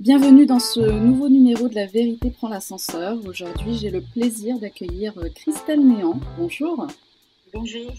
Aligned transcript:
Bienvenue 0.00 0.46
dans 0.46 0.60
ce 0.60 0.80
nouveau 0.80 1.28
numéro 1.28 1.68
de 1.68 1.74
La 1.74 1.84
Vérité 1.84 2.30
prend 2.30 2.48
l'ascenseur. 2.48 3.18
Aujourd'hui, 3.26 3.76
j'ai 3.76 3.90
le 3.90 4.00
plaisir 4.00 4.58
d'accueillir 4.58 5.12
euh, 5.18 5.28
Christelle 5.28 5.86
Néant. 5.86 6.18
Bonjour. 6.38 6.86
Bonjour. 7.52 7.92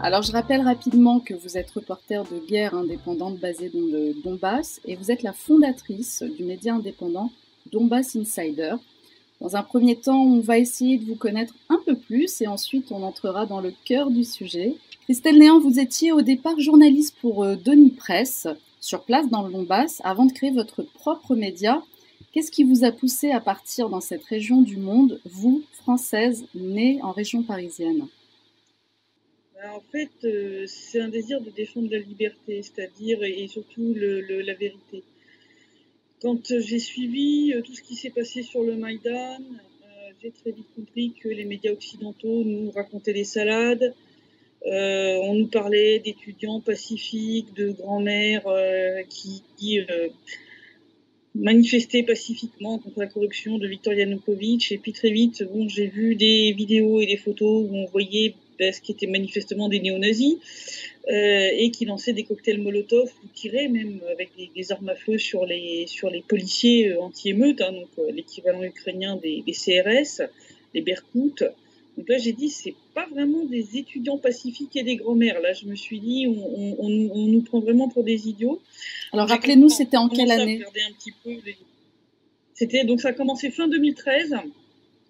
Alors, 0.00 0.22
je 0.22 0.32
rappelle 0.32 0.62
rapidement 0.62 1.20
que 1.20 1.34
vous 1.34 1.58
êtes 1.58 1.70
reporter 1.72 2.24
de 2.24 2.38
guerre 2.38 2.74
indépendante 2.74 3.38
basée 3.38 3.68
dans 3.68 3.80
le 3.80 4.14
Donbass 4.24 4.80
et 4.86 4.96
vous 4.96 5.10
êtes 5.10 5.22
la 5.22 5.34
fondatrice 5.34 6.22
du 6.22 6.44
média 6.44 6.72
indépendant 6.74 7.30
Donbass 7.70 8.16
Insider. 8.16 8.76
Dans 9.42 9.56
un 9.56 9.62
premier 9.62 9.96
temps, 9.96 10.22
on 10.22 10.40
va 10.40 10.56
essayer 10.56 10.96
de 10.96 11.04
vous 11.04 11.16
connaître 11.16 11.52
un 11.68 11.78
peu 11.84 11.96
plus 11.96 12.40
et 12.40 12.46
ensuite 12.46 12.90
on 12.92 13.02
entrera 13.02 13.44
dans 13.44 13.60
le 13.60 13.74
cœur 13.84 14.10
du 14.10 14.24
sujet. 14.24 14.74
Christelle 15.04 15.38
Néant, 15.38 15.60
vous 15.60 15.78
étiez 15.80 16.12
au 16.12 16.22
départ 16.22 16.58
journaliste 16.58 17.14
pour 17.20 17.44
euh, 17.44 17.56
Denis 17.56 17.90
Presse 17.90 18.48
sur 18.86 19.02
place 19.02 19.28
dans 19.28 19.42
le 19.42 19.52
Donbass 19.52 20.00
avant 20.04 20.26
de 20.26 20.32
créer 20.32 20.52
votre 20.52 20.84
propre 20.84 21.34
média. 21.34 21.82
Qu'est-ce 22.32 22.52
qui 22.52 22.62
vous 22.62 22.84
a 22.84 22.92
poussé 22.92 23.32
à 23.32 23.40
partir 23.40 23.88
dans 23.88 24.00
cette 24.00 24.22
région 24.22 24.62
du 24.62 24.76
monde, 24.76 25.20
vous, 25.24 25.64
française, 25.72 26.44
née 26.54 27.00
en 27.02 27.10
région 27.10 27.42
parisienne? 27.42 28.06
Ben, 29.54 29.70
En 29.72 29.80
fait, 29.90 30.12
euh, 30.22 30.66
c'est 30.68 31.00
un 31.00 31.08
désir 31.08 31.40
de 31.40 31.50
défendre 31.50 31.88
la 31.90 31.98
liberté, 31.98 32.62
c'est-à-dire 32.62 33.24
et 33.24 33.48
surtout 33.48 33.92
la 33.92 34.54
vérité. 34.54 35.02
Quand 36.22 36.40
j'ai 36.60 36.78
suivi 36.78 37.54
euh, 37.54 37.62
tout 37.62 37.74
ce 37.74 37.82
qui 37.82 37.96
s'est 37.96 38.10
passé 38.10 38.44
sur 38.44 38.62
le 38.62 38.76
Maïdan, 38.76 39.38
euh, 39.40 40.10
j'ai 40.22 40.30
très 40.30 40.52
vite 40.52 40.68
compris 40.76 41.12
que 41.20 41.28
les 41.28 41.44
médias 41.44 41.72
occidentaux 41.72 42.44
nous 42.44 42.70
racontaient 42.70 43.12
des 43.12 43.24
salades, 43.24 43.94
euh, 44.66 45.18
on 45.22 45.34
nous 45.34 45.46
parlait 45.46 46.00
d'étudiants 46.00 46.60
pacifiques, 46.60 47.54
de 47.54 47.70
grand-mères 47.70 48.46
euh, 48.48 49.02
qui, 49.08 49.78
euh, 49.78 50.08
manifestaient 51.36 52.02
pacifiquement 52.02 52.78
contre 52.78 52.98
la 52.98 53.06
corruption 53.06 53.58
de 53.58 53.68
Viktor 53.68 53.92
Yanukovych. 53.92 54.72
Et 54.72 54.78
puis 54.78 54.92
très 54.92 55.10
vite, 55.10 55.44
bon, 55.44 55.68
j'ai 55.68 55.86
vu 55.86 56.16
des 56.16 56.52
vidéos 56.52 57.00
et 57.00 57.06
des 57.06 57.16
photos 57.16 57.68
où 57.68 57.76
on 57.76 57.86
voyait 57.86 58.34
ben, 58.58 58.72
ce 58.72 58.80
qui 58.80 58.92
était 58.92 59.06
manifestement 59.06 59.68
des 59.68 59.80
néo-nazis 59.80 60.36
et 61.08 61.70
qui 61.72 61.84
lançaient 61.84 62.14
des 62.14 62.24
cocktails 62.24 62.58
Molotov 62.58 63.12
ou 63.22 63.28
tiraient 63.32 63.68
même 63.68 64.00
avec 64.10 64.30
des, 64.36 64.72
armes 64.72 64.88
à 64.88 64.96
feu 64.96 65.18
sur 65.18 65.44
les, 65.46 65.86
policiers 66.26 66.96
anti-émeutes, 66.96 67.60
hein, 67.60 67.72
donc 67.72 67.90
l'équivalent 68.12 68.62
ukrainien 68.64 69.16
des, 69.16 69.44
des, 69.46 69.52
CRS, 69.52 70.22
les 70.74 70.80
Berkouts. 70.80 71.44
Donc 71.96 72.08
là, 72.08 72.18
j'ai 72.18 72.32
dit, 72.32 72.50
c'est 72.50 72.74
pas 72.94 73.06
vraiment 73.10 73.44
des 73.44 73.78
étudiants 73.78 74.18
pacifiques 74.18 74.76
et 74.76 74.82
des 74.82 74.96
grands-mères. 74.96 75.40
Là, 75.40 75.52
je 75.54 75.66
me 75.66 75.74
suis 75.74 75.98
dit, 75.98 76.26
on, 76.26 76.88
nous 76.88 77.40
prend 77.42 77.60
vraiment 77.60 77.88
pour 77.88 78.04
des 78.04 78.28
idiots. 78.28 78.60
Alors, 79.12 79.28
rappelez-nous, 79.28 79.70
c'était 79.70 79.96
en 79.96 80.08
quelle 80.08 80.30
année 80.30 80.62
C'était 82.52 82.84
donc 82.84 83.00
ça 83.00 83.08
a 83.08 83.12
commencé 83.12 83.50
fin 83.50 83.66
2013, 83.68 84.34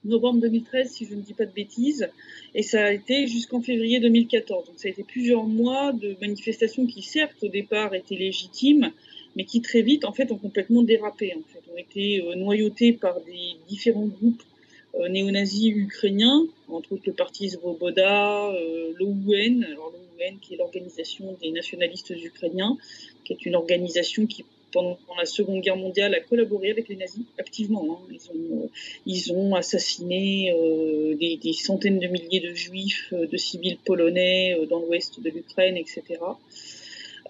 novembre 0.04 0.40
2013, 0.42 0.90
si 0.90 1.06
je 1.06 1.14
ne 1.14 1.22
dis 1.22 1.34
pas 1.34 1.46
de 1.46 1.52
bêtises, 1.52 2.08
et 2.54 2.62
ça 2.62 2.84
a 2.84 2.92
été 2.92 3.26
jusqu'en 3.26 3.60
février 3.60 3.98
2014. 3.98 4.66
Donc, 4.66 4.78
ça 4.78 4.86
a 4.86 4.92
été 4.92 5.02
plusieurs 5.02 5.44
mois 5.44 5.92
de 5.92 6.16
manifestations 6.20 6.86
qui, 6.86 7.02
certes, 7.02 7.42
au 7.42 7.48
départ, 7.48 7.94
étaient 7.94 8.14
légitimes, 8.14 8.92
mais 9.34 9.44
qui 9.44 9.60
très 9.60 9.82
vite, 9.82 10.04
en 10.04 10.12
fait, 10.12 10.30
ont 10.30 10.38
complètement 10.38 10.82
dérapé. 10.82 11.34
En 11.34 11.42
fait, 11.52 11.62
ont 11.72 11.76
été 11.76 12.22
euh, 12.22 12.36
noyautés 12.36 12.92
par 12.92 13.20
des 13.22 13.56
différents 13.68 14.06
groupes 14.06 14.42
néo-nazis 15.08 15.72
ukrainiens, 15.74 16.46
entre 16.68 16.92
autres 16.92 17.04
le 17.06 17.12
parti 17.12 17.50
Svoboda, 17.50 18.50
euh, 18.50 18.92
l'OUN, 18.98 19.60
l'OUN 19.74 20.36
qui 20.40 20.54
est 20.54 20.56
l'organisation 20.56 21.36
des 21.40 21.50
nationalistes 21.50 22.10
ukrainiens, 22.10 22.76
qui 23.24 23.32
est 23.34 23.46
une 23.46 23.56
organisation 23.56 24.26
qui 24.26 24.44
pendant 24.72 24.98
la 25.16 25.24
Seconde 25.24 25.62
Guerre 25.62 25.76
mondiale 25.76 26.12
a 26.14 26.20
collaboré 26.20 26.70
avec 26.70 26.88
les 26.88 26.96
nazis 26.96 27.24
activement. 27.38 27.86
Hein. 27.88 28.08
Ils, 28.10 28.30
ont, 28.30 28.64
euh, 28.64 28.68
ils 29.06 29.32
ont 29.32 29.54
assassiné 29.54 30.52
des, 31.18 31.52
centaines 31.52 31.98
de 31.98 32.08
milliers 32.08 32.40
de 32.40 32.52
juifs, 32.52 33.14
de 33.14 33.36
civils 33.36 33.78
polonais 33.78 34.58
dans 34.68 34.80
l'ouest 34.80 35.20
de 35.20 35.30
l'Ukraine, 35.30 35.76
etc. 35.76 36.02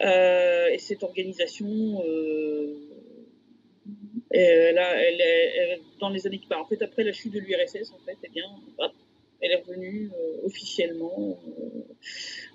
et 0.00 0.78
cette 0.78 1.04
organisation 1.04 2.02
euh, 4.34 4.72
là, 4.72 4.94
elle, 4.96 5.80
dans 6.00 6.08
les 6.08 6.26
années 6.26 6.38
qui 6.38 6.52
En 6.54 6.66
fait, 6.66 6.82
après 6.82 7.04
la 7.04 7.12
chute 7.12 7.32
de 7.32 7.38
l'URSS, 7.38 7.92
en 7.92 8.04
fait, 8.04 8.18
eh 8.24 8.28
bien, 8.28 8.44
elle 9.40 9.52
est 9.52 9.62
revenue 9.66 10.10
euh, 10.14 10.46
officiellement, 10.46 11.38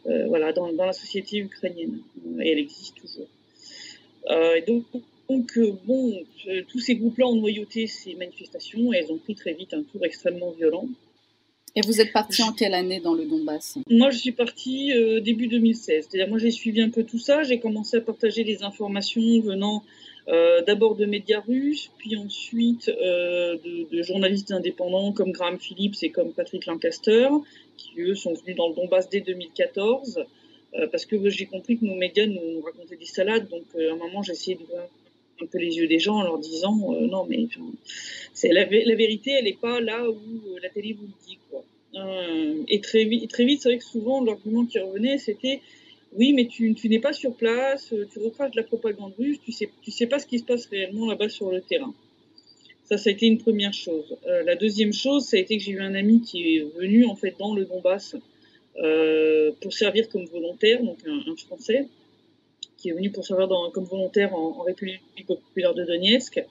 euh, 0.08 0.28
voilà, 0.28 0.52
dans, 0.52 0.72
dans, 0.74 0.86
la 0.86 0.94
société 0.94 1.38
ukrainienne, 1.38 2.00
et 2.42 2.52
elle 2.52 2.60
existe 2.60 2.96
toujours. 2.98 3.28
donc, 4.68 4.86
donc 5.30 5.60
bon, 5.86 6.24
tous 6.68 6.80
ces 6.80 6.96
groupes-là 6.96 7.28
ont 7.28 7.36
noyauté 7.36 7.88
ces 7.88 8.16
manifestations 8.16 8.92
et 8.92 8.98
elles 8.98 9.12
ont 9.12 9.18
pris 9.18 9.36
très 9.36 9.54
vite 9.54 9.74
un 9.74 9.84
tour 9.84 10.04
extrêmement 10.04 10.52
violent. 10.52 10.88
Et 11.74 11.80
vous 11.86 12.02
êtes 12.02 12.12
parti 12.12 12.44
en 12.44 12.52
quelle 12.52 12.74
année 12.74 13.00
dans 13.00 13.14
le 13.14 13.26
Donbass? 13.26 13.78
Moi, 13.90 14.10
je 14.10 14.18
suis 14.18 14.34
partie 14.34 14.92
début 15.22 15.48
2016. 15.48 16.10
C'est-à-dire, 16.10 16.28
moi, 16.28 16.38
j'ai 16.38 16.52
suivi 16.52 16.82
un 16.82 16.90
peu 16.90 17.06
tout 17.06 17.18
ça. 17.18 17.44
J'ai 17.44 17.62
commencé 17.62 17.96
à 17.96 18.02
partager 18.02 18.44
des 18.44 18.62
informations 18.64 19.22
venant 19.40 19.86
euh, 20.28 20.62
d'abord 20.62 20.96
de 20.96 21.06
médias 21.06 21.40
russes, 21.40 21.90
puis 21.98 22.16
ensuite 22.16 22.90
euh, 22.90 23.58
de, 23.92 24.02
journalistes 24.04 24.52
indépendants 24.52 25.14
comme 25.14 25.32
Graham 25.32 25.60
Phillips 25.60 26.04
et 26.04 26.12
comme 26.12 26.32
Patrick 26.32 26.68
Lancaster, 26.68 27.28
qui 27.78 28.02
eux 28.02 28.16
sont 28.16 28.34
venus 28.34 28.56
dans 28.56 28.70
le 28.70 28.76
Donbass 28.76 29.10
dès 29.10 29.22
2014, 29.22 30.24
euh, 30.76 30.88
parce 30.88 31.06
que 31.06 31.30
j'ai 31.30 31.48
compris 31.48 31.80
que 31.80 31.86
nos 31.86 31.96
médias 31.96 32.28
nous 32.28 32.62
racontaient 32.62 32.98
des 32.98 33.06
salades, 33.06 33.50
donc 33.50 33.64
à 33.76 33.94
un 33.94 33.96
moment 33.96 34.22
j'ai 34.22 34.34
essayé 34.34 34.56
d'ouvrir 34.56 34.82
un 35.42 35.46
peu 35.48 35.58
les 35.58 35.76
yeux 35.76 35.88
des 35.88 35.98
gens 35.98 36.18
en 36.18 36.24
leur 36.24 36.38
disant 36.38 36.76
non 37.02 37.26
mais 37.28 37.48
c'est 38.32 38.50
la, 38.50 38.66
vérité 38.66 39.32
elle 39.32 39.46
n'est 39.46 39.54
pas 39.54 39.82
là 39.82 40.08
où 40.08 40.16
la 40.62 40.70
télé 40.70 40.94
vous 40.94 41.08
le 41.08 41.28
dit 41.28 41.40
quoi. 41.50 41.64
et 42.68 42.80
très 42.80 43.06
vite, 43.06 43.28
très 43.32 43.44
vite 43.44 43.64
c'est 43.64 43.70
vrai 43.70 43.80
que 43.80 43.84
souvent 43.84 44.24
l'argument 44.24 44.66
qui 44.68 44.78
revenait 44.78 45.18
c'était 45.18 45.62
oui, 46.14 46.34
mais 46.34 46.48
tu, 46.48 46.76
n'es 46.90 47.00
pas 47.00 47.14
sur 47.14 47.34
place, 47.36 47.94
euh, 47.94 48.06
tu 48.12 48.20
recraches 48.20 48.52
de 48.52 48.58
la 48.58 48.64
propagande 48.64 49.14
russe, 49.18 49.40
tu 49.44 49.52
sais, 49.52 49.70
sais 49.88 50.08
pas 50.08 50.20
ce 50.20 50.26
qui 50.26 50.40
se 50.40 50.44
passe 50.44 50.66
réellement 50.66 51.08
là-bas 51.08 51.30
sur 51.30 51.52
le 51.52 51.62
terrain. 51.62 51.94
Ça, 52.84 52.98
ça 52.98 53.10
a 53.10 53.14
été 53.14 53.28
une 53.28 53.38
première 53.38 53.74
chose. 53.74 54.18
Euh, 54.28 54.44
la 54.44 54.56
deuxième 54.56 54.92
chose, 54.92 55.24
ça 55.26 55.38
a 55.38 55.40
été 55.40 55.58
que 55.58 55.64
j'ai 55.64 55.72
eu 55.72 55.82
un 55.82 55.96
ami 55.96 56.22
qui 56.22 56.58
est 56.58 56.66
venu 56.78 57.06
en 57.06 57.16
fait 57.16 57.36
dans 57.40 57.56
le 57.56 57.64
Donbass 57.64 58.18
euh, 58.78 59.52
pour 59.62 59.72
servir 59.72 60.10
comme 60.10 60.26
volontaire, 60.26 60.84
donc 60.84 60.98
un, 61.08 61.36
Français 61.38 61.88
qui 62.78 62.90
est 62.90 62.94
venu 62.94 63.12
pour 63.12 63.24
servir 63.24 63.48
comme 63.74 63.86
volontaire 63.86 64.36
en, 64.36 64.64
République 64.64 65.02
populaire 65.28 65.74
de 65.76 65.86
Donetsk. 65.86 66.44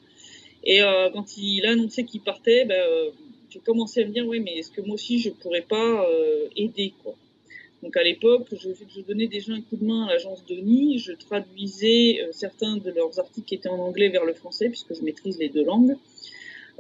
Et 0.63 0.79
quand 1.13 1.37
il 1.37 1.67
a 1.67 1.73
annoncé 1.73 2.05
qu'il 2.05 2.21
partait, 2.21 2.65
ben, 2.67 2.81
j'ai 3.51 3.59
commencé 3.59 4.03
à 4.03 4.07
me 4.07 4.13
dire, 4.13 4.25
oui, 4.29 4.39
mais 4.39 4.59
est-ce 4.59 4.71
que 4.71 4.81
moi 4.81 4.95
aussi 4.95 5.19
je 5.19 5.31
pourrais 5.31 5.63
pas 5.63 6.07
aider 6.55 6.93
quoi? 7.03 7.17
Donc 7.83 7.97
à 7.97 8.03
l'époque, 8.03 8.49
je, 8.53 9.01
donnais 9.01 9.27
déjà 9.27 9.55
un 9.55 9.63
coup 9.63 9.77
de 9.77 9.85
main 9.85 10.05
à 10.07 10.13
l'agence 10.13 10.45
Denis, 10.45 10.99
je 10.99 11.13
traduisais 11.13 12.21
euh, 12.21 12.29
certains 12.33 12.77
de 12.77 12.91
leurs 12.91 13.19
articles 13.19 13.47
qui 13.47 13.55
étaient 13.55 13.71
en 13.71 13.79
anglais 13.79 14.11
vers 14.11 14.25
le 14.25 14.35
français, 14.35 14.69
puisque 14.69 14.95
je 14.95 15.03
maîtrise 15.03 15.39
les 15.39 15.49
deux 15.49 15.65
langues 15.65 15.97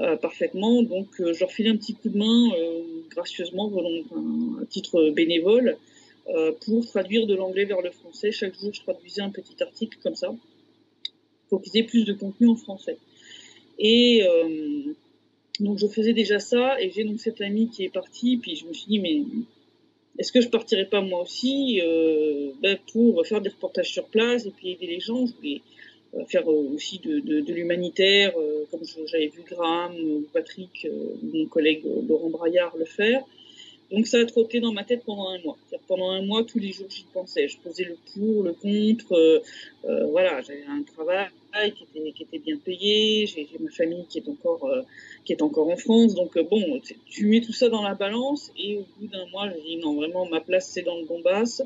euh, 0.00 0.16
parfaitement. 0.16 0.83
Donc 0.83 1.09
euh, 1.21 1.33
je 1.33 1.41
leur 1.41 1.50
filais 1.50 1.71
un 1.71 1.77
petit 1.77 1.94
coup 1.94 2.11
de 2.11 2.19
main 2.19 2.50
gracieusement, 3.09 3.72
à 4.61 4.66
titre 4.66 5.11
bénévole, 5.11 5.77
pour 6.65 6.87
traduire 6.87 7.27
de 7.27 7.34
l'anglais 7.34 7.65
vers 7.65 7.81
le 7.81 7.91
français. 7.91 8.31
Chaque 8.31 8.55
jour, 8.61 8.72
je 8.72 8.82
traduisais 8.82 9.22
un 9.22 9.31
petit 9.31 9.61
article 9.62 9.99
comme 10.03 10.15
ça, 10.15 10.32
pour 11.49 11.62
qu'ils 11.62 11.77
aient 11.78 11.87
plus 11.87 12.05
de 12.05 12.12
contenu 12.12 12.47
en 12.49 12.56
français. 12.56 12.99
Et 13.78 14.22
donc 15.59 15.78
je 15.78 15.88
faisais 15.88 16.12
déjà 16.12 16.38
ça, 16.38 16.81
et 16.81 16.91
j'ai 16.91 17.03
donc 17.03 17.19
cette 17.19 17.41
amie 17.41 17.69
qui 17.69 17.84
est 17.84 17.88
partie, 17.88 18.37
puis 18.37 18.55
je 18.55 18.67
me 18.67 18.72
suis 18.72 18.87
dit, 18.87 19.00
mais 19.00 19.22
est-ce 20.19 20.32
que 20.32 20.41
je 20.41 20.48
partirais 20.48 20.87
pas 20.87 21.00
moi 21.00 21.22
aussi 21.22 21.81
euh, 21.82 22.50
ben, 22.61 22.79
pour 22.93 23.25
faire 23.26 23.40
des 23.40 23.50
reportages 23.50 23.90
sur 23.93 24.05
place 24.06 24.46
et 24.46 24.50
puis 24.50 24.73
aider 24.73 24.87
les 24.87 25.00
gens 25.00 25.26
Je 25.26 25.32
voulais 25.35 25.62
euh, 26.14 26.25
faire 26.26 26.50
euh, 26.50 26.75
aussi 26.75 26.99
de, 26.99 27.52
l'humanitaire, 27.52 28.32
euh, 28.37 28.64
comme 28.70 28.81
j'avais 29.06 29.29
vu 29.29 29.43
Graham 29.49 29.94
ou 29.94 30.26
Patrick, 30.32 30.87
mon 31.23 31.46
collègue 31.46 31.82
Laurent 32.08 32.31
Braillard 32.31 32.76
le 32.76 32.85
faire. 32.85 33.23
Donc 33.90 34.06
ça 34.06 34.19
a 34.19 34.25
trotté 34.25 34.61
dans 34.61 34.73
ma 34.73 34.85
tête 34.85 35.02
pendant 35.05 35.31
un 35.31 35.40
mois. 35.40 35.56
Pendant 35.88 36.11
un 36.11 36.23
mois, 36.23 36.44
tous 36.44 36.58
les 36.58 36.73
jours, 36.73 36.87
j'y 36.88 37.05
pensais. 37.12 37.49
Je 37.49 37.58
faisais 37.58 37.85
le 37.85 37.96
pour, 38.14 38.44
le 38.44 38.52
contre. 38.52 39.12
Euh, 39.12 39.40
euh, 39.85 40.06
voilà, 40.06 40.40
j'avais 40.43 40.64
un 40.64 40.82
travail 40.82 41.29
qui 42.14 42.23
était, 42.23 42.38
bien 42.38 42.56
payé. 42.56 43.26
J'ai 43.26 43.49
ma 43.58 43.70
famille 43.70 44.05
qui 44.08 44.19
est 44.19 44.29
encore, 44.29 44.64
euh, 44.64 44.82
qui 45.25 45.32
est 45.32 45.43
encore 45.43 45.69
en 45.69 45.76
France. 45.76 46.14
Donc 46.14 46.37
euh, 46.37 46.43
bon, 46.43 46.81
tu 47.06 47.26
mets 47.26 47.41
tout 47.41 47.52
ça 47.52 47.69
dans 47.69 47.82
la 47.82 47.94
balance 47.94 48.52
et 48.58 48.79
au 48.79 48.87
bout 48.99 49.06
d'un 49.06 49.26
mois, 49.26 49.49
j'ai 49.50 49.61
dit 49.62 49.76
non, 49.79 49.94
vraiment, 49.94 50.26
ma 50.26 50.41
place 50.41 50.69
c'est 50.69 50.82
dans 50.82 50.99
le 50.99 51.06
Donbass. 51.06 51.62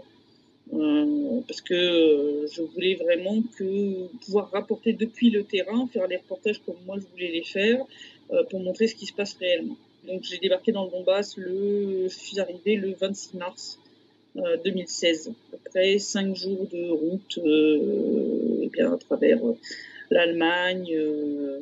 parce 1.46 1.60
que 1.60 2.46
je 2.52 2.62
voulais 2.62 2.94
vraiment 2.94 3.42
que 3.56 4.06
pouvoir 4.24 4.50
rapporter 4.50 4.92
depuis 4.92 5.30
le 5.30 5.44
terrain, 5.44 5.86
faire 5.92 6.06
les 6.08 6.16
reportages 6.16 6.60
comme 6.64 6.76
moi 6.86 6.96
je 6.98 7.06
voulais 7.12 7.30
les 7.30 7.44
faire, 7.44 7.84
pour 8.50 8.60
montrer 8.60 8.88
ce 8.88 8.94
qui 8.94 9.06
se 9.06 9.12
passe 9.12 9.34
réellement. 9.34 9.76
Donc 10.06 10.22
j'ai 10.22 10.38
débarqué 10.38 10.72
dans 10.72 10.84
le 10.84 10.90
Donbass, 10.90 11.36
le, 11.36 12.08
je 12.08 12.14
suis 12.14 12.40
arrivée 12.40 12.76
le 12.76 12.94
26 12.94 13.34
mars 13.36 13.78
2016, 14.34 15.28
euh, 15.28 15.56
après 15.64 15.98
cinq 15.98 16.34
jours 16.34 16.66
de 16.72 16.90
route 16.90 17.38
euh, 17.38 18.62
et 18.62 18.68
bien 18.68 18.92
à 18.92 18.96
travers 18.96 19.44
euh, 19.44 19.56
l'Allemagne, 20.10 20.92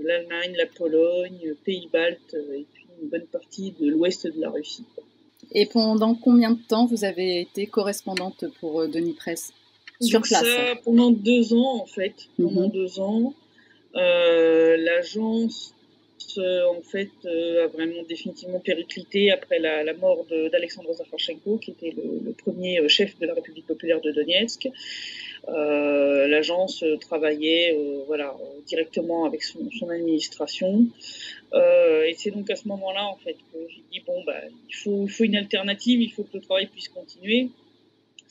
l'Allemagne, 0.02 0.54
la 0.56 0.66
Pologne, 0.66 1.54
Pays-Baltes 1.64 2.34
et 2.54 2.66
puis 2.72 2.86
une 3.02 3.08
bonne 3.08 3.26
partie 3.26 3.72
de 3.78 3.88
l'ouest 3.88 4.26
de 4.26 4.40
la 4.40 4.50
Russie. 4.50 4.84
Et 5.52 5.66
pendant 5.66 6.14
combien 6.14 6.52
de 6.52 6.60
temps 6.66 6.86
vous 6.86 7.04
avez 7.04 7.40
été 7.40 7.66
correspondante 7.66 8.46
pour 8.60 8.88
Denis 8.88 9.14
Presse 9.14 9.52
sur 10.00 10.22
place 10.22 10.42
ça, 10.42 10.74
Pendant 10.84 11.10
deux 11.12 11.54
ans 11.54 11.80
en 11.82 11.86
fait. 11.86 12.14
Pendant 12.36 12.66
mhm. 12.66 12.72
deux 12.72 13.00
ans. 13.00 13.34
L'agence 13.94 15.74
en 16.38 16.82
fait 16.82 17.10
euh, 17.24 17.64
a 17.64 17.66
vraiment 17.68 18.02
définitivement 18.08 18.60
périclité 18.60 19.30
après 19.30 19.58
la, 19.58 19.92
mort 19.94 20.24
d'Alexandre 20.50 20.92
Zafarchenko, 20.92 21.58
qui 21.58 21.70
était 21.72 21.94
le, 21.96 22.32
premier 22.32 22.80
euh, 22.80 22.88
chef 22.88 23.18
de 23.18 23.26
la 23.26 23.34
République 23.34 23.66
populaire 23.66 24.00
de 24.00 24.10
Donetsk. 24.10 24.68
L'agence 25.48 26.84
travaillait 27.00 27.76
voilà 28.06 28.36
directement 28.66 29.24
avec 29.24 29.42
son, 29.42 29.60
administration. 29.90 30.86
et 31.52 32.14
c'est 32.16 32.30
donc 32.30 32.48
à 32.50 32.56
ce 32.56 32.68
moment-là 32.68 33.04
en 33.06 33.16
fait 33.16 33.36
que 33.52 33.58
j'ai 33.68 33.82
dit 33.92 34.00
bon 34.06 34.22
bah 34.24 34.40
il 34.68 34.74
faut, 34.74 35.04
il 35.04 35.10
faut 35.10 35.24
une 35.24 35.36
alternative, 35.36 36.00
il 36.00 36.12
faut 36.12 36.22
que 36.22 36.36
le 36.36 36.40
travail 36.40 36.66
puisse 36.68 36.88
continuer. 36.88 37.48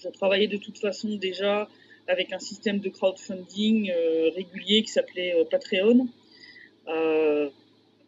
Je 0.02 0.10
travaillais 0.10 0.48
de 0.48 0.58
toute 0.58 0.78
façon 0.78 1.10
déjà 1.16 1.68
avec 2.08 2.32
un 2.32 2.40
système 2.40 2.80
de 2.80 2.90
crowdfunding 2.90 3.92
régulier 4.36 4.82
qui 4.84 4.92
s'appelait 4.92 5.36
Patreon. 5.52 6.08
Euh, 6.88 7.50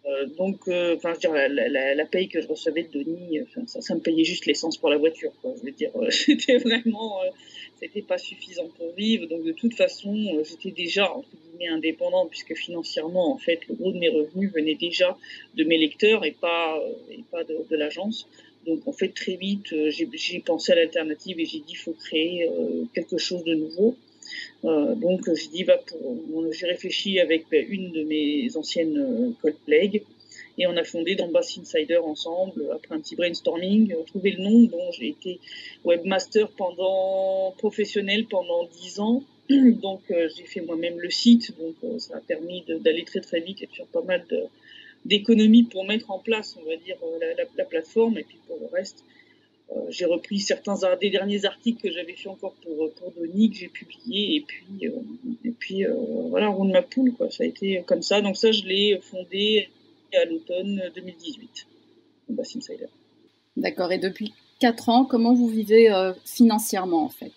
euh, 0.05 0.25
donc, 0.37 0.67
euh, 0.67 0.95
enfin, 0.97 1.13
je 1.13 1.27
veux 1.27 1.33
dire, 1.33 1.69
la, 1.69 1.95
la, 1.95 2.05
paye 2.05 2.27
que 2.27 2.41
je 2.41 2.47
recevais 2.47 2.83
de 2.83 3.03
Denis, 3.03 3.39
ça, 3.67 3.79
ça, 3.79 3.95
me 3.95 4.01
payait 4.01 4.25
juste 4.25 4.45
l'essence 4.45 4.77
pour 4.77 4.89
la 4.89 4.97
voiture. 4.97 5.31
Quoi. 5.41 5.53
Je 5.57 5.65
veux 5.65 5.71
dire, 5.71 5.91
euh, 5.95 6.09
c'était 6.11 6.57
vraiment, 6.57 7.21
c'était 7.79 8.01
pas 8.01 8.17
suffisant 8.17 8.67
pour 8.77 8.91
vivre. 8.93 9.27
Donc, 9.27 9.43
de 9.43 9.53
toute 9.53 9.75
façon, 9.75 10.43
j'étais 10.43 10.71
déjà 10.71 11.09
entre 11.09 11.29
guillemets 11.31 11.73
indépendante 11.73 12.29
puisque 12.29 12.53
financièrement, 12.53 13.31
en 13.31 13.37
fait, 13.37 13.61
le 13.69 13.75
gros 13.75 13.93
de 13.93 13.97
mes 13.97 14.09
revenus 14.09 14.51
venait 14.51 14.75
déjà 14.75 15.17
de 15.55 15.63
mes 15.63 15.77
lecteurs 15.77 16.25
et 16.25 16.31
pas 16.31 16.81
et 17.09 17.23
pas 17.31 17.45
de, 17.45 17.57
de 17.69 17.75
l'agence. 17.77 18.27
Donc, 18.65 18.85
en 18.87 18.93
fait, 18.93 19.09
très 19.09 19.35
vite, 19.35 19.73
j'ai 19.89 20.39
pensé 20.39 20.73
à 20.73 20.75
l'alternative 20.75 21.39
et 21.39 21.45
j'ai 21.45 21.59
dit, 21.59 21.71
il 21.71 21.77
faut 21.77 21.93
créer 21.93 22.49
quelque 22.93 23.17
chose 23.17 23.43
de 23.45 23.53
nouveau. 23.53 23.95
Euh, 24.65 24.95
donc 24.95 25.21
j'ai 25.33 25.47
dit, 25.47 25.63
bah, 25.63 25.79
j'ai 26.51 26.67
réfléchi 26.67 27.19
avec 27.19 27.45
une 27.51 27.91
de 27.91 28.03
mes 28.03 28.55
anciennes 28.55 28.97
euh, 28.97 29.51
collègues 29.65 30.03
et 30.57 30.67
on 30.67 30.77
a 30.77 30.83
fondé 30.83 31.15
Donbass 31.15 31.57
Insider 31.57 31.97
ensemble 31.97 32.69
après 32.73 32.95
un 32.95 32.99
petit 32.99 33.15
brainstorming, 33.15 33.91
euh, 33.93 34.03
trouvé 34.05 34.31
le 34.31 34.43
nom. 34.43 34.63
dont 34.63 34.91
j'ai 34.91 35.09
été 35.09 35.39
webmaster 35.83 36.49
professionnel 37.57 38.25
pendant 38.27 38.65
dix 38.65 38.99
ans. 38.99 39.23
Donc 39.49 40.01
j'ai 40.09 40.45
fait 40.45 40.61
moi-même 40.61 40.99
le 40.99 41.09
site, 41.09 41.53
donc 41.59 41.75
ça 41.99 42.15
a 42.15 42.21
permis 42.21 42.63
d'aller 42.79 43.03
très 43.03 43.19
très 43.19 43.41
vite 43.41 43.61
et 43.61 43.65
de 43.65 43.71
faire 43.73 43.85
pas 43.87 44.01
mal 44.01 44.25
d'économies 45.03 45.63
pour 45.63 45.83
mettre 45.83 46.11
en 46.11 46.19
place, 46.19 46.55
on 46.61 46.65
va 46.65 46.77
dire, 46.77 46.95
la, 47.19 47.43
la, 47.57 47.65
plateforme. 47.65 48.17
Et 48.17 48.23
puis 48.23 48.37
pour 48.47 48.57
le 48.57 48.67
reste, 48.67 49.03
euh, 49.03 49.12
j'ai 49.89 50.05
repris 50.05 50.39
certains 50.39 50.75
des 50.99 51.09
derniers 51.09 51.45
articles 51.45 51.81
que 51.81 51.91
j'avais 51.91 52.13
fait 52.13 52.29
encore 52.29 52.53
pour 52.63 52.91
pour 52.93 53.11
Denis 53.11 53.51
que 53.51 53.57
j'ai 53.57 53.67
publié 53.67 54.35
et 54.35 54.41
puis 54.41 54.87
euh, 54.87 54.91
et 55.45 55.51
puis 55.51 55.85
euh, 55.85 55.93
voilà 56.29 56.49
roule 56.49 56.71
ma 56.71 56.81
poule 56.81 57.13
quoi 57.13 57.29
ça 57.29 57.43
a 57.43 57.47
été 57.47 57.83
comme 57.85 58.01
ça 58.01 58.21
donc 58.21 58.37
ça 58.37 58.51
je 58.51 58.63
l'ai 58.63 58.99
fondé 59.01 59.69
à 60.13 60.25
l'automne 60.25 60.91
2018 60.95 61.67
Bassin 62.29 62.59
Insider. 62.59 62.87
D'accord 63.57 63.91
et 63.91 63.97
depuis 63.97 64.33
quatre 64.59 64.89
ans 64.89 65.05
comment 65.05 65.33
vous 65.33 65.47
vivez 65.47 65.89
financièrement 66.25 67.05
en 67.05 67.09
fait? 67.09 67.33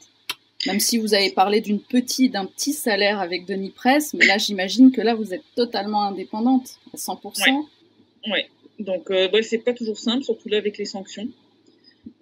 Même 0.66 0.80
si 0.80 0.98
vous 0.98 1.14
avez 1.14 1.30
parlé 1.30 1.60
d'une 1.60 1.80
petite 1.80 2.32
d'un 2.32 2.46
petit 2.46 2.72
salaire 2.72 3.20
avec 3.20 3.46
Denis 3.46 3.70
Presse 3.70 4.14
mais 4.14 4.26
là 4.26 4.38
j'imagine 4.38 4.92
que 4.92 5.00
là 5.00 5.14
vous 5.14 5.34
êtes 5.34 5.44
totalement 5.54 6.04
indépendante 6.04 6.78
à 6.92 6.96
100%. 6.96 7.20
Ouais, 7.50 8.32
ouais. 8.32 8.48
donc 8.78 9.10
ouais, 9.10 9.42
c'est 9.42 9.58
pas 9.58 9.72
toujours 9.72 9.98
simple 9.98 10.24
surtout 10.24 10.48
là 10.48 10.58
avec 10.58 10.78
les 10.78 10.86
sanctions. 10.86 11.28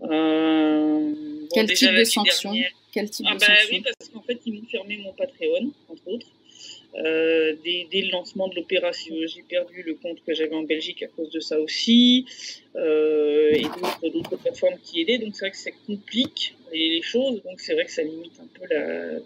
Euh, 0.02 1.12
Quel 1.52 1.72
type 1.72 1.94
de 1.94 2.04
sanctions 2.04 2.52
Quel 2.92 3.10
type 3.10 3.26
ah 3.28 3.34
de 3.34 3.40
bah, 3.40 3.46
Oui, 3.70 3.82
parce 3.82 4.10
qu'en 4.10 4.22
fait, 4.22 4.38
ils 4.46 4.54
m'ont 4.54 4.66
fermé 4.66 4.98
mon 4.98 5.12
Patreon, 5.12 5.72
entre 5.88 6.08
autres. 6.08 6.28
Euh, 6.96 7.56
dès, 7.64 8.02
le 8.02 8.10
lancement 8.12 8.46
de 8.48 8.54
l'opération, 8.54 9.14
j'ai 9.26 9.42
perdu 9.42 9.82
le 9.82 9.94
compte 9.94 10.22
que 10.24 10.32
j'avais 10.32 10.54
en 10.54 10.62
Belgique 10.62 11.02
à 11.02 11.08
cause 11.08 11.28
de 11.30 11.40
ça 11.40 11.60
aussi, 11.60 12.24
euh, 12.76 13.52
et 13.52 14.10
d'autres 14.10 14.36
plateformes 14.36 14.78
qui 14.82 15.00
aidaient. 15.00 15.18
Donc 15.18 15.34
c'est 15.34 15.40
vrai 15.40 15.50
que 15.50 15.56
ça 15.56 15.70
complique 15.86 16.54
les, 16.72 17.02
choses. 17.02 17.42
Donc 17.42 17.60
c'est 17.60 17.74
vrai 17.74 17.84
que 17.84 17.90
ça 17.90 18.02
limite 18.02 18.38
un 18.40 18.46
peu 18.46 18.72
la, 18.72 19.18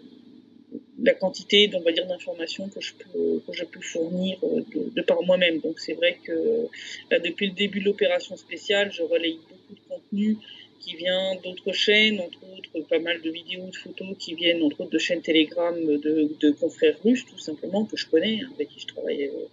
la 1.03 1.13
quantité, 1.13 1.69
on 1.75 1.81
va 1.81 1.91
dire, 1.91 2.07
d'informations 2.07 2.69
que 2.69 2.81
je 2.81 2.93
peux 2.93 3.41
que 3.45 3.53
je 3.53 3.65
peux 3.65 3.81
fournir 3.81 4.39
de, 4.41 4.89
de 4.89 5.01
par 5.03 5.21
moi-même. 5.21 5.59
Donc 5.59 5.79
c'est 5.79 5.93
vrai 5.93 6.17
que 6.23 6.67
là, 7.11 7.19
depuis 7.19 7.47
le 7.47 7.53
début 7.53 7.81
de 7.81 7.85
l'opération 7.85 8.35
spéciale, 8.35 8.91
je 8.91 9.03
relaye 9.03 9.39
beaucoup 9.47 9.75
de 9.75 9.87
contenu 9.87 10.37
qui 10.79 10.95
vient 10.95 11.35
d'autres 11.43 11.73
chaînes, 11.73 12.19
entre 12.19 12.39
autres 12.57 12.87
pas 12.87 12.99
mal 12.99 13.21
de 13.21 13.29
vidéos, 13.29 13.67
de 13.67 13.75
photos 13.75 14.15
qui 14.17 14.33
viennent 14.33 14.63
entre 14.63 14.81
autres 14.81 14.91
de 14.91 14.97
chaînes 14.97 15.21
Telegram 15.21 15.75
de, 15.75 16.29
de 16.39 16.51
confrères 16.51 16.97
russes 17.03 17.25
tout 17.25 17.37
simplement 17.39 17.85
que 17.85 17.97
je 17.97 18.07
connais, 18.07 18.41
hein, 18.41 18.49
avec 18.55 18.69
qui 18.69 18.79
je 18.79 18.87
travaille 18.87 19.25
euh, 19.25 19.47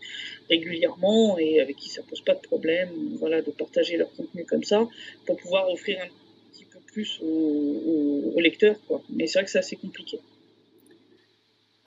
régulièrement 0.49 1.39
et 1.39 1.61
avec 1.61 1.77
qui 1.77 1.89
ça 1.89 2.03
pose 2.03 2.21
pas 2.21 2.35
de 2.35 2.41
problème, 2.41 2.91
voilà, 3.19 3.43
de 3.43 3.51
partager 3.51 3.97
leur 3.97 4.13
contenu 4.13 4.45
comme 4.45 4.65
ça 4.65 4.89
pour 5.27 5.37
pouvoir 5.37 5.71
offrir 5.71 5.99
un 6.01 6.09
petit 6.53 6.65
peu 6.65 6.79
plus 6.93 7.21
aux, 7.23 8.41
lecteurs. 8.41 8.77
Mais 9.11 9.27
c'est 9.27 9.39
vrai 9.39 9.45
que 9.45 9.51
c'est 9.51 9.59
assez 9.59 9.77
compliqué. 9.77 10.19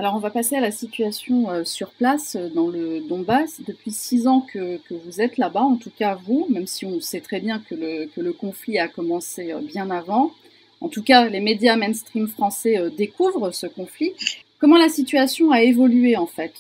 Alors 0.01 0.15
on 0.15 0.19
va 0.19 0.29
passer 0.29 0.55
à 0.55 0.61
la 0.61 0.71
situation 0.71 1.49
euh, 1.49 1.65
sur 1.65 1.89
place 1.89 2.37
euh, 2.37 2.47
dans 2.47 2.69
le 2.69 3.01
Donbass. 3.01 3.59
Depuis 3.67 3.91
six 3.91 4.27
ans 4.27 4.39
que, 4.39 4.79
vous 4.89 5.19
êtes 5.19 5.37
là-bas, 5.37 5.59
en 5.59 5.75
tout 5.75 5.91
cas 5.91 6.17
vous, 6.25 6.47
même 6.49 6.67
si 6.67 6.85
on 6.85 7.01
sait 7.01 7.19
très 7.19 7.41
bien 7.41 7.61
que 7.69 7.75
le, 7.75 8.31
conflit 8.31 8.79
a 8.79 8.87
commencé 8.87 9.51
euh, 9.51 9.59
bien 9.59 9.91
avant. 9.91 10.31
En 10.79 10.87
tout 10.87 11.03
cas, 11.03 11.27
les 11.27 11.41
médias 11.41 11.75
mainstream 11.75 12.29
français 12.29 12.77
découvrent 12.95 13.51
ce 13.51 13.67
conflit. 13.67 14.13
Comment 14.59 14.77
la 14.77 14.87
situation 14.87 15.51
a 15.51 15.63
évolué 15.63 16.15
en 16.15 16.27
fait? 16.27 16.53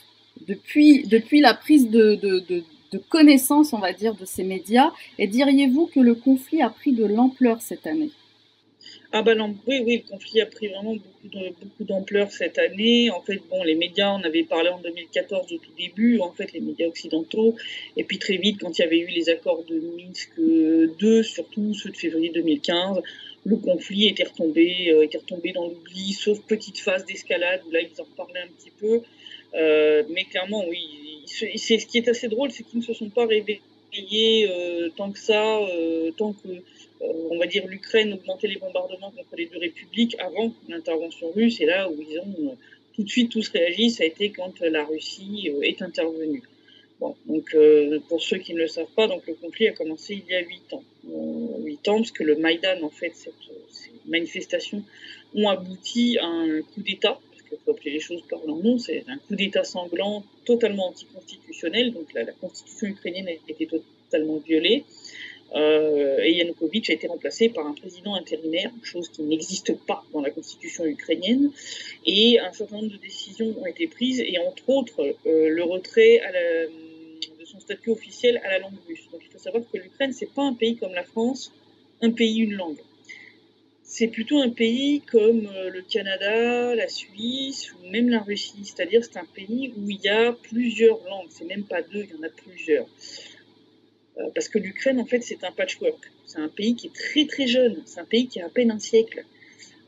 Depuis, 0.45 1.05
la 1.39 1.53
prise 1.53 1.89
de, 1.89 2.15
de 2.15 2.97
connaissance, 2.97 3.71
on 3.71 3.79
va 3.79 3.93
dire, 3.93 4.15
de 4.15 4.25
ces 4.25 4.43
médias 4.43 4.91
Et 5.17 5.27
diriez-vous 5.27 5.85
que 5.85 6.01
le 6.01 6.15
conflit 6.15 6.61
a 6.61 6.69
pris 6.69 6.91
de 6.91 7.05
l'ampleur 7.05 7.61
cette 7.61 7.87
année? 7.87 8.11
Ah 9.11 9.23
bah 9.23 9.33
non, 9.33 9.55
oui, 9.65 9.81
oui, 9.83 10.03
le 10.05 10.11
conflit 10.11 10.39
a 10.39 10.45
pris 10.45 10.67
vraiment 10.67 10.95
beaucoup 11.23 11.83
d'ampleur 11.83 12.31
cette 12.31 12.59
année. 12.59 13.09
En 13.09 13.21
fait, 13.21 13.41
bon, 13.49 13.63
les 13.63 13.73
médias, 13.73 14.13
on 14.13 14.23
avait 14.23 14.43
parlé 14.43 14.69
en 14.69 14.79
2014 14.79 15.51
au 15.51 15.57
tout 15.57 15.71
début, 15.79 16.19
en 16.19 16.31
fait, 16.31 16.53
les 16.53 16.59
médias 16.59 16.87
occidentaux. 16.87 17.55
Et 17.97 18.03
puis 18.03 18.19
très 18.19 18.37
vite, 18.37 18.59
quand 18.61 18.77
il 18.77 18.81
y 18.83 18.85
avait 18.85 18.99
eu 18.99 19.07
les 19.07 19.29
accords 19.29 19.63
de 19.63 19.79
Minsk 19.97 20.29
2, 20.37 21.23
surtout 21.23 21.73
ceux 21.73 21.89
de 21.89 21.97
février 21.97 22.29
2015, 22.29 23.01
le 23.45 23.55
conflit 23.57 24.07
était 24.07 24.25
retombé, 24.25 24.91
euh, 24.91 25.03
était 25.03 25.17
retombé 25.17 25.53
dans 25.53 25.67
l'oubli, 25.67 26.13
sauf 26.13 26.39
petite 26.41 26.77
phase 26.77 27.05
d'escalade 27.05 27.61
où 27.67 27.71
là, 27.71 27.79
ils 27.81 28.01
en 28.01 28.05
parlaient 28.15 28.41
un 28.41 28.47
petit 28.47 28.71
peu. 28.79 29.01
Euh, 29.55 30.03
mais 30.09 30.25
clairement, 30.25 30.63
oui, 30.67 31.23
c'est 31.25 31.79
ce 31.79 31.87
qui 31.87 31.97
est 31.97 32.07
assez 32.07 32.27
drôle, 32.27 32.51
c'est 32.51 32.63
qu'ils 32.63 32.79
ne 32.79 32.83
se 32.83 32.93
sont 32.93 33.09
pas 33.09 33.25
réveillés 33.25 34.47
euh, 34.51 34.89
tant 34.95 35.11
que 35.11 35.17
ça, 35.17 35.59
tant 36.17 36.33
que 36.33 36.49
on 37.01 37.37
va 37.37 37.47
dire, 37.47 37.65
l'Ukraine 37.67 38.13
augmentait 38.13 38.47
les 38.47 38.57
bombardements 38.57 39.11
contre 39.11 39.35
les 39.37 39.45
deux 39.45 39.57
républiques 39.57 40.15
avant 40.19 40.53
l'intervention 40.67 41.31
russe, 41.31 41.61
et 41.61 41.65
là 41.65 41.89
où 41.89 41.95
ils 42.01 42.19
ont 42.19 42.51
euh, 42.51 42.55
tout 42.93 43.03
de 43.03 43.09
suite 43.09 43.31
tous 43.31 43.47
réagi, 43.49 43.89
ça 43.89 44.03
a 44.03 44.07
été 44.07 44.31
quand 44.31 44.59
la 44.59 44.83
Russie 44.85 45.49
euh, 45.53 45.61
est 45.61 45.81
intervenue. 45.81 46.43
Bon, 46.99 47.15
donc 47.25 47.55
euh, 47.55 47.99
pour 48.09 48.21
ceux 48.21 48.37
qui 48.37 48.53
ne 48.53 48.59
le 48.59 48.67
savent 48.67 48.93
pas, 48.95 49.07
donc 49.07 49.25
le 49.25 49.33
conflit 49.35 49.69
a 49.69 49.71
commencé 49.71 50.21
il 50.21 50.29
y 50.29 50.35
a 50.35 50.41
huit 50.41 50.73
ans. 50.73 50.83
Huit 51.63 51.87
ans, 51.87 51.97
parce 51.97 52.11
que 52.11 52.23
le 52.23 52.35
Maïdan, 52.35 52.83
en 52.83 52.89
fait, 52.89 53.11
cette, 53.15 53.33
ces 53.71 53.91
manifestations 54.05 54.83
ont 55.33 55.47
abouti 55.47 56.17
à 56.17 56.25
un 56.25 56.61
coup 56.61 56.81
d'État, 56.81 57.17
parce 57.31 57.41
qu'il 57.43 57.57
faut 57.63 57.71
appeler 57.71 57.91
les 57.91 58.01
choses 58.01 58.21
par 58.29 58.39
leur 58.45 58.57
nom, 58.57 58.77
c'est 58.77 59.05
un 59.07 59.17
coup 59.17 59.35
d'État 59.35 59.63
sanglant, 59.63 60.25
totalement 60.43 60.89
anticonstitutionnel, 60.89 61.93
donc 61.93 62.13
la 62.13 62.25
constitution 62.25 62.87
ukrainienne 62.87 63.29
a 63.29 63.51
été 63.51 63.65
totalement 63.65 64.37
violée. 64.37 64.83
Euh, 65.55 66.19
et 66.23 66.33
Yanukovych 66.33 66.89
a 66.89 66.93
été 66.93 67.07
remplacé 67.07 67.49
par 67.49 67.65
un 67.65 67.73
président 67.73 68.15
intérimaire, 68.15 68.71
chose 68.83 69.09
qui 69.09 69.23
n'existe 69.23 69.73
pas 69.85 70.03
dans 70.13 70.21
la 70.21 70.29
constitution 70.29 70.85
ukrainienne. 70.85 71.51
Et 72.05 72.39
un 72.39 72.51
certain 72.53 72.77
nombre 72.77 72.91
de 72.91 72.97
décisions 72.97 73.55
ont 73.59 73.65
été 73.65 73.87
prises, 73.87 74.19
et 74.19 74.37
entre 74.39 74.69
autres 74.69 75.01
euh, 75.01 75.49
le 75.49 75.63
retrait 75.63 76.21
de 77.39 77.45
son 77.45 77.59
statut 77.59 77.89
officiel 77.89 78.41
à 78.43 78.49
la 78.49 78.59
langue 78.59 78.79
russe. 78.87 79.07
Donc 79.11 79.21
il 79.25 79.31
faut 79.31 79.39
savoir 79.39 79.63
que 79.71 79.77
l'Ukraine, 79.77 80.13
c'est 80.13 80.31
pas 80.31 80.43
un 80.43 80.53
pays 80.53 80.75
comme 80.75 80.93
la 80.93 81.03
France, 81.03 81.51
un 82.01 82.11
pays, 82.11 82.39
une 82.39 82.53
langue. 82.53 82.77
C'est 83.91 84.07
plutôt 84.07 84.39
un 84.39 84.51
pays 84.51 85.01
comme 85.01 85.47
euh, 85.47 85.71
le 85.71 85.81
Canada, 85.81 86.75
la 86.75 86.87
Suisse 86.87 87.73
ou 87.73 87.89
même 87.89 88.07
la 88.09 88.19
Russie. 88.19 88.63
C'est-à-dire 88.63 89.03
c'est 89.03 89.17
un 89.17 89.25
pays 89.25 89.73
où 89.75 89.89
il 89.89 89.99
y 89.99 90.09
a 90.09 90.31
plusieurs 90.31 91.03
langues. 91.05 91.29
C'est 91.31 91.45
même 91.45 91.63
pas 91.63 91.81
deux, 91.81 92.03
il 92.03 92.11
y 92.11 92.13
en 92.13 92.23
a 92.23 92.29
plusieurs. 92.29 92.85
Euh, 94.19 94.29
parce 94.33 94.49
que 94.49 94.59
l'Ukraine, 94.59 94.99
en 94.99 95.05
fait, 95.05 95.21
c'est 95.21 95.43
un 95.43 95.51
patchwork. 95.51 96.11
C'est 96.25 96.39
un 96.39 96.49
pays 96.49 96.75
qui 96.75 96.87
est 96.87 96.93
très 96.93 97.25
très 97.25 97.47
jeune. 97.47 97.81
C'est 97.85 97.99
un 97.99 98.05
pays 98.05 98.27
qui 98.27 98.41
a 98.41 98.45
à 98.45 98.49
peine 98.49 98.71
un 98.71 98.79
siècle. 98.79 99.25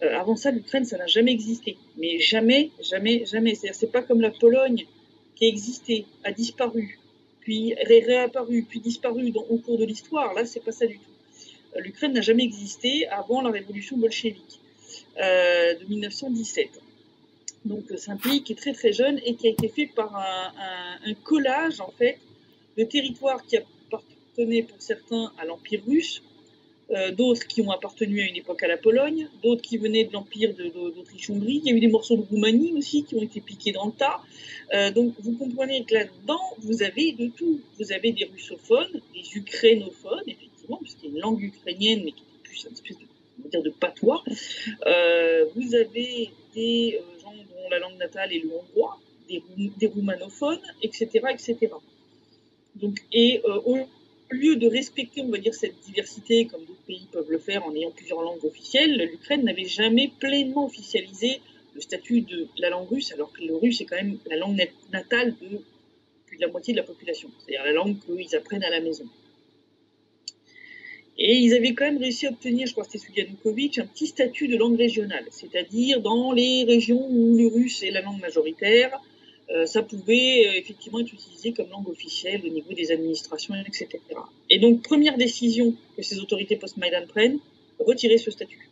Euh, 0.04 0.18
avant 0.18 0.36
ça, 0.36 0.52
l'Ukraine, 0.52 0.86
ça 0.86 0.98
n'a 0.98 1.08
jamais 1.08 1.32
existé. 1.32 1.78
Mais 1.98 2.20
jamais, 2.20 2.72
jamais, 2.82 3.26
jamais. 3.26 3.56
C'est-à-dire, 3.56 3.76
c'est 3.76 3.92
pas 3.92 4.02
comme 4.02 4.22
la 4.22 4.32
Pologne 4.32 4.86
qui 5.36 5.46
a 5.46 5.48
existé, 5.48 6.06
a 6.24 6.32
disparu, 6.32 7.00
puis 7.42 7.74
réapparu, 7.86 8.64
puis 8.68 8.80
disparu 8.80 9.32
au 9.50 9.58
cours 9.58 9.78
de 9.78 9.86
l'histoire. 9.86 10.34
Là, 10.34 10.46
c'est 10.46 10.64
pas 10.64 10.72
ça 10.72 10.86
du 10.86 10.98
tout. 10.98 11.12
Euh, 11.76 11.82
L'Ukraine 11.82 12.14
n'a 12.14 12.22
jamais 12.22 12.44
existé 12.44 13.08
avant 13.08 13.42
la 13.42 13.52
révolution 13.52 13.98
bolchevique 13.98 14.60
de 15.18 15.86
1917. 15.90 16.70
Donc 17.66 17.84
c'est 17.96 18.12
un 18.12 18.18
pays 18.18 18.44
qui 18.44 18.54
est 18.54 18.56
très 18.56 18.74
très 18.74 18.92
jeune 18.92 19.20
et 19.24 19.36
qui 19.36 19.48
a 19.48 19.52
été 19.52 19.68
fait 19.68 19.86
par 19.86 20.16
un, 20.16 21.14
collage 21.24 21.80
en 21.80 21.92
fait 21.92 22.18
de 22.78 22.84
territoires 22.84 23.46
qui 23.46 23.58
appartenaient 24.32 24.64
pour 24.64 24.82
certains 24.82 25.32
à 25.38 25.46
l'Empire 25.46 25.82
russe, 25.88 26.22
euh, 26.92 27.12
d'autres 27.12 27.48
qui 27.48 27.62
ont 27.62 27.72
appartenu 27.72 28.22
à 28.22 28.26
une 28.26 28.36
époque 28.36 28.64
à 28.64 28.68
la 28.68 28.78
Pologne, 28.78 29.30
d'autres 29.44 29.62
qui 29.62 29.78
venaient 29.78 30.04
de 30.04 30.14
l'Empire 30.14 30.54
d'Autriche-Hongrie. 30.54 31.62
Il 31.64 31.70
y 31.70 31.74
a 31.74 31.78
eu 31.78 31.80
des 31.80 31.88
morceaux 31.88 32.18
de 32.18 32.24
Roumanie 32.24 32.74
aussi 32.78 33.04
qui 33.04 33.16
ont 33.16 33.22
été 33.22 33.40
piqués 33.40 33.72
dans 33.72 33.86
le 33.86 33.94
tas. 33.94 34.22
donc 34.92 35.14
vous 35.20 35.34
comprenez 35.38 35.84
que 35.86 35.94
là-dedans, 35.94 36.42
vous 36.60 36.84
avez 36.84 37.14
de 37.14 37.28
tout. 37.28 37.62
Vous 37.80 37.92
avez 37.94 38.12
des 38.12 38.26
russophones, 38.26 39.02
des 39.14 39.38
ukrainophones, 39.38 40.24
puisqu'il 40.80 41.10
y 41.10 41.14
a 41.14 41.16
une 41.16 41.20
langue 41.20 41.42
ukrainienne, 41.42 42.02
mais 42.04 42.12
qui 42.12 42.22
est 42.22 42.44
plus 42.44 42.66
une 42.66 42.74
espèce 42.74 42.98
de, 43.64 43.70
patois. 43.70 44.24
Euh, 44.86 45.46
vous 45.56 45.76
avez 45.76 46.32
des 46.54 47.00
euh, 47.00 47.22
gens 47.22 47.34
dont 47.34 47.70
la 47.70 47.80
langue 47.80 47.98
natale 47.98 48.34
est 48.34 48.40
le 48.40 48.52
hongrois, 48.54 49.00
des, 49.28 49.44
des 49.58 49.88
roumanophones, 49.88 50.62
etc., 50.82 51.10
etc. 51.32 51.58
Donc, 52.76 53.00
et 53.12 53.42
euh, 53.46 53.60
au 54.32 54.36
lieu 54.36 54.56
de 54.56 54.68
respecter, 54.68 55.22
on 55.22 55.30
va 55.30 55.38
dire, 55.38 55.54
cette 55.54 55.80
diversité, 55.86 56.46
comme 56.46 56.62
d'autres 56.62 56.86
pays 56.88 57.08
peuvent 57.12 57.30
le 57.30 57.40
faire 57.40 57.66
en 57.66 57.76
ayant 57.76 57.92
plusieurs 57.92 58.22
langues 58.22 58.44
officielles, 58.46 58.98
l'Ukraine 59.12 59.44
n'avait 59.44 59.66
jamais 59.66 60.12
pleinement 60.20 60.66
officialisé 60.66 61.42
le 61.74 61.82
statut 61.82 62.22
de 62.22 62.48
la 62.58 62.70
langue 62.70 62.90
russe, 62.90 63.12
alors 63.14 63.32
que 63.32 63.44
le 63.44 63.56
russe 63.56 63.82
est 63.82 63.86
quand 63.86 63.96
même 63.96 64.18
la 64.30 64.38
langue 64.38 64.58
natale 64.92 65.36
de 65.42 65.62
plus 66.26 66.38
de 66.38 66.42
la 66.42 66.48
moitié 66.48 66.74
de 66.74 66.80
la 66.80 66.84
population, 66.84 67.30
c'est-à-dire 67.40 67.66
la 67.66 67.74
langue 67.74 67.98
qu'ils 68.06 68.36
apprennent 68.36 68.64
à 68.64 68.70
la 68.70 68.82
maison. 68.82 69.06
Et 71.18 71.36
ils 71.36 71.54
avaient 71.54 71.74
quand 71.74 71.86
même 71.86 72.00
réussi 72.00 72.26
à 72.26 72.32
obtenir, 72.32 72.68
je 72.68 72.72
crois 72.72 72.86
que 72.86 72.92
c'était 72.92 73.06
sous 73.06 73.14
Yanukovych, 73.14 73.78
un 73.78 73.86
petit 73.86 74.08
statut 74.08 74.48
de 74.48 74.58
langue 74.58 74.78
régionale. 74.78 75.26
C'est-à-dire, 75.30 76.02
dans 76.02 76.32
les 76.32 76.64
régions 76.64 77.06
où 77.10 77.38
le 77.38 77.48
russe 77.48 77.84
est 77.84 77.92
la 77.92 78.02
langue 78.02 78.20
majoritaire, 78.20 79.00
ça 79.65 79.84
pouvait 79.84 80.48
euh, 80.48 80.60
effectivement 80.60 81.00
être 81.00 81.13
utilisé 81.13 81.51
comme 81.51 81.70
langue 81.70 81.89
officielle 81.89 82.41
au 82.46 82.50
niveau 82.50 82.74
des 82.74 82.91
administrations, 82.91 83.53
etc. 83.55 83.88
Et 84.50 84.60
donc, 84.60 84.81
première 84.81 85.17
décision 85.17 85.75
que 85.96 86.03
ces 86.03 86.20
autorités 86.20 86.55
post-Maïdan 86.55 87.05
prennent, 87.08 87.39
retirer 87.79 88.17
ce 88.17 88.31
statut. 88.31 88.70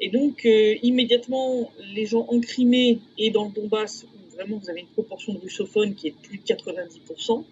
Et 0.00 0.10
donc, 0.10 0.44
euh, 0.44 0.76
immédiatement, 0.82 1.72
les 1.94 2.06
gens 2.06 2.26
en 2.28 2.40
Crimée 2.40 2.98
et 3.16 3.30
dans 3.30 3.46
le 3.46 3.52
Donbass, 3.52 4.04
où 4.04 4.34
vraiment 4.34 4.58
vous 4.58 4.70
avez 4.70 4.80
une 4.80 4.88
proportion 4.88 5.34
de 5.34 5.38
russophones 5.38 5.94
qui 5.94 6.08
est 6.08 6.10
de 6.10 6.28
plus 6.28 6.38
de 6.38 6.44
90%, 6.44 7.44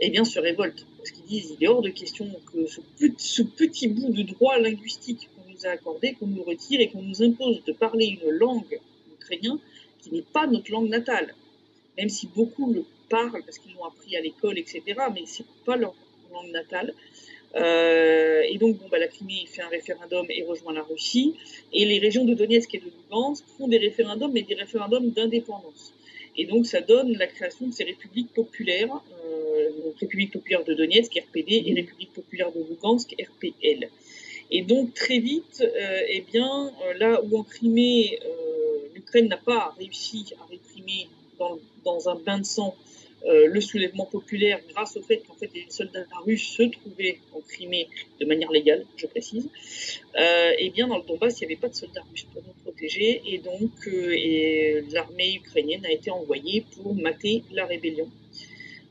eh 0.00 0.10
bien, 0.10 0.24
se 0.24 0.38
révoltent. 0.38 0.86
Parce 0.98 1.10
qu'ils 1.10 1.24
disent 1.24 1.56
il 1.58 1.64
est 1.64 1.68
hors 1.68 1.82
de 1.82 1.90
question 1.90 2.28
que 2.52 2.66
ce, 3.16 3.42
petit 3.42 3.88
bout 3.88 4.10
de 4.10 4.22
droit 4.22 4.58
linguistique 4.58 5.28
qu'on 5.34 5.50
nous 5.50 5.66
a 5.66 5.70
accordé, 5.70 6.12
qu'on 6.12 6.26
nous 6.26 6.42
retire 6.42 6.80
et 6.80 6.88
qu'on 6.88 7.02
nous 7.02 7.22
impose 7.22 7.64
de 7.64 7.72
parler 7.72 8.06
une 8.06 8.30
langue 8.30 8.80
ukrainienne 9.20 9.58
qui 10.02 10.12
n'est 10.12 10.22
pas 10.22 10.46
notre 10.46 10.70
langue 10.70 10.88
natale. 10.88 11.34
Même 11.96 12.08
si 12.08 12.26
beaucoup 12.34 12.72
le 12.72 12.84
parlent 13.08 13.42
parce 13.44 13.58
qu'ils 13.58 13.74
l'ont 13.74 13.84
appris 13.84 14.16
à 14.16 14.20
l'école, 14.20 14.58
etc., 14.58 14.82
mais 15.14 15.22
c'est 15.26 15.46
pas 15.64 15.76
leur 15.76 15.94
langue 16.32 16.50
natale. 16.50 16.94
Euh, 17.54 18.42
et 18.48 18.56
donc, 18.58 18.78
bon, 18.78 18.86
bah, 18.90 18.98
la 18.98 19.08
Crimée 19.08 19.44
fait 19.46 19.62
un 19.62 19.68
référendum 19.68 20.26
et 20.30 20.42
rejoint 20.42 20.72
la 20.72 20.82
Russie. 20.82 21.34
Et 21.72 21.84
les 21.84 21.98
régions 21.98 22.24
de 22.24 22.34
Donetsk 22.34 22.74
et 22.74 22.78
de 22.78 22.84
Lugansk 22.84 23.44
font 23.58 23.68
des 23.68 23.78
référendums, 23.78 24.32
mais 24.32 24.42
des 24.42 24.54
référendums 24.54 25.10
d'indépendance. 25.10 25.92
Et 26.36 26.46
donc, 26.46 26.66
ça 26.66 26.80
donne 26.80 27.12
la 27.18 27.26
création 27.26 27.66
de 27.66 27.72
ces 27.72 27.84
républiques 27.84 28.32
populaires, 28.32 29.02
euh, 29.24 29.68
République 30.00 30.32
populaire 30.32 30.64
de 30.64 30.72
Donetsk, 30.72 31.12
RPD, 31.28 31.64
et 31.66 31.74
République 31.74 32.12
populaire 32.14 32.50
de 32.52 32.60
Lugansk, 32.60 33.14
RPL. 33.20 33.90
Et 34.54 34.60
donc, 34.60 34.92
très 34.92 35.18
vite, 35.18 35.62
euh, 35.62 36.00
eh 36.08 36.20
bien, 36.20 36.70
euh, 36.84 36.92
là 36.98 37.22
où 37.24 37.38
en 37.38 37.42
Crimée, 37.42 38.18
euh, 38.22 38.88
l'Ukraine 38.94 39.26
n'a 39.28 39.38
pas 39.38 39.74
réussi 39.78 40.34
à 40.38 40.44
réprimer 40.44 41.08
dans, 41.38 42.08
un 42.08 42.14
bain 42.16 42.38
de 42.38 42.44
sang 42.44 42.76
le 43.24 43.60
soulèvement 43.60 44.06
populaire 44.06 44.60
grâce 44.70 44.96
au 44.96 45.02
fait 45.02 45.18
qu'en 45.18 45.34
fait 45.34 45.50
les 45.54 45.66
soldats 45.68 46.04
russes 46.24 46.56
se 46.56 46.64
trouvaient 46.64 47.18
en 47.32 47.40
Crimée 47.40 47.88
de 48.20 48.26
manière 48.26 48.50
légale, 48.50 48.84
je 48.96 49.06
précise, 49.06 49.48
euh, 50.18 50.52
et 50.58 50.70
bien 50.70 50.88
dans 50.88 50.98
le 50.98 51.04
Donbass, 51.04 51.40
il 51.40 51.46
n'y 51.46 51.52
avait 51.52 51.60
pas 51.60 51.68
de 51.68 51.74
soldats 51.74 52.02
russes 52.10 52.26
pour 52.32 52.42
nous 52.42 52.54
protéger 52.64 53.22
et 53.24 53.38
donc 53.38 53.70
l'armée 54.92 55.34
ukrainienne 55.36 55.86
a 55.86 55.92
été 55.92 56.10
envoyée 56.10 56.64
pour 56.74 56.94
mater 56.94 57.44
la 57.52 57.66
rébellion. 57.66 58.08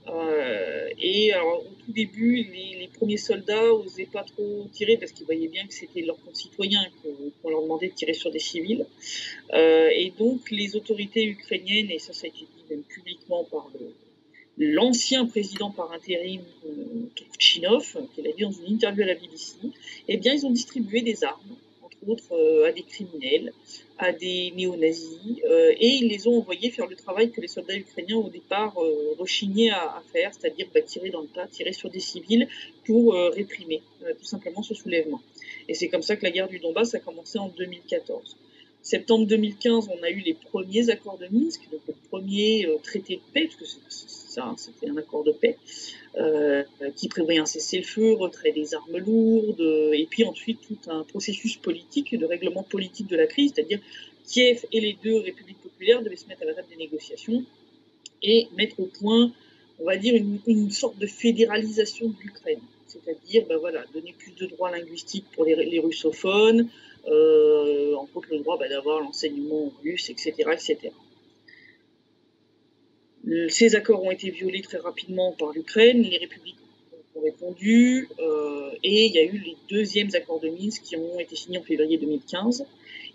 Euh, 0.08 0.90
et 0.98 1.32
au 1.36 1.64
tout 1.86 1.92
début, 1.92 2.36
les, 2.44 2.90
premiers 2.94 3.18
soldats 3.18 3.68
n'osaient 3.68 4.06
pas 4.06 4.24
trop 4.24 4.68
tirer 4.72 4.98
parce 4.98 5.12
qu'ils 5.12 5.26
voyaient 5.26 5.48
bien 5.48 5.66
que 5.66 5.74
c'était 5.74 6.02
leurs 6.02 6.22
concitoyens 6.24 6.86
qu'on 7.42 7.50
leur 7.50 7.64
demandait 7.64 7.90
de 7.90 7.94
tirer 7.94 8.14
sur 8.14 8.32
des 8.32 8.40
civils. 8.40 8.86
Euh, 9.54 9.90
et 9.92 10.12
donc, 10.18 10.52
les 10.52 10.76
autorités 10.76 11.26
ukrainiennes, 11.26 11.90
et 11.90 12.00
ça, 12.00 12.14
ça 12.14 12.26
a 12.26 12.30
été 12.30 12.40
dit 12.40 12.64
même 12.70 12.84
publiquement 12.84 13.44
par 13.46 13.70
l'ancien 14.58 15.26
président 15.26 15.72
par 15.72 15.92
intérim 15.92 16.42
euh, 16.66 17.10
Turchinov, 17.16 17.98
qui 18.14 18.22
l'a 18.22 18.32
dit 18.32 18.44
dans 18.44 18.52
une 18.52 18.74
interview 18.74 19.04
à 19.04 19.08
la 19.08 19.16
BBC, 19.16 19.56
eh 20.08 20.18
bien, 20.18 20.34
ils 20.34 20.46
ont 20.46 20.52
distribué 20.52 21.02
des 21.02 21.24
armes, 21.24 21.56
entre 21.82 21.98
autres 22.08 22.34
euh, 22.34 22.68
à 22.68 22.72
des 22.72 22.84
criminels, 22.84 23.54
à 24.02 24.12
des 24.12 24.52
néo-nazis, 24.56 25.38
euh, 25.46 25.72
et 25.80 25.88
ils 25.88 26.08
les 26.08 26.28
ont 26.28 26.40
envoyés 26.40 26.72
faire 26.72 26.88
le 26.88 26.96
travail 26.96 27.30
que 27.30 27.40
les 27.40 27.48
soldats 27.48 27.76
ukrainiens 27.76 28.18
au 28.18 28.30
départ 28.30 28.74
euh, 28.82 29.14
rechignaient 29.20 29.70
à, 29.70 30.02
faire, 30.12 30.32
c'est-à-dire 30.34 30.68
bah, 30.74 30.82
tirer 30.82 31.12
dans 31.12 31.22
le 31.22 31.28
tas, 31.28 31.46
tirer 31.46 31.72
sur 31.72 31.90
des 31.92 32.00
civils 32.00 32.48
pour 32.86 33.14
euh, 33.14 33.30
réprimer 33.30 33.84
tout 34.18 34.26
simplement 34.26 34.64
ce 34.64 34.74
soulèvement. 34.74 35.22
Et 35.70 35.76
c'est 35.76 35.88
comme 35.88 36.02
ça 36.02 36.16
que 36.16 36.24
la 36.24 36.32
guerre 36.32 36.48
du 36.48 36.58
Donbass 36.58 36.96
a 36.96 37.00
commencé 37.00 37.38
en 37.38 37.50
2014 37.50 38.38
septembre 38.84 39.28
2015, 39.28 39.90
on 39.96 40.04
a 40.04 40.10
eu 40.10 40.22
les 40.22 40.34
premiers 40.34 40.90
accords 40.90 41.20
de 41.20 41.28
Minsk, 41.32 41.70
donc 41.72 41.82
le 41.88 41.94
premier 42.10 42.68
traité 42.82 43.18
de 43.18 43.22
paix, 43.32 43.46
parce 43.46 43.56
que 43.58 43.66
ça, 44.32 44.46
hein, 44.46 44.56
c'était 44.58 44.90
un 44.90 44.98
accord 44.98 45.24
de 45.24 45.32
paix 45.32 45.58
euh, 46.18 46.64
qui 46.96 47.08
prévoyait 47.08 47.40
un 47.40 47.46
cessez-le-feu, 47.46 48.14
retrait 48.14 48.52
des 48.52 48.74
armes 48.74 48.98
lourdes, 48.98 49.62
et 49.94 50.08
puis 50.10 50.24
ensuite 50.24 50.60
tout 50.68 50.90
un 50.90 51.04
processus 51.04 51.58
politique, 51.58 52.16
de 52.18 52.26
règlement 52.26 52.64
politique 52.64 53.08
de 53.08 53.18
la 53.18 53.28
crise, 53.28 53.52
c'est-à-dire 53.54 53.80
Kiev 54.26 54.66
et 54.72 54.80
les 54.80 54.98
deux 55.04 55.18
républiques 55.20 55.62
populaires 55.62 56.02
devaient 56.02 56.16
se 56.16 56.28
mettre 56.28 56.44
à 56.44 56.46
la 56.46 56.54
table 56.54 56.70
des 56.70 56.78
négociations 56.78 57.44
et 58.24 58.48
mettre 58.56 58.80
au 58.80 58.86
point, 58.86 59.32
on 59.80 59.86
va 59.86 59.98
dire, 59.98 60.16
une, 60.16 60.72
sorte 60.72 60.98
de 60.98 61.08
fédéralisation 61.08 62.08
de 62.08 62.16
l'Ukraine. 62.22 62.62
C'est-à-dire, 62.88 63.46
ben 63.48 63.58
voilà, 63.58 63.84
donner 63.94 64.14
plus 64.18 64.34
de 64.34 64.46
droits 64.46 64.72
linguistiques 64.72 65.26
pour 65.34 65.46
les, 65.46 65.80
russophones, 65.80 66.70
euh, 67.08 67.96
entre 67.96 68.18
autres 68.18 68.28
le 68.32 68.40
droit 68.40 68.58
ben, 68.58 68.70
d'avoir 68.70 69.02
l'enseignement 69.02 69.72
russe, 69.84 70.10
etc., 70.10 70.34
etc. 70.54 70.92
Ces 73.50 73.76
accords 73.76 74.04
ont 74.04 74.12
été 74.12 74.30
violés 74.32 74.62
très 74.62 74.80
rapidement 74.80 75.32
par 75.34 75.52
l'Ukraine, 75.52 76.02
les 76.02 76.18
républiques 76.18 76.58
ont 77.16 77.22
répondu, 77.22 78.10
euh, 78.20 78.72
et 78.84 79.06
il 79.06 79.14
y 79.14 79.20
a 79.20 79.24
eu 79.24 79.38
les 79.38 79.58
deuxièmes 79.70 80.10
accords 80.14 80.40
de 80.40 80.50
Minsk 80.50 80.84
qui 80.84 80.96
ont 80.96 81.20
été 81.20 81.36
signés 81.36 81.60
en 81.60 81.64
février 81.64 81.98
2015. 81.98 82.66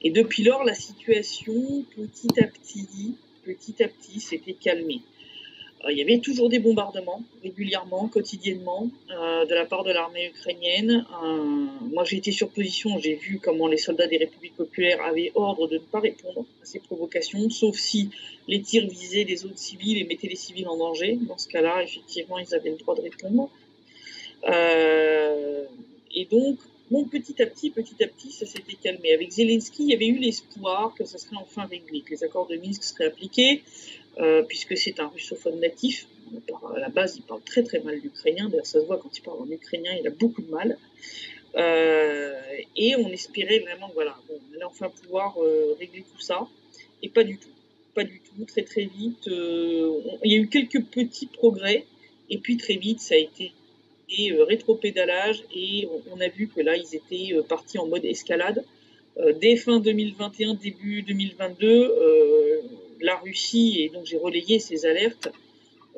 Et 0.02 0.10
depuis 0.10 0.44
lors, 0.44 0.64
la 0.64 0.74
situation, 0.74 1.84
petit 1.96 2.40
à 2.40 2.46
petit, 2.46 3.16
petit 3.44 3.82
à 3.82 3.88
petit, 3.88 4.20
s'était 4.20 4.52
calmée. 4.52 5.00
Euh, 5.84 5.92
il 5.92 5.98
y 5.98 6.02
avait 6.02 6.18
toujours 6.18 6.48
des 6.48 6.58
bombardements, 6.58 7.22
régulièrement, 7.42 8.08
quotidiennement, 8.08 8.88
euh, 9.10 9.44
de 9.44 9.54
la 9.54 9.66
part 9.66 9.84
de 9.84 9.92
l'armée 9.92 10.28
ukrainienne. 10.28 11.06
Euh, 11.22 11.66
moi, 11.92 12.04
j'ai 12.04 12.16
été 12.16 12.32
sur 12.32 12.48
position, 12.48 12.98
j'ai 12.98 13.14
vu 13.14 13.38
comment 13.42 13.68
les 13.68 13.76
soldats 13.76 14.06
des 14.06 14.16
républiques 14.16 14.56
populaires 14.56 15.02
avaient 15.04 15.32
ordre 15.34 15.68
de 15.68 15.74
ne 15.74 15.80
pas 15.80 16.00
répondre 16.00 16.46
à 16.62 16.64
ces 16.64 16.80
provocations, 16.80 17.50
sauf 17.50 17.76
si 17.76 18.10
les 18.48 18.62
tirs 18.62 18.88
visaient 18.88 19.24
des 19.24 19.44
autres 19.44 19.58
civils 19.58 19.98
et 19.98 20.04
mettaient 20.04 20.28
les 20.28 20.36
civils 20.36 20.68
en 20.68 20.76
danger. 20.76 21.18
Dans 21.22 21.38
ce 21.38 21.48
cas-là, 21.48 21.82
effectivement, 21.82 22.38
ils 22.38 22.54
avaient 22.54 22.70
le 22.70 22.76
droit 22.76 22.94
de 22.94 23.02
répondre. 23.02 23.50
et 26.14 26.24
donc, 26.30 26.58
Bon, 26.88 27.02
petit 27.04 27.42
à 27.42 27.46
petit, 27.46 27.70
petit 27.70 28.00
à 28.04 28.06
petit, 28.06 28.30
ça 28.30 28.46
s'était 28.46 28.76
calmé. 28.80 29.12
Avec 29.12 29.32
Zelensky, 29.32 29.82
il 29.82 29.90
y 29.90 29.94
avait 29.94 30.06
eu 30.06 30.18
l'espoir 30.18 30.94
que 30.94 31.04
ça 31.04 31.18
serait 31.18 31.34
enfin 31.34 31.66
réglé, 31.66 32.02
que 32.02 32.10
les 32.12 32.22
accords 32.22 32.46
de 32.46 32.56
Minsk 32.56 32.84
seraient 32.84 33.06
appliqués. 33.06 33.64
Euh, 34.18 34.42
puisque 34.42 34.76
c'est 34.78 34.98
un 34.98 35.08
russophone 35.08 35.60
natif. 35.60 36.06
À 36.74 36.78
la 36.78 36.88
base, 36.88 37.16
il 37.16 37.22
parle 37.22 37.42
très 37.42 37.62
très 37.62 37.80
mal 37.80 37.96
l'ukrainien. 37.96 38.48
D'ailleurs, 38.48 38.66
ça 38.66 38.80
se 38.80 38.86
voit 38.86 38.98
quand 38.98 39.16
il 39.16 39.20
parle 39.20 39.42
en 39.42 39.50
ukrainien, 39.50 39.92
il 40.00 40.06
a 40.06 40.10
beaucoup 40.10 40.40
de 40.40 40.50
mal. 40.50 40.78
Euh, 41.56 42.34
et 42.76 42.96
on 42.96 43.08
espérait 43.10 43.58
vraiment, 43.60 43.90
voilà, 43.94 44.16
on 44.30 44.54
allait 44.54 44.64
enfin 44.64 44.90
pouvoir 45.02 45.36
euh, 45.38 45.76
régler 45.78 46.02
tout 46.02 46.20
ça. 46.20 46.48
Et 47.02 47.10
pas 47.10 47.24
du 47.24 47.36
tout. 47.36 47.50
Pas 47.94 48.04
du 48.04 48.20
tout. 48.20 48.44
Très 48.46 48.62
très 48.62 48.84
vite. 48.84 49.26
Il 49.26 50.32
y 50.32 50.34
a 50.34 50.38
eu 50.38 50.48
quelques 50.48 50.82
petits 50.84 51.26
progrès. 51.26 51.84
Et 52.30 52.38
puis 52.38 52.56
très 52.56 52.76
vite, 52.76 53.00
ça 53.00 53.14
a 53.14 53.18
été 53.18 53.52
et 54.08 54.32
rétropédalage 54.32 55.42
et 55.52 55.88
on, 55.90 56.14
on, 56.14 56.20
a 56.20 56.28
vu 56.28 56.46
que 56.46 56.60
là 56.60 56.76
ils 56.76 56.94
étaient 56.94 57.34
partis 57.48 57.76
en 57.78 57.88
mode 57.88 58.04
escalade. 58.04 58.64
Dès 59.40 59.56
fin 59.56 59.80
2021, 59.80 60.54
début 60.54 61.02
2022, 61.02 62.62
la 63.00 63.16
Russie, 63.16 63.80
et 63.80 63.88
donc 63.88 64.06
j'ai 64.06 64.18
relayé 64.18 64.58
ces 64.58 64.86
alertes, 64.86 65.28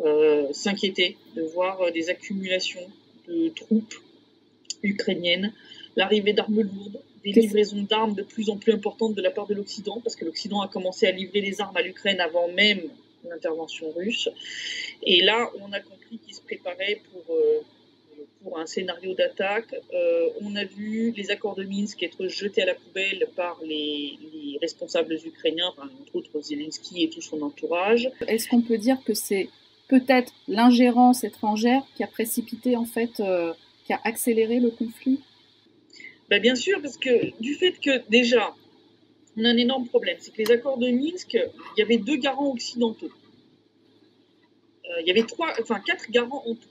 euh, 0.05 0.53
s'inquiétait 0.53 1.17
de 1.35 1.43
voir 1.43 1.91
des 1.93 2.09
accumulations 2.09 2.87
de 3.27 3.49
troupes 3.49 3.95
ukrainiennes, 4.83 5.53
l'arrivée 5.97 6.33
d'armes 6.33 6.63
lourdes, 6.63 7.01
des 7.25 7.33
livraisons 7.33 7.83
d'armes 7.83 8.15
de 8.15 8.23
plus 8.23 8.49
en 8.49 8.57
plus 8.57 8.73
importantes 8.73 9.15
de 9.15 9.23
la 9.23 9.31
part 9.31 9.47
de 9.47 9.55
l'Occident, 9.55 10.01
parce 10.03 10.17
que 10.17 10.25
l'Occident 10.25 10.61
a 10.61 10.69
commencé 10.69 11.07
à 11.07 11.11
livrer 11.11 11.41
des 11.41 11.61
armes 11.61 11.77
à 11.77 11.83
l'Ukraine 11.83 12.21
avant 12.21 12.49
même 12.49 12.83
l'intervention 13.29 13.91
russe. 13.91 14.29
Et 15.03 15.23
là, 15.23 15.51
on 15.61 15.73
a 15.73 15.81
compris 15.81 16.19
qu'il 16.19 16.35
se 16.35 16.41
préparait 16.41 17.01
pour, 17.11 17.35
euh, 17.35 17.61
pour 18.43 18.59
un 18.59 18.67
scénario 18.67 19.15
d'attaque. 19.15 19.75
Euh, 19.93 20.29
on 20.41 20.55
a 20.57 20.65
vu 20.65 21.13
les 21.13 21.31
accords 21.31 21.55
de 21.55 21.65
Minsk 21.65 22.03
être 22.03 22.29
jetés 22.29 22.63
à 22.63 22.67
la 22.67 22.75
poubelle 22.75 23.27
par 23.37 23.59
les, 23.65 24.19
responsables 24.61 25.15
ukrainiens, 25.25 25.73
entre 25.79 26.17
autres 26.17 26.41
Zelensky 26.41 27.05
et 27.05 27.11
tout 27.11 27.21
son 27.21 27.43
entourage. 27.43 28.11
Est-ce 28.27 28.49
qu'on 28.49 28.61
peut 28.61 28.79
dire 28.79 28.99
que 29.05 29.15
c'est 29.15 29.49
peut-être 29.89 30.33
l'ingérence 30.49 31.23
étrangère 31.23 31.83
qui 31.97 32.03
a 32.03 32.09
précipité 32.09 32.77
en 32.77 32.85
fait, 32.85 33.21
euh, 33.21 33.53
qui 33.87 33.93
a 33.93 34.01
accéléré 34.05 34.59
le 34.59 34.71
conflit? 34.71 35.21
Ben 36.29 36.43
Bien 36.43 36.57
sûr, 36.57 36.83
parce 36.83 36.97
que 36.97 37.41
du 37.41 37.55
fait 37.55 37.79
que 37.81 38.03
déjà, 38.11 38.55
on 39.37 39.45
a 39.45 39.49
un 39.49 39.57
énorme 39.57 39.87
problème, 39.87 40.17
c'est 40.19 40.33
que 40.33 40.43
les 40.43 40.51
accords 40.51 40.79
de 40.79 40.91
Minsk, 40.91 41.35
il 41.35 41.79
y 41.79 41.83
avait 41.83 41.99
deux 41.99 42.17
garants 42.17 42.51
occidentaux. 42.51 43.11
Euh, 44.91 45.01
il 45.03 45.07
y 45.07 45.11
avait 45.11 45.23
trois, 45.23 45.53
enfin 45.61 45.81
quatre 45.81 46.11
garants 46.11 46.43
en 46.47 46.55
tout. 46.55 46.68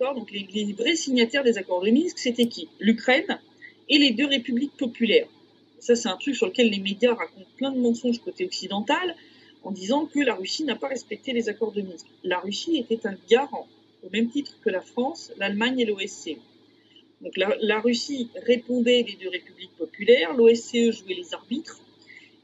Donc 0.00 0.30
les, 0.30 0.46
les, 0.52 0.72
vrais 0.72 0.96
signataires 0.96 1.44
des 1.44 1.58
accords 1.58 1.82
de 1.82 1.90
Minsk, 1.90 2.18
c'était 2.18 2.46
qui? 2.46 2.68
L'Ukraine 2.80 3.38
et 3.88 3.98
les 3.98 4.10
deux 4.10 4.26
républiques 4.26 4.76
populaires. 4.76 5.28
Ça, 5.78 5.96
c'est 5.96 6.08
un 6.08 6.16
truc 6.16 6.36
sur 6.36 6.46
lequel 6.46 6.70
les 6.70 6.78
médias 6.78 7.14
racontent 7.14 7.50
plein 7.56 7.72
de 7.72 7.78
mensonges 7.78 8.18
côté 8.20 8.44
occidental 8.44 9.16
en 9.62 9.70
disant 9.70 10.06
que 10.06 10.20
la 10.20 10.34
Russie 10.34 10.64
n'a 10.64 10.76
pas 10.76 10.88
respecté 10.88 11.32
les 11.32 11.48
accords 11.48 11.72
de 11.72 11.82
Minsk. 11.82 12.06
La 12.24 12.38
Russie 12.38 12.76
était 12.76 13.06
un 13.06 13.16
garant, 13.28 13.66
au 14.02 14.10
même 14.10 14.30
titre 14.30 14.56
que 14.62 14.70
la 14.70 14.80
France, 14.80 15.32
l'Allemagne 15.38 15.80
et 15.80 15.84
l'OSCE. 15.84 16.36
Donc 17.20 17.36
la, 17.36 17.80
Russie 17.80 18.28
répondait 18.46 19.02
des 19.02 19.16
deux 19.20 19.28
républiques 19.28 19.76
populaires, 19.76 20.34
l'OSCE 20.34 20.90
jouait 20.90 21.14
les 21.14 21.34
arbitres, 21.34 21.80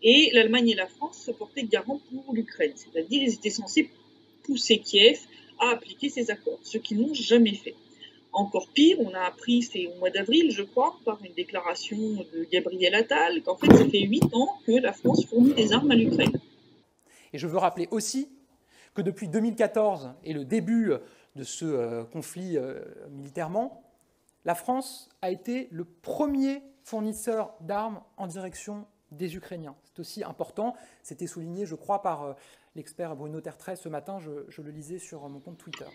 et 0.02 0.30
l'Allemagne 0.32 0.70
et 0.70 0.74
la 0.74 0.86
France 0.86 1.22
se 1.24 1.30
portaient 1.30 1.64
garant 1.64 2.00
pour 2.10 2.34
l'Ukraine. 2.34 2.72
C'est-à-dire 2.74 3.22
ils 3.22 3.32
étaient 3.32 3.50
censés 3.50 3.88
pousser 4.44 4.78
Kiev 4.78 5.20
à 5.60 5.70
appliquer 5.70 6.08
ces 6.08 6.30
accords, 6.30 6.58
ce 6.62 6.78
qu'ils 6.78 7.00
n'ont 7.00 7.14
jamais 7.14 7.54
fait. 7.54 7.74
Encore 8.32 8.68
pire, 8.68 8.98
on 9.00 9.14
a 9.14 9.20
appris, 9.20 9.62
c'est 9.62 9.86
au 9.86 9.94
mois 9.98 10.10
d'avril, 10.10 10.50
je 10.50 10.62
crois, 10.62 10.96
par 11.04 11.18
une 11.24 11.32
déclaration 11.32 11.96
de 11.96 12.46
Gabriel 12.50 12.94
Attal, 12.94 13.42
qu'en 13.42 13.56
fait, 13.56 13.72
ça 13.74 13.88
fait 13.88 14.02
huit 14.02 14.24
ans 14.34 14.58
que 14.66 14.72
la 14.72 14.92
France 14.92 15.24
fournit 15.24 15.54
des 15.54 15.72
armes 15.72 15.90
à 15.90 15.94
l'Ukraine. 15.94 16.38
Et 17.32 17.38
je 17.38 17.46
veux 17.46 17.58
rappeler 17.58 17.88
aussi 17.90 18.28
que 18.94 19.02
depuis 19.02 19.28
2014 19.28 20.12
et 20.24 20.32
le 20.32 20.44
début 20.44 20.92
de 21.36 21.44
ce 21.44 21.64
euh, 21.64 22.04
conflit 22.04 22.56
euh, 22.56 22.80
militairement, 23.10 23.82
la 24.44 24.54
France 24.54 25.08
a 25.22 25.30
été 25.30 25.68
le 25.70 25.84
premier 25.84 26.62
fournisseur 26.82 27.54
d'armes 27.60 28.00
en 28.16 28.26
direction 28.26 28.86
des 29.12 29.36
Ukrainiens. 29.36 29.74
C'est 29.84 30.00
aussi 30.00 30.24
important. 30.24 30.74
C'était 31.02 31.26
souligné, 31.26 31.66
je 31.66 31.74
crois, 31.74 32.02
par 32.02 32.22
euh, 32.22 32.32
l'expert 32.76 33.16
Bruno 33.16 33.40
Tertrais 33.40 33.76
ce 33.76 33.88
matin. 33.88 34.18
Je, 34.20 34.62
le 34.62 34.70
lisais 34.70 34.98
sur 34.98 35.28
mon 35.28 35.40
compte 35.40 35.58
Twitter. 35.58 35.86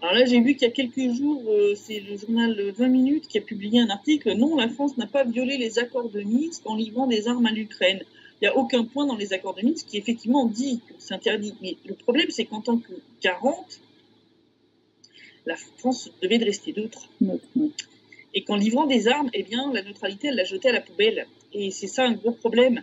Alors 0.00 0.14
là, 0.14 0.24
j'ai 0.24 0.40
vu 0.40 0.54
qu'il 0.54 0.66
y 0.66 0.70
a 0.70 0.72
quelques 0.72 1.14
jours, 1.14 1.42
euh, 1.48 1.74
c'est 1.76 2.00
le 2.00 2.16
journal 2.16 2.72
20 2.76 2.88
minutes 2.88 3.28
qui 3.28 3.38
a 3.38 3.42
publié 3.42 3.80
un 3.80 3.90
article. 3.90 4.32
Non, 4.32 4.56
la 4.56 4.68
France 4.68 4.96
n'a 4.96 5.06
pas 5.06 5.24
violé 5.24 5.58
les 5.58 5.78
accords 5.78 6.08
de 6.08 6.22
Minsk 6.22 6.62
en 6.64 6.74
livrant 6.74 7.06
des 7.06 7.28
armes 7.28 7.46
à 7.46 7.52
l'Ukraine. 7.52 8.00
Il 8.40 8.44
n'y 8.44 8.48
a 8.48 8.56
aucun 8.56 8.84
point 8.84 9.06
dans 9.06 9.16
les 9.16 9.32
accords 9.34 9.54
de 9.54 9.62
Minsk 9.62 9.86
qui 9.86 9.98
effectivement 9.98 10.46
dit 10.46 10.80
que 10.88 10.94
c'est 10.98 11.14
interdit. 11.14 11.54
Mais 11.60 11.76
le 11.84 11.94
problème, 11.94 12.30
c'est 12.30 12.46
qu'en 12.46 12.62
tant 12.62 12.78
que 12.78 12.92
garante, 13.22 13.80
la 15.44 15.56
France 15.56 16.10
devait 16.22 16.38
de 16.38 16.46
rester 16.46 16.74
neutre. 16.76 17.08
Et 18.32 18.44
qu'en 18.44 18.56
livrant 18.56 18.86
des 18.86 19.08
armes, 19.08 19.28
eh 19.34 19.42
bien, 19.42 19.72
la 19.72 19.82
neutralité, 19.82 20.28
elle 20.28 20.36
l'a 20.36 20.44
jetée 20.44 20.70
à 20.70 20.72
la 20.72 20.80
poubelle. 20.80 21.26
Et 21.52 21.70
c'est 21.70 21.88
ça 21.88 22.04
un 22.04 22.12
gros 22.12 22.32
problème. 22.32 22.82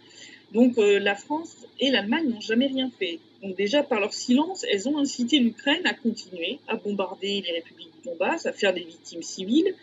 Donc 0.53 0.77
euh, 0.77 0.99
la 0.99 1.15
France 1.15 1.55
et 1.79 1.89
l'Allemagne 1.89 2.29
n'ont 2.29 2.41
jamais 2.41 2.67
rien 2.67 2.89
fait. 2.97 3.19
Donc 3.41 3.55
déjà 3.55 3.83
par 3.83 3.99
leur 3.99 4.13
silence, 4.13 4.65
elles 4.71 4.87
ont 4.87 4.97
incité 4.97 5.39
l'Ukraine 5.39 5.85
à 5.85 5.93
continuer 5.93 6.59
à 6.67 6.75
bombarder 6.75 7.43
les 7.45 7.51
républiques 7.51 7.91
du 8.01 8.09
Donbass, 8.09 8.45
à 8.45 8.53
faire 8.53 8.73
des 8.73 8.83
victimes 8.83 9.21
civiles. 9.21 9.75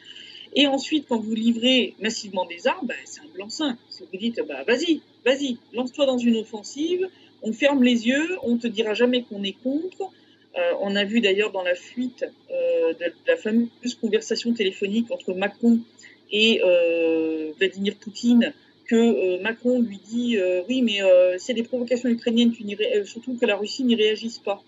Et 0.56 0.66
ensuite, 0.66 1.06
quand 1.08 1.18
vous 1.18 1.34
livrez 1.34 1.94
massivement 2.00 2.46
des 2.46 2.66
armes, 2.66 2.86
bah, 2.86 2.94
c'est 3.04 3.20
un 3.20 3.28
blanc-seing. 3.34 3.76
Si 3.90 4.04
vous 4.10 4.18
dites, 4.18 4.40
bah, 4.46 4.62
vas-y, 4.66 5.00
vas-y, 5.24 5.58
lance-toi 5.72 6.06
dans 6.06 6.18
une 6.18 6.36
offensive, 6.36 7.08
on 7.42 7.52
ferme 7.52 7.82
les 7.82 8.06
yeux, 8.06 8.38
on 8.42 8.56
te 8.56 8.66
dira 8.66 8.94
jamais 8.94 9.22
qu'on 9.22 9.42
est 9.42 9.56
contre. 9.62 10.10
Euh, 10.56 10.72
on 10.80 10.94
a 10.94 11.04
vu 11.04 11.20
d'ailleurs 11.20 11.50
dans 11.50 11.64
la 11.64 11.74
fuite 11.74 12.24
euh, 12.50 12.92
de 12.94 13.12
la 13.26 13.36
fameuse 13.36 13.94
conversation 14.00 14.52
téléphonique 14.52 15.10
entre 15.10 15.34
Macron 15.34 15.80
et 16.30 16.60
Vladimir 17.58 17.94
Poutine 17.96 18.52
que 18.86 18.94
euh, 18.94 19.42
Macron 19.42 19.80
lui 19.80 19.98
dit 20.04 20.36
euh, 20.36 20.62
oui, 20.68 20.82
mais 20.82 21.02
euh, 21.02 21.36
c'est 21.38 21.54
des 21.54 21.62
provocations 21.62 22.08
ukrainiennes, 22.08 22.52
tu 22.52 22.64
surtout 23.06 23.36
que 23.36 23.46
la 23.46 23.56
Russie 23.56 23.84
n'y 23.84 23.94
réagisse 23.94 24.38
pas. 24.38 24.62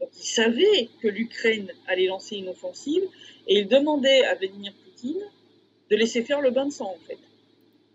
Donc 0.00 0.10
il 0.18 0.26
savait 0.26 0.88
que 1.02 1.08
l'Ukraine 1.08 1.70
allait 1.86 2.06
lancer 2.06 2.36
une 2.36 2.48
offensive 2.48 3.02
et 3.48 3.60
il 3.60 3.68
demandait 3.68 4.24
à 4.24 4.34
Vladimir 4.34 4.72
Poutine 4.84 5.22
de 5.90 5.96
laisser 5.96 6.22
faire 6.22 6.40
le 6.40 6.50
bain 6.50 6.66
de 6.66 6.72
sang 6.72 6.94
en 6.94 7.06
fait. 7.06 7.18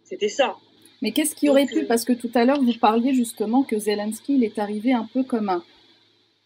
C'était 0.03 0.29
ça. 0.29 0.55
Mais 1.01 1.11
qu'est-ce 1.11 1.35
qui 1.35 1.49
aurait 1.49 1.65
pu? 1.65 1.85
Parce 1.85 2.03
que 2.03 2.13
tout 2.13 2.31
à 2.33 2.43
l'heure 2.43 2.61
vous 2.61 2.73
parliez 2.73 3.13
justement 3.13 3.63
que 3.63 3.77
Zelensky 3.77 4.35
il 4.35 4.43
est 4.43 4.59
arrivé 4.59 4.91
un 4.91 5.07
peu 5.13 5.23
comme 5.23 5.49
un 5.49 5.63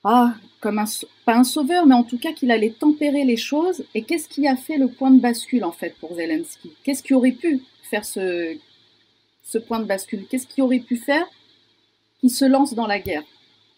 ah 0.04 0.36
comme 0.60 0.80
un 0.80 0.86
pas 1.26 1.36
un 1.36 1.44
sauveur, 1.44 1.86
mais 1.86 1.96
en 1.96 2.04
tout 2.04 2.18
cas 2.18 2.34
qu'il 2.34 2.52
allait 2.52 2.72
tempérer 2.78 3.24
les 3.24 3.38
choses. 3.38 3.84
Et 3.96 4.04
qu'est-ce 4.04 4.28
qui 4.28 4.48
a 4.48 4.56
fait 4.56 4.78
le 4.78 4.88
point 4.88 5.12
de 5.12 5.20
bascule 5.20 5.64
en 5.64 5.72
fait 5.72 5.96
pour 6.00 6.16
Zelensky? 6.16 6.72
Qu'est-ce 6.84 7.02
qui 7.02 7.14
aurait 7.14 7.32
pu 7.32 7.62
faire 7.90 8.06
ce 8.06 8.58
ce 9.44 9.58
point 9.58 9.80
de 9.80 9.86
bascule 9.86 10.26
Qu'est-ce 10.30 10.48
qui 10.48 10.62
aurait 10.62 10.80
pu 10.80 10.98
faire 10.98 11.26
qu'il 12.20 12.32
se 12.32 12.46
lance 12.46 12.74
dans 12.74 12.88
la 12.88 13.00
guerre, 13.00 13.24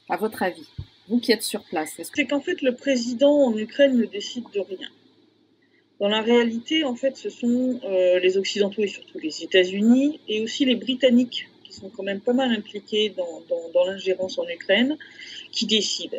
à 0.10 0.18
votre 0.18 0.44
avis 0.44 0.68
Vous 1.08 1.20
qui 1.20 1.32
êtes 1.32 1.44
sur 1.44 1.64
place. 1.64 2.00
C'est 2.14 2.26
qu'en 2.26 2.42
fait, 2.42 2.62
le 2.62 2.76
président 2.76 3.46
en 3.46 3.58
Ukraine 3.58 3.98
ne 3.98 4.06
décide 4.06 4.46
de 4.54 4.60
rien. 4.60 4.90
Dans 6.00 6.10
la 6.10 6.22
réalité, 6.22 6.84
en 6.84 6.96
fait, 6.96 7.16
ce 7.16 7.30
sont 7.30 7.80
euh, 7.84 8.20
les 8.20 8.38
Occidentaux 8.38 8.82
et 8.84 8.88
surtout 8.88 9.18
les 9.20 9.44
États-Unis 9.44 10.20
et 10.28 10.42
aussi 10.42 10.66
les 10.66 10.76
Britanniques 10.76 11.48
qui 11.64 11.74
sont 11.74 11.90
quand 11.90 12.04
même 12.04 12.20
pas 12.20 12.34
mal 12.34 12.52
impliqués 12.52 13.14
dans, 13.16 13.86
l'ingérence 13.86 14.38
en 14.38 14.48
Ukraine 14.48 14.98
qui 15.52 15.66
décident. 15.66 16.18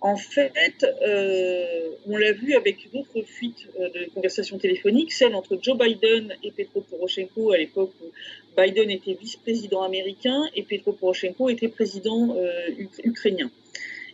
En 0.00 0.16
fait, 0.16 0.86
euh, 1.06 1.90
on 2.06 2.16
l'a 2.16 2.32
vu 2.32 2.54
avec 2.54 2.90
d'autres 2.92 3.22
fuites 3.26 3.68
euh, 3.80 3.88
de 3.90 4.10
conversations 4.14 4.58
téléphoniques, 4.58 5.12
celle 5.12 5.34
entre 5.34 5.58
Joe 5.60 5.76
Biden 5.78 6.34
et 6.42 6.50
Petro 6.50 6.82
Poroshenko 6.82 7.52
à 7.52 7.58
l'époque 7.58 7.92
où 8.02 8.06
Biden 8.56 8.90
était 8.90 9.14
vice-président 9.14 9.82
américain 9.82 10.44
et 10.54 10.62
Petro 10.62 10.92
Poroshenko 10.92 11.48
était 11.48 11.68
président 11.68 12.36
euh, 12.36 12.70
ukrainien. 13.02 13.50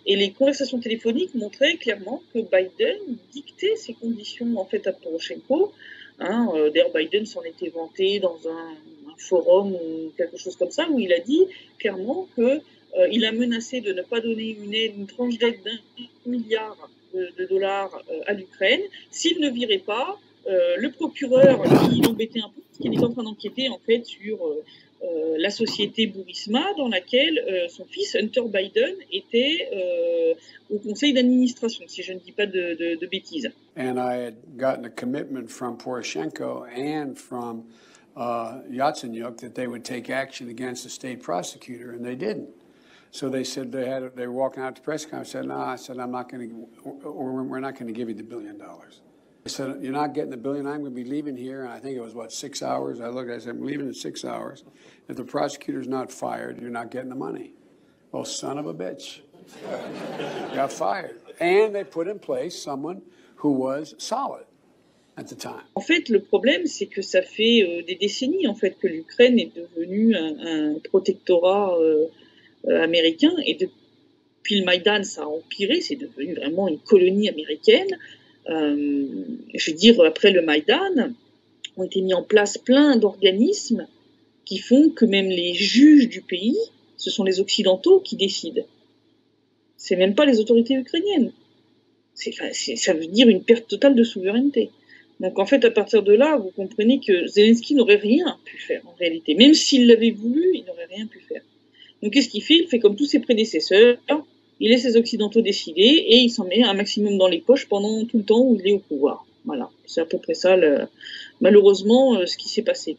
Et 0.07 0.17
les 0.17 0.31
conversations 0.31 0.81
téléphoniques 0.81 1.35
montraient 1.35 1.77
clairement 1.77 2.23
que 2.33 2.39
Biden 2.39 2.97
dictait 3.33 3.77
ses 3.77 3.93
conditions 3.95 4.57
en 4.57 4.65
fait 4.65 4.87
à 4.87 4.93
Poroshenko. 4.93 5.73
Hein, 6.19 6.49
D'ailleurs, 6.73 6.93
Biden 6.95 7.27
s'en 7.27 7.43
était 7.43 7.69
vanté 7.69 8.19
dans 8.19 8.39
un, 8.49 8.75
forum 9.21 9.75
ou 9.75 10.13
quelque 10.17 10.37
chose 10.39 10.57
comme 10.57 10.71
ça 10.71 10.89
où 10.89 10.99
il 10.99 11.13
a 11.13 11.21
dit 11.21 11.47
clairement 11.79 12.27
que 12.37 12.61
euh, 12.99 13.29
a 13.29 13.33
menacé 13.33 13.81
de 13.81 13.93
ne 13.93 14.03
pas 14.03 14.21
donner 14.21 14.57
une, 14.97 15.07
tranche 15.07 15.39
d'aide 15.39 15.61
d'un 15.65 16.05
milliard 16.27 16.77
de, 17.15 17.45
dollars 17.49 18.03
euh, 18.11 18.21
à 18.27 18.33
l'Ukraine 18.33 18.83
s'il 19.11 19.41
ne 19.41 19.51
virait 19.51 19.79
pas 19.79 20.19
euh, 20.47 20.77
le 20.77 20.91
procureur 20.91 21.63
qui 21.63 22.01
l'embêtait 22.01 22.41
un 22.41 22.49
peu, 22.49 22.63
parce 22.63 22.79
qu'il 22.79 22.95
est 22.95 23.05
en 23.05 23.13
train 23.13 23.23
d'enquêter 23.23 23.69
en 23.69 23.79
fait 23.79 24.05
sur 24.05 24.39
la 25.39 25.49
société 25.49 26.07
Burisma 26.07 26.75
dans 26.77 26.89
laquelle 26.89 27.41
son 27.71 27.87
fils 27.87 28.15
Hunter 28.15 28.43
Biden 28.53 28.97
était 29.11 29.67
au 30.69 30.79
conseil 30.79 31.15
d'administration, 31.15 31.85
si 31.89 32.03
je 32.03 32.13
ne 32.13 32.19
dis 32.19 32.33
pas 32.33 32.45
de, 32.47 32.75
de, 32.75 33.01
de, 33.01 33.07
bêtises. 33.07 33.51
And 33.77 33.99
I 33.99 34.17
had 34.17 34.35
gotten 34.59 34.85
a 34.85 34.91
commitment 34.91 35.51
from 35.51 35.79
Poroshenko 35.79 36.67
and 36.69 37.19
from 37.19 37.65
uh, 38.17 38.61
Yatsenyuk 38.71 39.39
that 39.39 39.55
they 39.55 39.67
would 39.67 39.85
take 39.85 40.11
action 40.11 40.49
against 40.49 40.85
the 40.85 40.91
state 40.91 41.23
prosecutor, 41.23 41.93
and 41.93 42.05
they 42.05 42.15
didn't. 42.15 42.51
So 43.11 43.29
they 43.29 43.45
said 43.45 43.73
they 43.73 43.89
had 43.89 44.15
they 44.15 44.27
were 44.27 44.33
walking 44.33 44.63
out 44.63 44.77
to 44.77 44.83
press 44.83 45.05
conference. 45.05 45.33
Said, 45.33 45.47
"No," 45.47 45.57
I 45.57 45.77
said, 45.77 45.99
"I'm 45.99 46.13
not 46.13 46.31
going 46.31 46.49
to, 46.49 47.11
we're 47.11 47.61
not 47.61 47.75
going 47.75 47.89
to 47.89 47.93
give 47.93 48.09
you 48.09 48.15
the 48.15 48.23
billion 48.23 48.59
dollars." 48.59 49.01
Said, 49.51 49.83
"You're 49.83 49.93
not 49.93 50.15
getting 50.15 50.31
the 50.31 50.37
billion. 50.37 50.67
I'm 50.67 50.81
going 50.81 50.95
to 50.95 51.03
be 51.05 51.05
leaving 51.05 51.37
here." 51.37 51.63
And 51.65 51.73
I 51.73 51.79
think 51.79 51.97
it 51.97 52.01
was 52.01 52.15
what 52.15 52.33
six 52.33 52.63
hours? 52.63 53.01
I 53.01 53.09
looked. 53.09 53.31
I 53.31 53.39
said, 53.39 53.51
"I'm 53.57 53.65
leaving 53.65 53.87
in 53.87 53.95
six 53.95 54.25
hours. 54.25 54.65
If 55.09 55.17
the 55.17 55.25
prosecutor's 55.25 55.89
not 55.89 56.11
fired, 56.13 56.61
you're 56.61 56.71
not 56.71 56.91
getting 56.91 57.11
the 57.11 57.17
money." 57.17 57.53
Well, 58.13 58.25
son 58.25 58.59
of 58.59 58.67
a 58.67 58.75
bitch, 58.75 59.21
got 60.55 60.73
fired, 60.73 61.21
and 61.39 61.75
they 61.75 61.85
put 61.85 62.09
in 62.09 62.19
place 62.19 62.61
someone 62.61 63.03
who 63.37 63.53
was 63.53 63.95
solid. 63.99 64.47
En 65.75 65.81
fait, 65.81 66.09
le 66.09 66.21
problème, 66.21 66.67
c'est 66.67 66.87
que 66.87 67.03
ça 67.03 67.21
fait 67.21 67.63
euh, 67.63 67.83
des 67.83 67.97
décennies 67.97 68.47
en 68.47 68.55
fait 68.55 68.79
que 68.79 68.87
l'Ukraine 68.87 69.39
est 69.39 69.55
devenue 69.55 70.15
un, 70.15 70.79
protectorat 70.85 71.77
euh, 71.79 72.07
américain. 72.83 73.33
Et 73.45 73.55
depuis 73.55 74.61
le 74.61 74.65
Maïdan, 74.65 75.03
ça 75.03 75.23
a 75.23 75.27
empiré, 75.27 75.81
c'est 75.81 75.97
devenu 75.97 76.35
vraiment 76.35 76.69
une 76.69 76.79
colonie 76.79 77.29
américaine. 77.29 77.89
Je 78.47 79.71
veux 79.71 79.77
dire, 79.77 80.01
après 80.03 80.31
le 80.31 80.43
Maïdan, 80.43 81.13
ont 81.77 81.85
été 81.85 82.01
mis 82.01 82.15
en 82.15 82.23
place 82.23 82.59
plein 82.59 82.97
d'organismes 82.97 83.87
qui 84.45 84.59
font 84.59 84.91
que 84.91 85.05
même 85.05 85.29
les 85.29 85.55
juges 85.55 86.09
du 86.09 86.23
pays, 86.23 86.59
ce 86.97 87.11
sont 87.11 87.25
les 87.25 87.41
Occidentaux 87.41 88.01
qui 88.01 88.17
décident. 88.17 88.63
C'est 89.77 89.97
même 89.97 90.15
pas 90.15 90.27
les 90.27 90.41
autorités 90.41 90.75
ukrainiennes. 90.75 91.33
ça 92.15 92.93
veut 92.93 93.07
dire 93.07 93.29
une 93.29 93.43
perte 93.43 93.69
totale 93.69 93.95
de 93.95 94.03
souveraineté. 94.03 94.71
Donc 95.21 95.39
en 95.39 95.47
fait, 95.47 95.65
à 95.65 95.71
partir 95.71 96.03
de 96.03 96.13
là, 96.13 96.37
vous 96.37 96.51
comprenez 96.51 97.01
que 97.01 97.27
Zelensky 97.27 97.75
n'aurait 97.75 97.97
rien 97.97 98.39
pu 98.45 98.59
faire 98.59 98.83
en 98.87 98.95
réalité. 98.99 99.35
Même 99.35 99.55
s'il 99.55 99.87
l'avait 99.87 100.11
voulu, 100.11 100.51
il 100.55 100.65
n'aurait 100.65 100.87
rien 100.87 101.07
pu 101.07 101.21
faire. 101.21 101.43
Donc 102.03 102.13
qu'est-ce 102.13 102.29
qu'il 102.29 102.43
fait? 102.43 102.57
Il 102.57 102.69
fait 102.69 102.79
comme 102.79 102.97
tous 102.97 103.07
ses 103.07 103.21
prédécesseurs. 103.21 103.99
Il 104.61 104.71
laisse 104.71 104.85
les 104.85 104.97
Occidentaux 104.99 105.41
décider 105.41 105.81
et 105.81 106.19
il 106.19 106.29
s'en 106.29 106.45
met 106.45 106.63
un 106.63 106.75
maximum 106.75 107.17
dans 107.17 107.29
les 107.29 107.41
poches 107.41 107.67
pendant 107.67 108.05
tout 108.05 108.19
le 108.19 108.25
temps 108.25 108.41
où 108.41 108.57
il 108.61 108.69
est 108.69 108.73
au 108.73 108.79
pouvoir. 108.79 109.25
Voilà, 109.47 109.71
c'est 109.87 110.03
à 110.03 110.05
peu 110.05 110.19
près 110.19 110.35
ça, 110.35 110.55
malheureusement, 111.41 112.15
euh, 112.15 112.27
ce 112.27 112.37
qui 112.37 112.51
s'est 112.51 112.63
passé. 112.63 112.99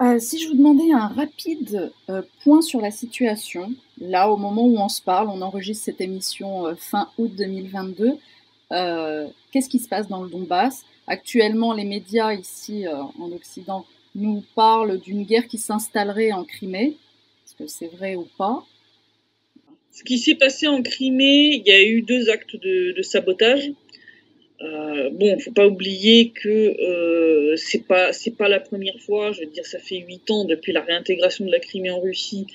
Euh, 0.00 0.18
si 0.20 0.38
je 0.38 0.48
vous 0.48 0.54
demandais 0.54 0.92
un 0.92 1.08
rapide 1.08 1.92
euh, 2.08 2.22
point 2.44 2.62
sur 2.62 2.80
la 2.80 2.92
situation, 2.92 3.74
là 3.98 4.30
au 4.30 4.36
moment 4.36 4.64
où 4.64 4.78
on 4.78 4.88
se 4.88 5.02
parle, 5.02 5.28
on 5.28 5.42
enregistre 5.42 5.84
cette 5.84 6.00
émission 6.00 6.74
fin 6.76 7.10
août 7.18 7.32
2022, 7.36 8.12
qu'est-ce 9.50 9.68
qui 9.68 9.80
se 9.80 9.88
passe 9.88 10.06
dans 10.06 10.22
le 10.22 10.30
Donbass? 10.30 10.84
Actuellement, 11.08 11.74
les 11.74 11.84
médias 11.84 12.32
ici 12.32 12.86
en 12.86 13.32
Occident 13.32 13.84
nous 14.14 14.44
parlent 14.54 15.00
d'une 15.00 15.24
guerre 15.24 15.48
qui 15.48 15.58
s'installerait 15.58 16.30
en 16.30 16.44
Crimée. 16.44 16.96
Est-ce 17.44 17.56
que 17.56 17.66
c'est 17.66 17.88
vrai 17.88 18.14
ou 18.14 18.28
pas? 18.38 18.64
Ce 19.92 20.04
qui 20.04 20.18
s'est 20.18 20.36
passé 20.36 20.66
en 20.66 20.82
Crimée, 20.82 21.56
il 21.56 21.66
y 21.66 21.72
a 21.72 21.82
eu 21.82 22.02
deux 22.02 22.30
actes 22.30 22.56
de 22.56 23.02
sabotage. 23.02 23.72
Euh, 24.62 25.08
bon, 25.10 25.38
faut 25.38 25.52
pas 25.52 25.66
oublier 25.66 26.30
que 26.30 26.48
euh, 26.48 27.56
c'est 27.56 27.86
pas 27.86 28.12
c'est 28.12 28.36
pas 28.36 28.48
la 28.48 28.60
première 28.60 28.98
fois. 29.00 29.32
Je 29.32 29.40
veux 29.40 29.46
dire, 29.46 29.64
ça 29.64 29.78
fait 29.78 29.96
huit 29.96 30.30
ans 30.30 30.44
depuis 30.44 30.72
la 30.72 30.82
réintégration 30.82 31.46
de 31.46 31.50
la 31.50 31.60
Crimée 31.60 31.90
en 31.90 32.00
Russie 32.00 32.46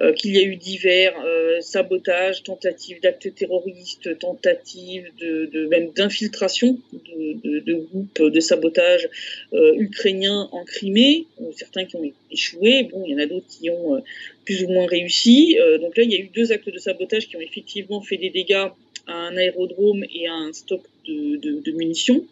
euh, 0.00 0.12
qu'il 0.12 0.36
y 0.36 0.38
a 0.38 0.42
eu 0.42 0.54
divers 0.54 1.14
euh, 1.26 1.60
sabotages, 1.60 2.44
tentatives 2.44 3.00
d'actes 3.00 3.34
terroristes, 3.34 4.16
tentatives 4.20 5.10
de, 5.20 5.66
même 5.66 5.90
d'infiltration 5.90 6.78
de, 6.92 7.58
de, 7.58 7.74
groupes 7.74 8.22
de 8.22 8.38
sabotage 8.38 9.08
euh, 9.54 9.74
ukrainiens 9.76 10.48
en 10.52 10.64
Crimée. 10.64 11.26
certains 11.56 11.84
qui 11.84 11.96
ont 11.96 12.12
échoué. 12.30 12.84
Bon, 12.84 13.02
il 13.06 13.12
y 13.12 13.14
en 13.16 13.18
a 13.18 13.26
d'autres 13.26 13.48
qui 13.48 13.70
ont 13.70 14.00
plus 14.44 14.62
ou 14.62 14.68
moins 14.68 14.86
réussi. 14.86 15.58
donc 15.80 15.96
là, 15.96 16.04
il 16.04 16.12
y 16.12 16.14
a 16.14 16.20
eu 16.20 16.30
deux 16.32 16.52
actes 16.52 16.70
de 16.70 16.78
sabotage 16.78 17.26
qui 17.26 17.36
ont 17.36 17.40
effectivement 17.40 18.00
fait 18.00 18.18
des 18.18 18.30
dégâts 18.30 18.68
un 19.08 19.36
aérodrome 19.36 20.04
et 20.12 20.28
un 20.28 20.52
stock 20.52 20.82
de, 21.06 21.72
munitions. 21.72 22.24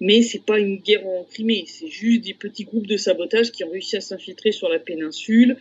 Mais 0.00 0.22
c'est 0.22 0.44
pas 0.44 0.58
une 0.58 0.76
guerre 0.76 1.06
en 1.06 1.24
Crimée, 1.24 1.64
c'est 1.66 1.88
juste 1.88 2.22
des 2.22 2.34
petits 2.34 2.64
groupes 2.64 2.86
de 2.86 2.96
sabotage 2.96 3.50
qui 3.52 3.64
ont 3.64 3.70
réussi 3.70 3.96
à 3.96 4.00
s'infiltrer 4.00 4.52
sur 4.52 4.68
la 4.68 4.78
péninsule. 4.78 5.56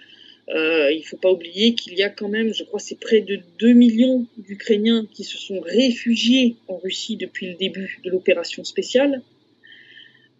Euh, 0.49 0.91
il 0.91 1.03
faut 1.03 1.17
pas 1.17 1.31
oublier 1.31 1.75
qu'il 1.75 1.93
y 1.93 2.03
a 2.03 2.09
quand 2.09 2.29
même, 2.29 2.53
je 2.53 2.63
crois, 2.63 2.79
c'est 2.79 2.99
près 2.99 3.21
de 3.21 3.39
2 3.59 3.73
millions 3.73 4.25
d'Ukrainiens 4.37 5.05
qui 5.13 5.23
se 5.23 5.37
sont 5.37 5.59
réfugiés 5.59 6.55
en 6.67 6.77
Russie 6.77 7.17
depuis 7.17 7.47
le 7.47 7.55
début 7.55 7.99
de 8.03 8.09
l'opération 8.09 8.63
spéciale. 8.63 9.21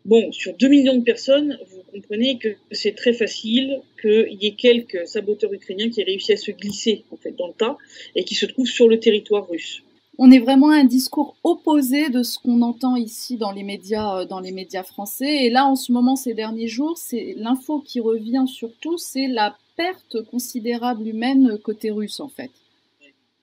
Bon, 0.06 0.32
sur 0.32 0.54
2 0.56 0.68
millions 0.68 0.98
de 0.98 1.04
personnes, 1.04 1.58
vous 1.70 1.84
comprenez 1.92 2.38
que 2.38 2.50
c'est 2.72 2.96
très 2.96 3.14
facile 3.14 3.82
qu'il 4.02 4.38
y 4.42 4.48
ait 4.48 4.56
quelques 4.56 5.08
saboteurs 5.08 5.54
ukrainiens 5.54 5.90
qui 5.90 6.02
aient 6.02 6.06
réussi 6.06 6.34
à 6.34 6.38
se 6.38 6.52
glisser 6.52 7.04
en 7.12 7.18
fait 7.18 7.36
dans 7.38 7.48
le 7.48 7.54
tas 7.54 7.78
et 8.16 8.24
qui 8.24 8.36
se 8.36 8.46
trouvent 8.46 8.68
sur 8.68 8.88
le 8.88 9.00
territoire 9.00 9.48
russe 9.50 9.84
on 10.22 10.32
est 10.32 10.40
vraiment 10.40 10.70
à 10.70 10.76
un 10.76 10.84
discours 10.84 11.38
opposé 11.46 12.10
de 12.10 12.24
ce 12.24 12.38
qu'on 12.40 12.62
entend 12.62 12.98
ici 12.98 13.38
dans 13.38 13.54
les 13.54 13.64
médias, 13.64 14.20
euh, 14.20 14.26
dans 14.26 14.42
les 14.42 14.52
médias 14.52 14.84
français. 14.84 15.46
Et 15.46 15.50
là, 15.50 15.66
en 15.66 15.78
ce 15.78 15.94
moment, 15.94 16.18
ces 16.18 16.34
derniers 16.34 16.68
jours, 16.68 16.98
c'est 16.98 17.36
l'info 17.38 17.80
qui 17.80 18.02
revient 18.02 18.44
surtout, 18.46 18.98
c'est 18.98 19.28
la 19.28 19.56
perte 19.78 20.22
considérable 20.24 21.08
humaine 21.08 21.58
côté 21.64 21.90
russe, 21.90 22.20
en 22.20 22.28
fait. 22.28 22.52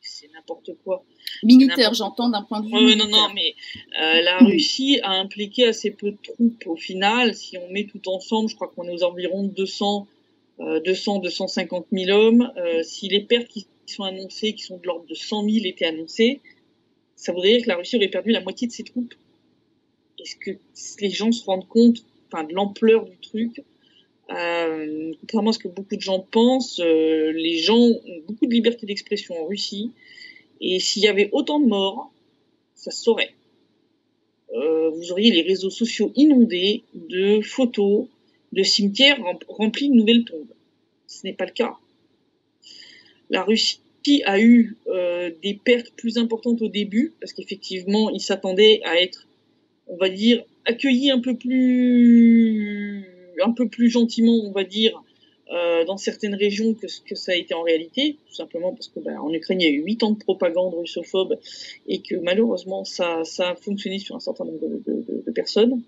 C'est 0.02 0.30
n'importe 0.34 0.72
quoi. 0.84 1.02
Militaire, 1.42 1.94
j'entends 1.94 2.28
d'un 2.28 2.42
point 2.42 2.60
de 2.60 2.66
vue. 2.66 2.96
non, 2.96 3.08
non, 3.08 3.28
mais 3.34 3.54
euh, 4.00 4.22
la 4.22 4.38
Russie 4.38 5.00
a 5.02 5.12
impliqué 5.12 5.66
assez 5.66 5.90
peu 5.90 6.10
de 6.12 6.18
troupes 6.22 6.66
au 6.66 6.76
final. 6.76 7.34
Si 7.34 7.58
on 7.58 7.70
met 7.70 7.84
tout 7.84 8.08
ensemble, 8.08 8.48
je 8.48 8.54
crois 8.54 8.68
qu'on 8.68 8.84
est 8.84 8.92
aux 8.92 9.04
environs 9.04 9.44
de 9.44 9.52
200, 9.52 10.06
200, 10.84 11.18
250 11.20 11.86
000 11.92 12.10
hommes. 12.18 12.52
Euh, 12.56 12.82
si 12.82 13.08
les 13.08 13.20
pertes 13.20 13.48
qui 13.48 13.66
sont 13.86 14.04
annoncées, 14.04 14.54
qui 14.54 14.62
sont 14.62 14.78
de 14.78 14.86
l'ordre 14.86 15.06
de 15.06 15.14
100 15.14 15.48
000, 15.48 15.64
étaient 15.66 15.86
annoncées, 15.86 16.40
ça 17.14 17.32
voudrait 17.32 17.52
dire 17.52 17.62
que 17.62 17.68
la 17.68 17.76
Russie 17.76 17.96
aurait 17.96 18.08
perdu 18.08 18.30
la 18.30 18.40
moitié 18.40 18.66
de 18.66 18.72
ses 18.72 18.84
troupes. 18.84 19.14
Est-ce 20.18 20.36
que 20.36 20.58
les 21.00 21.10
gens 21.10 21.32
se 21.32 21.44
rendent 21.44 21.68
compte 21.68 22.02
de 22.32 22.54
l'ampleur 22.54 23.06
du 23.06 23.16
truc? 23.18 23.62
Euh, 24.30 25.12
Contrairement 25.20 25.50
à 25.50 25.52
ce 25.52 25.58
que 25.58 25.68
beaucoup 25.68 25.96
de 25.96 26.00
gens 26.00 26.20
pensent, 26.20 26.80
euh, 26.80 27.32
les 27.32 27.58
gens 27.58 27.78
ont 27.78 28.00
beaucoup 28.26 28.46
de 28.46 28.52
liberté 28.52 28.86
d'expression 28.86 29.40
en 29.40 29.46
Russie. 29.46 29.92
Et 30.60 30.80
s'il 30.80 31.02
y 31.02 31.08
avait 31.08 31.28
autant 31.32 31.60
de 31.60 31.66
morts, 31.66 32.10
ça 32.74 32.90
se 32.90 33.02
saurait. 33.02 33.34
Euh, 34.54 34.90
vous 34.90 35.12
auriez 35.12 35.30
les 35.30 35.42
réseaux 35.42 35.70
sociaux 35.70 36.12
inondés 36.14 36.84
de 36.94 37.40
photos 37.40 38.06
de 38.52 38.62
cimetières 38.62 39.18
remplis 39.48 39.88
de 39.88 39.94
nouvelles 39.94 40.24
tombes. 40.24 40.54
Ce 41.06 41.26
n'est 41.26 41.32
pas 41.32 41.46
le 41.46 41.52
cas. 41.52 41.76
La 43.28 43.42
Russie 43.42 43.80
a 44.24 44.40
eu 44.40 44.76
euh, 44.86 45.30
des 45.42 45.54
pertes 45.54 45.90
plus 45.96 46.16
importantes 46.16 46.62
au 46.62 46.68
début, 46.68 47.12
parce 47.20 47.32
qu'effectivement, 47.32 48.08
il 48.10 48.20
s'attendait 48.20 48.80
à 48.84 49.00
être, 49.00 49.26
on 49.88 49.96
va 49.96 50.08
dire, 50.08 50.44
accueilli 50.64 51.10
un 51.10 51.20
peu 51.20 51.36
plus, 51.36 53.04
un 53.42 53.52
peu 53.52 53.68
plus 53.68 53.90
gentiment, 53.90 54.40
on 54.44 54.52
va 54.52 54.64
dire, 54.64 55.02
euh, 55.52 55.84
dans 55.84 55.96
certaines 55.96 56.34
régions 56.34 56.74
que 56.74 56.88
ce 56.88 57.00
que 57.00 57.14
ça 57.14 57.32
a 57.32 57.34
été 57.36 57.54
en 57.54 57.62
réalité, 57.62 58.16
tout 58.26 58.34
simplement 58.34 58.72
parce 58.72 58.88
que 58.88 58.98
ben, 58.98 59.16
en 59.18 59.32
Ukraine 59.32 59.60
il 59.60 59.64
y 59.64 59.68
a 59.68 59.70
eu 59.70 59.82
huit 59.82 60.02
ans 60.02 60.10
de 60.10 60.18
propagande 60.18 60.74
russophobe 60.74 61.38
et 61.86 62.02
que 62.02 62.16
malheureusement 62.16 62.84
ça, 62.84 63.22
ça 63.24 63.50
a 63.50 63.54
fonctionné 63.54 64.00
sur 64.00 64.16
un 64.16 64.20
certain 64.20 64.44
nombre 64.44 64.58
de, 64.60 65.30
personnes. 65.30 65.82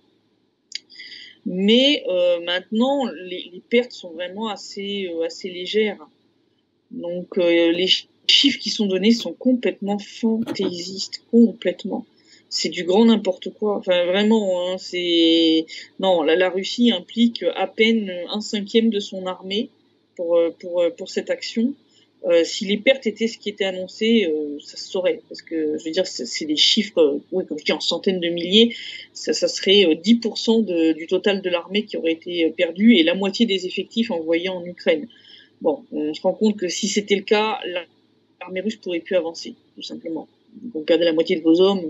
Mais 1.45 2.05
euh, 2.09 2.41
maintenant 2.45 3.07
les, 3.07 3.63
pertes 3.69 3.93
sont 3.93 4.13
vraiment 4.13 4.49
assez, 4.49 5.09
euh, 5.13 5.25
assez 5.25 5.51
légères. 5.51 6.07
Donc 6.93 7.37
les 7.37 7.89
chiffres 8.29 8.61
qui 8.61 8.71
sont 8.71 8.87
donnés 8.87 9.13
sont 9.13 9.33
complètement 9.33 9.99
fantaisistes, 9.99 11.25
complètement. 11.31 12.07
C'est 12.51 12.71
du 12.71 12.85
grand 12.85 13.05
n'importe 13.05 13.51
quoi. 13.51 13.77
Enfin 13.77 14.07
vraiment, 14.07 14.71
hein, 14.71 14.79
c'est 14.79 15.67
non. 16.01 16.23
La, 16.23 16.49
Russie 16.49 16.91
implique 16.91 17.45
à 17.55 17.67
peine 17.67 18.11
un 18.31 18.41
cinquième 18.41 18.91
de 18.91 19.01
son 19.01 19.27
armée 19.27 19.69
pour 20.17 20.37
euh, 20.37 20.51
pour 20.59 20.81
euh, 20.81 20.91
pour 20.91 21.11
cette 21.11 21.31
action. 21.31 21.75
Euh, 22.25 22.43
si 22.45 22.65
les 22.65 22.79
pertes 22.79 23.07
étaient 23.07 23.29
ce 23.29 23.39
qui 23.39 23.49
était 23.49 23.65
annoncé, 23.65 24.29
ça 24.61 24.77
se 24.77 24.89
saurait. 24.89 25.21
Parce 25.29 25.41
que, 25.41 25.79
je 25.79 25.85
veux 25.85 25.93
dire, 25.93 26.05
c'est 26.05 26.45
des 26.47 26.57
chiffres, 26.57 27.21
oui, 27.31 27.47
comme 27.47 27.59
je 27.61 27.65
dis, 27.65 27.73
en 27.73 27.79
centaines 27.79 28.19
de 28.19 28.29
milliers. 28.29 28.75
Ça, 29.13 29.33
serait 29.33 29.85
10% 29.85 30.65
de, 30.65 30.93
du 30.95 31.07
total 31.07 31.43
de 31.43 31.49
l'armée 31.49 31.85
qui 31.85 31.97
aurait 31.97 32.13
été 32.13 32.51
perdu 32.57 32.97
et 32.97 33.05
la 33.05 33.15
moitié 33.15 33.47
des 33.47 33.67
effectifs 33.67 34.11
envoyés 34.11 34.49
en 34.49 34.65
Ukraine. 34.65 35.07
Bon, 35.61 35.85
on 35.93 36.13
se 36.13 36.21
rend 36.21 36.33
compte 36.33 36.57
que 36.57 36.67
si 36.67 36.89
c'était 36.89 37.15
le 37.15 37.23
cas, 37.23 37.61
l'armée 38.41 38.63
russe 38.63 38.77
pourrait 38.77 38.99
plus 38.99 39.17
avancer, 39.17 39.55
tout 39.77 39.83
simplement. 39.83 40.27
Vous 40.75 40.81
perdez 40.81 41.05
la 41.05 41.13
moitié 41.13 41.37
de 41.37 41.43
vos 41.43 41.61
hommes, 41.61 41.83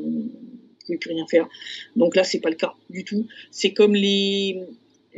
ne 0.92 0.96
pouvez 0.96 0.98
plus 0.98 1.12
rien 1.12 1.26
faire. 1.26 1.48
Donc 1.96 2.16
là, 2.16 2.24
c'est 2.24 2.40
pas 2.40 2.50
le 2.50 2.56
cas 2.56 2.74
du 2.90 3.04
tout. 3.04 3.26
C'est 3.50 3.72
comme 3.72 3.94
les, 3.94 4.60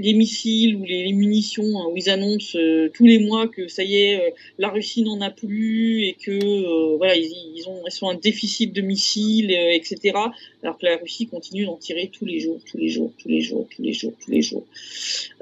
les 0.00 0.14
missiles 0.14 0.76
ou 0.76 0.84
les, 0.84 1.12
munitions 1.12 1.78
hein, 1.78 1.88
où 1.90 1.96
ils 1.96 2.10
annoncent 2.10 2.58
euh, 2.58 2.90
tous 2.92 3.06
les 3.06 3.18
mois 3.18 3.48
que 3.48 3.68
ça 3.68 3.82
y 3.82 3.96
est, 3.96 4.20
euh, 4.20 4.30
la 4.58 4.70
Russie 4.70 5.02
n'en 5.02 5.20
a 5.20 5.30
plus 5.30 6.04
et 6.04 6.14
que 6.14 6.30
euh, 6.30 6.96
voilà, 6.96 7.16
ils, 7.16 7.30
ils, 7.56 7.68
ont 7.68 7.82
ils 7.86 7.92
sont 7.92 8.08
un 8.08 8.14
déficit 8.14 8.72
de 8.72 8.80
missiles, 8.80 9.50
etc. 9.50 10.16
Alors 10.62 10.78
que 10.78 10.86
la 10.86 10.96
Russie 10.96 11.26
continue 11.26 11.66
d'en 11.66 11.76
tirer 11.76 12.10
tous 12.12 12.24
les 12.24 12.40
jours, 12.40 12.58
tous 12.64 12.78
les 12.78 12.88
jours, 12.88 13.12
tous 13.18 13.28
les 13.28 13.40
jours, 13.40 13.66
tous 13.74 13.82
les 13.82 13.92
jours, 13.92 14.12
tous 14.22 14.30
les 14.30 14.42
jours. 14.42 14.64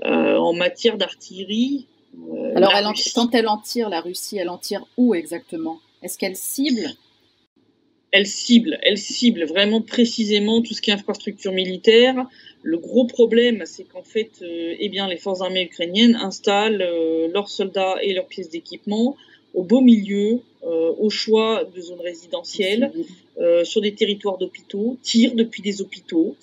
en 0.02 0.52
matière 0.52 0.96
d'artillerie, 0.96 1.86
Alors, 2.54 2.72
elle 2.74 2.86
quand 3.14 3.34
elle 3.34 3.48
en 3.48 3.58
tire, 3.58 3.88
la 3.88 4.00
Russie, 4.00 4.38
elle 4.38 4.48
en 4.48 4.58
tire 4.58 4.86
où 4.96 5.14
exactement? 5.14 5.78
Est-ce 6.02 6.16
qu'elle 6.18 6.36
cible 6.36 6.94
Elle 8.10 8.26
cible, 8.26 8.78
elle 8.82 8.98
cible 8.98 9.44
vraiment 9.44 9.82
précisément 9.82 10.62
tout 10.62 10.72
ce 10.72 10.80
qui 10.80 10.90
est 10.90 10.94
infrastructure 10.94 11.52
militaire. 11.52 12.26
Le 12.62 12.78
gros 12.78 13.04
problème, 13.04 13.64
c'est 13.66 13.84
qu'en 13.84 14.02
fait, 14.02 14.30
euh, 14.42 14.74
eh 14.78 14.88
bien, 14.88 15.08
les 15.08 15.16
forces 15.16 15.42
armées 15.42 15.64
ukrainiennes 15.64 16.16
installent 16.16 16.82
euh, 16.82 17.28
leurs 17.32 17.50
soldats 17.50 17.96
et 18.02 18.14
leurs 18.14 18.26
pièces 18.26 18.50
d'équipement 18.50 19.16
au 19.54 19.62
beau 19.62 19.80
milieu, 19.80 20.40
au 20.62 21.10
choix 21.10 21.64
de 21.64 21.80
zones 21.80 22.00
résidentielles, 22.00 22.92
euh, 23.40 23.62
sur 23.62 23.80
des 23.80 23.94
territoires 23.94 24.36
d'hôpitaux, 24.36 24.96
tirent 25.00 25.36
depuis 25.36 25.62
des 25.62 25.80
hôpitaux. 25.80 26.34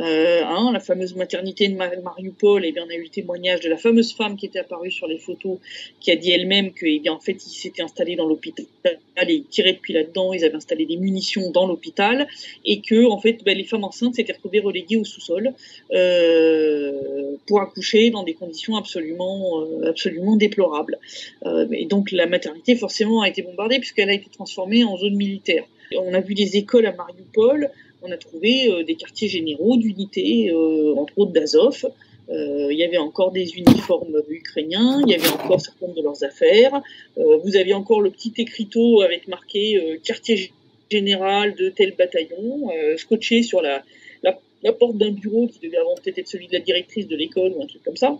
Euh, 0.00 0.42
hein, 0.44 0.72
la 0.72 0.80
fameuse 0.80 1.14
maternité 1.14 1.68
de 1.68 1.76
Mariupol, 1.76 2.64
eh 2.64 2.72
bien, 2.72 2.84
on 2.84 2.90
a 2.90 2.94
eu 2.94 3.04
le 3.04 3.08
témoignage 3.08 3.60
de 3.60 3.68
la 3.68 3.76
fameuse 3.76 4.12
femme 4.12 4.36
qui 4.36 4.46
était 4.46 4.58
apparue 4.58 4.90
sur 4.90 5.06
les 5.06 5.18
photos, 5.18 5.58
qui 6.00 6.10
a 6.10 6.16
dit 6.16 6.32
elle-même 6.32 6.72
que, 6.72 6.84
eh 6.86 7.00
fait, 7.20 7.46
ils 7.46 7.50
s'étaient 7.50 7.82
installés 7.82 8.16
dans 8.16 8.26
l'hôpital 8.26 8.66
et 8.84 9.34
ils 9.34 9.44
tiraient 9.44 9.74
depuis 9.74 9.92
là-dedans, 9.92 10.32
ils 10.32 10.44
avaient 10.44 10.56
installé 10.56 10.86
des 10.86 10.96
munitions 10.96 11.50
dans 11.50 11.66
l'hôpital, 11.66 12.26
et 12.64 12.80
que, 12.80 13.06
en 13.06 13.18
fait, 13.18 13.44
ben, 13.44 13.56
les 13.56 13.64
femmes 13.64 13.84
enceintes 13.84 14.14
s'étaient 14.14 14.32
retrouvées 14.32 14.60
reléguées 14.60 14.96
au 14.96 15.04
sous-sol 15.04 15.54
euh, 15.92 17.36
pour 17.46 17.60
accoucher 17.60 18.10
dans 18.10 18.22
des 18.22 18.34
conditions 18.34 18.76
absolument, 18.76 19.60
euh, 19.60 19.90
absolument 19.90 20.36
déplorables. 20.36 20.98
Euh, 21.44 21.66
et 21.72 21.86
donc, 21.86 22.10
la 22.10 22.26
maternité, 22.26 22.74
forcément, 22.74 23.20
a 23.22 23.28
été 23.28 23.42
puisqu'elle 23.80 24.10
a 24.10 24.14
été 24.14 24.30
transformée 24.30 24.84
en 24.84 24.96
zone 24.96 25.14
militaire. 25.14 25.64
On 25.96 26.14
a 26.14 26.20
vu 26.20 26.34
des 26.34 26.56
écoles 26.56 26.86
à 26.86 26.92
Mariupol, 26.92 27.70
on 28.02 28.10
a 28.10 28.16
trouvé 28.16 28.70
euh, 28.70 28.82
des 28.82 28.94
quartiers 28.94 29.28
généraux 29.28 29.76
d'unités, 29.76 30.50
euh, 30.50 30.94
entre 30.96 31.18
autres 31.18 31.32
d'Azov. 31.32 31.86
Euh, 32.30 32.68
il 32.70 32.78
y 32.78 32.84
avait 32.84 32.98
encore 32.98 33.32
des 33.32 33.56
uniformes 33.56 34.22
ukrainiens, 34.28 35.00
il 35.04 35.10
y 35.10 35.14
avait 35.14 35.28
encore 35.28 35.60
certaines 35.60 35.92
de 35.92 36.02
leurs 36.02 36.22
affaires. 36.24 36.80
vous 37.16 37.56
aviez 37.56 37.74
encore 37.74 38.00
le 38.00 38.10
petit 38.10 38.32
écriteau 38.38 39.02
avec 39.02 39.28
marqué 39.28 39.98
quartier 40.04 40.52
général 40.90 41.54
de 41.54 41.68
tel 41.68 41.94
bataillon, 41.96 42.70
scotché 42.96 43.42
sur 43.42 43.60
la, 43.60 43.82
la, 44.22 44.72
porte 44.72 44.96
d'un 44.96 45.10
bureau 45.10 45.48
qui 45.48 45.58
devait 45.58 45.78
avant 45.78 45.96
peut-être 45.96 46.18
être 46.18 46.28
celui 46.28 46.46
de 46.46 46.52
la 46.52 46.60
directrice 46.60 47.08
de 47.08 47.16
l'école 47.16 47.52
ou 47.56 47.62
un 47.62 47.66
truc 47.66 47.82
comme 47.82 47.96
ça. 47.96 48.16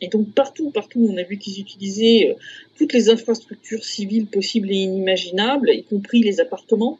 Et 0.00 0.08
donc 0.08 0.32
partout, 0.34 0.70
partout, 0.70 1.06
on 1.10 1.16
a 1.16 1.22
vu 1.22 1.38
qu'ils 1.38 1.60
utilisaient 1.60 2.36
toutes 2.76 2.92
les 2.92 3.08
infrastructures 3.08 3.84
civiles 3.84 4.26
possibles 4.26 4.70
et 4.70 4.76
inimaginables, 4.76 5.70
y 5.70 5.84
compris 5.84 6.20
les 6.20 6.40
appartements. 6.40 6.98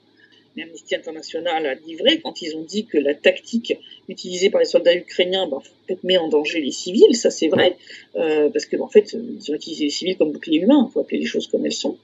Amnesty 0.63 0.95
International 0.95 1.67
a 1.67 1.75
livré 1.75 2.21
quand 2.21 2.41
ils 2.43 2.57
ont 2.57 2.63
dit 2.63 2.87
que 2.87 2.99
la 2.99 3.15
tactique 3.15 3.77
utilisée 4.09 4.51
par 4.51 4.61
les 4.61 4.67
soldats 4.67 4.95
ukrainiens 4.95 5.47
bah, 5.49 5.59
met 6.03 6.17
en 6.17 6.29
danger 6.29 6.61
les 6.61 6.71
civils, 6.71 7.15
ça 7.15 7.31
c'est 7.31 7.49
vrai, 7.49 7.77
euh, 8.17 8.49
parce 8.51 8.67
que 8.67 8.77
en 8.79 8.89
fait 8.89 9.15
ils 9.15 9.51
ont 9.51 9.55
utilisé 9.55 9.85
les 9.85 9.91
civils 9.91 10.17
comme 10.17 10.33
bouclier 10.33 10.61
humain, 10.61 10.87
il 10.89 10.93
faut 10.93 11.01
appeler 11.01 11.19
les 11.19 11.27
choses 11.27 11.47
comme 11.47 11.67
elles 11.67 11.73
sont. 11.73 11.99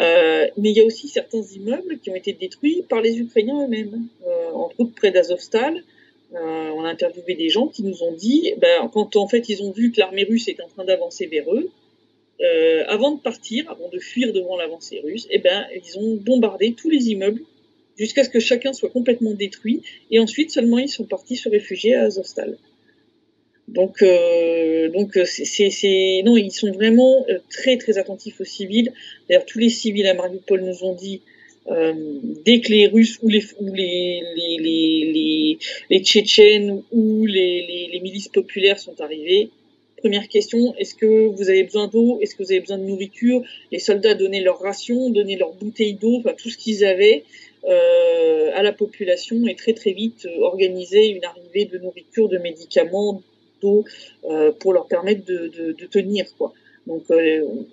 Euh, 0.00 0.46
mais 0.56 0.70
il 0.70 0.76
y 0.76 0.80
a 0.80 0.84
aussi 0.84 1.08
certains 1.08 1.42
immeubles 1.42 1.98
qui 1.98 2.10
ont 2.10 2.14
été 2.14 2.32
détruits 2.32 2.84
par 2.88 3.00
les 3.00 3.18
Ukrainiens 3.18 3.64
eux-mêmes, 3.64 4.08
euh, 4.26 4.50
entre 4.52 4.80
autres 4.80 4.94
près 4.94 5.10
d'Azovstal. 5.10 5.82
On 6.32 6.84
a 6.84 6.88
interviewé 6.88 7.34
des 7.34 7.48
gens 7.48 7.68
qui 7.68 7.82
nous 7.82 8.02
ont 8.02 8.12
dit, 8.12 8.52
ben, 8.58 8.90
quand 8.92 9.16
en 9.16 9.26
fait 9.28 9.48
ils 9.48 9.62
ont 9.62 9.70
vu 9.70 9.92
que 9.92 10.00
l'armée 10.00 10.24
russe 10.24 10.48
était 10.48 10.62
en 10.62 10.68
train 10.68 10.84
d'avancer 10.84 11.26
vers 11.26 11.52
eux, 11.52 11.70
avant 12.86 13.12
de 13.12 13.20
partir, 13.20 13.70
avant 13.70 13.88
de 13.88 13.98
fuir 13.98 14.32
devant 14.32 14.56
l'avancée 14.56 15.00
russe, 15.00 15.26
eh 15.30 15.38
ben, 15.38 15.66
ils 15.74 15.98
ont 15.98 16.16
bombardé 16.16 16.74
tous 16.74 16.90
les 16.90 17.08
immeubles 17.08 17.42
jusqu'à 17.98 18.24
ce 18.24 18.30
que 18.30 18.40
chacun 18.40 18.72
soit 18.72 18.90
complètement 18.90 19.32
détruit, 19.32 19.82
et 20.10 20.20
ensuite 20.20 20.50
seulement 20.50 20.78
ils 20.78 20.88
sont 20.88 21.04
partis 21.04 21.36
se 21.36 21.48
réfugier 21.48 21.94
à 21.94 22.04
Azovstal. 22.04 22.56
Donc, 23.66 24.02
euh, 24.02 24.88
donc 24.88 25.16
euh, 25.16 25.24
non, 26.24 26.36
ils 26.36 26.50
sont 26.50 26.72
vraiment 26.72 27.26
euh, 27.28 27.38
très 27.50 27.76
très 27.76 27.98
attentifs 27.98 28.40
aux 28.40 28.44
civils. 28.44 28.92
D'ailleurs, 29.28 29.44
tous 29.44 29.58
les 29.58 29.68
civils 29.68 30.06
à 30.06 30.14
Mariupol 30.14 30.62
nous 30.62 30.84
ont 30.84 30.94
dit 30.94 31.20
euh, 31.70 31.92
dès 32.44 32.60
que 32.60 32.72
les 32.72 32.86
Russes 32.86 33.18
ou 33.22 33.28
les 33.28 33.44
ou 33.60 33.70
Tchétchènes 36.00 36.82
ou 36.92 37.26
les, 37.26 38.00
milices 38.02 38.28
populaires 38.28 38.78
sont 38.78 39.00
arrivés, 39.00 39.50
première 39.98 40.28
question 40.28 40.74
est-ce 40.78 40.94
que 40.94 41.26
vous 41.26 41.50
avez 41.50 41.64
besoin 41.64 41.88
d'eau? 41.88 42.18
Est-ce 42.20 42.34
que 42.34 42.42
vous 42.42 42.52
avez 42.52 42.60
besoin 42.60 42.78
de 42.78 42.84
nourriture? 42.84 43.42
Les 43.72 43.78
soldats 43.78 44.14
donnaient 44.14 44.42
leurs 44.42 44.60
rations, 44.60 45.10
donnaient 45.10 45.36
leurs 45.36 45.52
bouteilles 45.52 45.94
d'eau, 45.94 46.18
enfin 46.18 46.34
tout 46.36 46.50
ce 46.50 46.56
qu'ils 46.56 46.84
avaient. 46.84 47.24
Euh, 47.64 48.50
à 48.54 48.62
la 48.62 48.72
population 48.72 49.44
et 49.46 49.56
très 49.56 49.72
très 49.72 49.92
vite 49.92 50.26
euh, 50.26 50.56
une 50.56 51.24
arrivée 51.24 51.64
de 51.64 51.78
nourriture, 51.78 52.28
de 52.28 52.38
médicaments, 52.38 53.20
d'eau 53.60 53.84
euh, 54.30 54.52
pour 54.52 54.72
leur 54.72 54.86
permettre 54.86 55.24
de, 55.24 55.48
de, 55.48 55.72
de 55.72 55.86
tenir 55.86 56.24
quoi. 56.38 56.52
Donc 56.88 57.04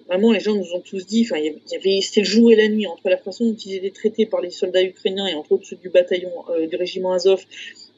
vraiment 0.08 0.32
les 0.32 0.40
gens 0.40 0.56
nous 0.56 0.74
ont 0.74 0.82
tous 0.82 1.08
dit, 1.08 1.26
enfin 1.26 1.42
c'était 1.66 2.20
le 2.20 2.26
jour 2.26 2.52
et 2.52 2.56
la 2.56 2.68
nuit 2.68 2.86
entre 2.86 3.10
la 3.10 3.18
façon 3.18 3.46
dont 3.46 3.56
ils 3.56 3.76
étaient 3.76 3.90
traités 3.90 4.26
par 4.26 4.42
les 4.42 4.52
soldats 4.52 4.84
ukrainiens 4.84 5.26
et 5.28 5.34
entre 5.34 5.54
autres 5.54 5.66
ceux 5.66 5.78
du 5.78 5.90
bataillon 5.90 6.32
du 6.70 6.76
régiment 6.76 7.14
Azov 7.14 7.44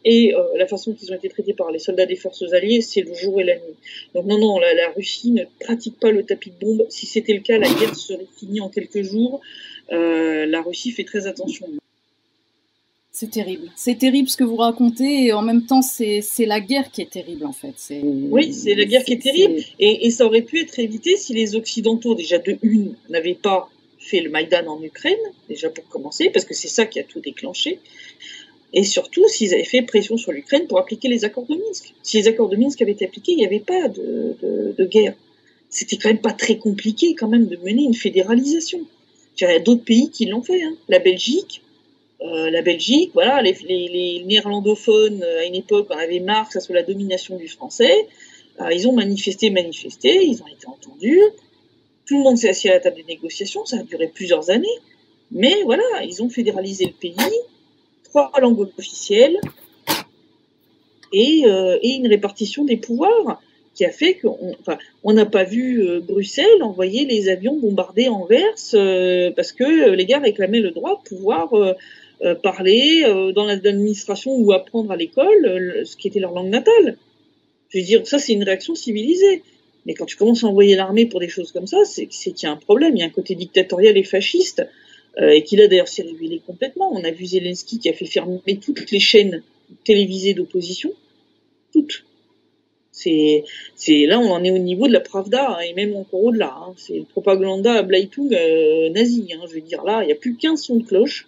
et 0.05 0.33
la 0.55 0.67
façon 0.67 0.93
qu'ils 0.93 1.11
ont 1.11 1.15
été 1.15 1.27
traités 1.27 1.53
par 1.53 1.71
les 1.71 1.79
soldats 1.79 2.05
des 2.05 2.15
forces 2.15 2.53
alliées, 2.53 2.81
c'est 2.81 3.01
le 3.01 3.13
jour 3.13 3.41
et 3.41 3.43
la 3.43 3.55
nuit. 3.55 3.75
Donc 4.13 4.25
non, 4.25 4.37
non, 4.37 4.59
la, 4.59 4.89
Russie 4.95 5.31
ne 5.31 5.43
pratique 5.59 5.99
pas 5.99 6.11
le 6.11 6.23
tapis 6.23 6.51
de 6.51 6.65
bombe. 6.65 6.85
Si 6.89 7.05
c'était 7.05 7.33
le 7.33 7.41
cas, 7.41 7.57
la 7.57 7.67
guerre 7.67 7.95
serait 7.95 8.27
finie 8.37 8.61
en 8.61 8.69
quelques 8.69 9.01
jours. 9.01 9.41
Euh, 9.91 10.45
la 10.45 10.61
Russie 10.61 10.91
fait 10.91 11.03
très 11.03 11.27
attention. 11.27 11.67
C'est 13.19 13.31
terrible. 13.31 13.71
C'est 13.75 13.97
terrible 13.97 14.29
ce 14.29 14.37
que 14.37 14.43
vous 14.43 14.57
racontez 14.57 15.25
et 15.25 15.33
en 15.33 15.41
même 15.41 15.65
temps, 15.65 15.81
c'est 15.81 16.21
la 16.45 16.59
guerre 16.59 16.91
qui 16.91 17.01
est 17.01 17.09
terrible 17.09 17.47
en 17.47 17.51
fait. 17.51 17.73
Oui, 18.29 18.53
c'est 18.53 18.75
la 18.75 18.85
guerre 18.85 19.03
qui 19.03 19.13
est 19.13 19.23
terrible 19.23 19.59
et, 19.79 20.05
et, 20.05 20.11
ça 20.11 20.23
aurait 20.27 20.43
pu 20.43 20.59
être 20.59 20.77
évité 20.77 21.17
si 21.17 21.33
les 21.33 21.55
Occidentaux, 21.55 22.13
déjà 22.13 22.37
de 22.37 22.59
une, 22.61 22.93
n'avaient 23.09 23.33
pas 23.33 23.71
fait 23.97 24.21
le 24.21 24.29
Maïdan 24.29 24.67
en 24.67 24.79
Ukraine, 24.83 25.17
déjà 25.49 25.71
pour 25.71 25.87
commencer, 25.87 26.29
parce 26.29 26.45
que 26.45 26.53
c'est 26.53 26.67
ça 26.67 26.85
qui 26.85 26.99
a 26.99 27.03
tout 27.03 27.19
déclenché. 27.19 27.79
Et 28.73 28.83
surtout, 28.83 29.27
s'ils 29.27 29.51
avaient 29.55 29.63
fait 29.63 29.81
pression 29.81 30.15
sur 30.17 30.31
l'Ukraine 30.31 30.67
pour 30.67 30.77
appliquer 30.77 31.07
les 31.07 31.25
accords 31.25 31.47
de 31.47 31.55
Minsk. 31.55 31.95
Si 32.03 32.17
les 32.17 32.27
accords 32.27 32.49
de 32.49 32.55
Minsk 32.55 32.79
avaient 32.83 32.91
été 32.91 33.05
appliqués, 33.05 33.31
il 33.31 33.39
n'y 33.39 33.47
avait 33.47 33.61
pas 33.61 33.87
de, 33.87 34.35
de, 34.43 34.75
de 34.77 34.85
guerre. 34.85 35.15
C'était 35.71 35.97
quand 35.97 36.09
même 36.09 36.21
pas 36.21 36.33
très 36.33 36.59
compliqué 36.59 37.15
quand 37.15 37.29
même 37.29 37.47
de 37.47 37.57
mener 37.57 37.81
une 37.81 37.95
fédéralisation. 37.95 38.81
Il 39.41 39.43
y 39.43 39.47
a 39.47 39.57
d'autres 39.57 39.83
pays 39.83 40.11
qui 40.11 40.27
l'ont 40.27 40.43
fait. 40.43 40.61
Hein. 40.61 40.75
La 40.87 40.99
Belgique, 40.99 41.63
euh, 42.21 42.49
la 42.49 42.63
Belgique, 42.63 43.11
voilà, 43.13 43.43
les, 43.43 44.23
néerlandophones, 44.25 45.21
euh, 45.21 45.41
à 45.41 45.45
une 45.45 45.53
époque, 45.53 45.87
on 45.91 45.97
avait 45.97 46.19
marre 46.19 46.47
que 46.47 46.53
ça 46.53 46.59
soit 46.59 46.73
la 46.73 46.81
domination 46.81 47.37
du 47.37 47.47
français. 47.47 47.93
Euh, 48.59 48.73
ils 48.73 48.87
ont 48.87 48.93
manifesté, 48.93 49.51
manifesté, 49.51 50.25
ils 50.25 50.41
ont 50.41 50.47
été 50.47 50.67
entendus. 50.67 51.21
Tout 52.07 52.17
le 52.17 52.23
monde 52.23 52.37
s'est 52.37 52.49
assis 52.49 52.69
à 52.69 52.73
la 52.73 52.79
table 52.79 52.95
des 52.95 53.03
négociations, 53.03 53.65
ça 53.65 53.77
a 53.77 53.83
duré 53.83 54.07
plusieurs 54.07 54.49
années. 54.49 54.67
Mais 55.31 55.61
voilà, 55.63 55.83
ils 56.05 56.23
ont 56.23 56.29
fédéralisé 56.29 56.85
le 56.85 56.93
pays, 56.93 57.15
trois 58.03 58.31
langues 58.39 58.67
officielles 58.77 59.37
et, 61.13 61.43
une 61.43 62.07
répartition 62.07 62.63
des 62.63 62.77
pouvoirs 62.77 63.41
qui 63.75 63.85
a 63.85 63.91
fait 63.91 64.15
qu'on 64.15 65.13
n'a 65.13 65.25
pas 65.25 65.43
vu 65.43 65.99
Bruxelles 66.01 66.63
envoyer 66.63 67.05
les 67.05 67.27
avions 67.27 67.57
bombarder 67.57 68.07
Anvers 68.07 68.55
parce 69.35 69.51
que 69.51 69.89
les 69.91 70.05
gars 70.05 70.19
réclamaient 70.19 70.61
le 70.61 70.71
droit 70.71 71.01
de 71.03 71.09
pouvoir 71.09 71.53
parler 72.41 73.03
dans 73.35 73.45
l'administration 73.45 74.35
ou 74.35 74.51
apprendre 74.51 74.91
à 74.91 74.95
l'école 74.95 75.83
ce 75.85 75.95
qui 75.95 76.07
était 76.07 76.19
leur 76.19 76.33
langue 76.33 76.49
natale. 76.49 76.97
Je 77.69 77.79
veux 77.79 77.83
dire, 77.83 78.07
ça 78.07 78.17
c'est 78.17 78.33
une 78.33 78.43
réaction 78.43 78.75
civilisée. 78.75 79.43
Mais 79.85 79.93
quand 79.93 80.05
tu 80.05 80.17
commences 80.17 80.43
à 80.43 80.47
envoyer 80.47 80.75
l'armée 80.75 81.05
pour 81.05 81.19
des 81.19 81.29
choses 81.29 81.51
comme 81.51 81.67
ça, 81.67 81.77
c'est 81.85 82.07
qu'il 82.07 82.33
y 82.43 82.45
a 82.45 82.51
un 82.51 82.57
problème. 82.57 82.95
Il 82.95 82.99
y 82.99 83.03
a 83.03 83.05
un 83.05 83.09
côté 83.09 83.35
dictatorial 83.35 83.97
et 83.97 84.03
fasciste, 84.03 84.65
et 85.21 85.43
qui 85.43 85.55
là 85.55 85.67
d'ailleurs 85.67 85.87
s'est 85.87 86.03
révélé 86.03 86.41
complètement. 86.45 86.91
On 86.93 87.03
a 87.03 87.11
vu 87.11 87.25
Zelensky 87.25 87.79
qui 87.79 87.89
a 87.89 87.93
fait 87.93 88.05
fermer 88.05 88.59
toutes 88.61 88.91
les 88.91 88.99
chaînes 88.99 89.43
télévisées 89.83 90.33
d'opposition, 90.33 90.91
toutes 91.71 92.03
c'est, 92.97 94.05
là, 94.05 94.19
on 94.19 94.31
en 94.31 94.43
est 94.43 94.51
au 94.51 94.57
niveau 94.57 94.87
de 94.87 94.93
la 94.93 94.99
Pravda 94.99 95.51
hein, 95.51 95.59
et 95.59 95.73
même 95.73 95.95
encore 95.95 96.23
au-delà. 96.23 96.55
Hein, 96.57 96.73
c'est 96.77 96.97
le 96.97 97.03
propaganda 97.03 97.83
Bleitung 97.83 98.33
euh, 98.33 98.89
nazi. 98.89 99.29
Hein, 99.33 99.45
je 99.47 99.55
veux 99.55 99.61
dire 99.61 99.83
là, 99.83 100.01
il 100.03 100.07
n'y 100.07 100.11
a 100.11 100.15
plus 100.15 100.35
qu'un 100.35 100.55
son 100.55 100.77
de 100.77 100.83
cloche. 100.83 101.27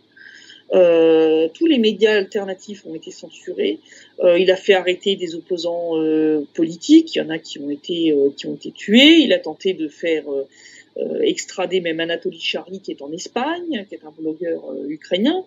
Euh, 0.71 1.47
tous 1.53 1.65
les 1.65 1.79
médias 1.79 2.15
alternatifs 2.17 2.85
ont 2.85 2.93
été 2.93 3.11
censurés. 3.11 3.79
Euh, 4.23 4.37
il 4.37 4.51
a 4.51 4.55
fait 4.55 4.73
arrêter 4.73 5.15
des 5.15 5.35
opposants 5.35 5.97
euh, 5.97 6.45
politiques. 6.53 7.15
Il 7.15 7.19
y 7.19 7.21
en 7.21 7.29
a 7.29 7.39
qui 7.39 7.59
ont 7.59 7.69
été 7.69 8.15
qui 8.37 8.47
ont 8.47 8.55
été 8.55 8.71
tués. 8.71 9.17
Il 9.19 9.33
a 9.33 9.39
tenté 9.39 9.73
de 9.73 9.87
faire 9.87 10.25
extrader 11.21 11.79
même 11.79 11.99
Anatoly 11.99 12.39
Charlie 12.39 12.81
qui 12.81 12.91
est 12.91 13.01
en 13.01 13.11
Espagne, 13.11 13.85
qui 13.87 13.95
est 13.95 14.03
un 14.03 14.11
blogueur 14.11 14.61
ukrainien. 14.87 15.45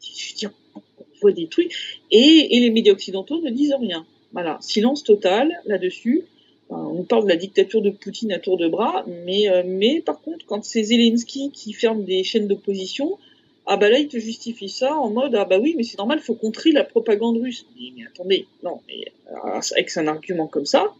Je 0.00 0.30
veux 0.30 0.36
dire, 0.36 0.50
on 0.74 0.80
voit 1.20 1.32
des 1.32 1.46
trucs 1.46 2.00
et, 2.10 2.48
les 2.50 2.70
médias 2.70 2.92
occidentaux 2.92 3.40
ne 3.40 3.50
disent 3.50 3.76
rien. 3.78 4.04
Voilà, 4.32 4.58
silence 4.60 5.04
total 5.04 5.52
là-dessus. 5.66 6.24
On 6.68 7.04
parle 7.04 7.24
de 7.24 7.28
la 7.28 7.36
dictature 7.36 7.80
de 7.80 7.90
Poutine 7.90 8.32
à 8.32 8.40
tour 8.40 8.58
de 8.58 8.66
bras, 8.66 9.04
mais, 9.06 9.46
mais 9.64 10.02
par 10.04 10.20
contre, 10.20 10.44
quand 10.46 10.64
c'est 10.64 10.82
Zelensky 10.82 11.52
qui 11.52 11.72
ferme 11.72 12.04
des 12.04 12.24
chaînes 12.24 12.48
d'opposition, 12.48 13.18
ah 13.66 13.76
bah 13.76 13.88
là, 13.88 13.98
il 13.98 14.08
te 14.08 14.18
justifie 14.18 14.68
ça 14.68 14.96
en 14.96 15.10
mode 15.10 15.34
ah 15.34 15.44
bah 15.44 15.58
oui, 15.58 15.74
mais 15.76 15.82
c'est 15.82 15.98
normal, 15.98 16.18
il 16.20 16.24
faut 16.24 16.34
contrer 16.34 16.72
la 16.72 16.84
propagande 16.84 17.38
russe. 17.38 17.66
Mais, 17.76 18.04
attendez, 18.06 18.46
non, 18.62 18.80
mais, 18.86 19.12
euh, 19.32 19.60
avec 19.72 19.96
un 19.96 20.06
argument 20.06 20.46
comme 20.46 20.66
ça, 20.66 20.94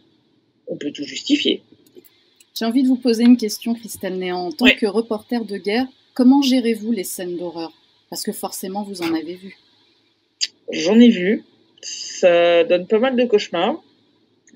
on 0.67 0.77
peut 0.77 0.91
tout 0.91 1.05
justifier. 1.05 1.63
J'ai 2.55 2.65
envie 2.65 2.83
de 2.83 2.89
vous 2.89 2.97
poser 2.97 3.25
une 3.25 3.37
question, 3.37 3.75
Christelle 3.75 4.19
Néant. 4.19 4.47
En 4.47 4.53
tant 4.53 4.67
que 4.67 4.87
reporter 4.87 5.45
de 5.45 5.59
guerre, 5.59 5.87
comment 6.15 6.43
gérez-vous 6.43 6.91
les 6.91 7.05
scènes 7.05 7.37
d'horreur? 7.37 7.73
Parce 8.09 8.23
que 8.23 8.33
forcément, 8.33 8.83
vous 8.83 9.03
en 9.03 9.15
avez 9.15 9.35
vu. 9.35 9.59
J'en 10.73 10.99
ai 10.99 11.11
vu 11.11 11.45
ça 11.87 12.65
donne 12.65 12.87
pas 12.87 12.99
mal 12.99 13.17
de 13.17 13.25
cauchemars. 13.25 13.83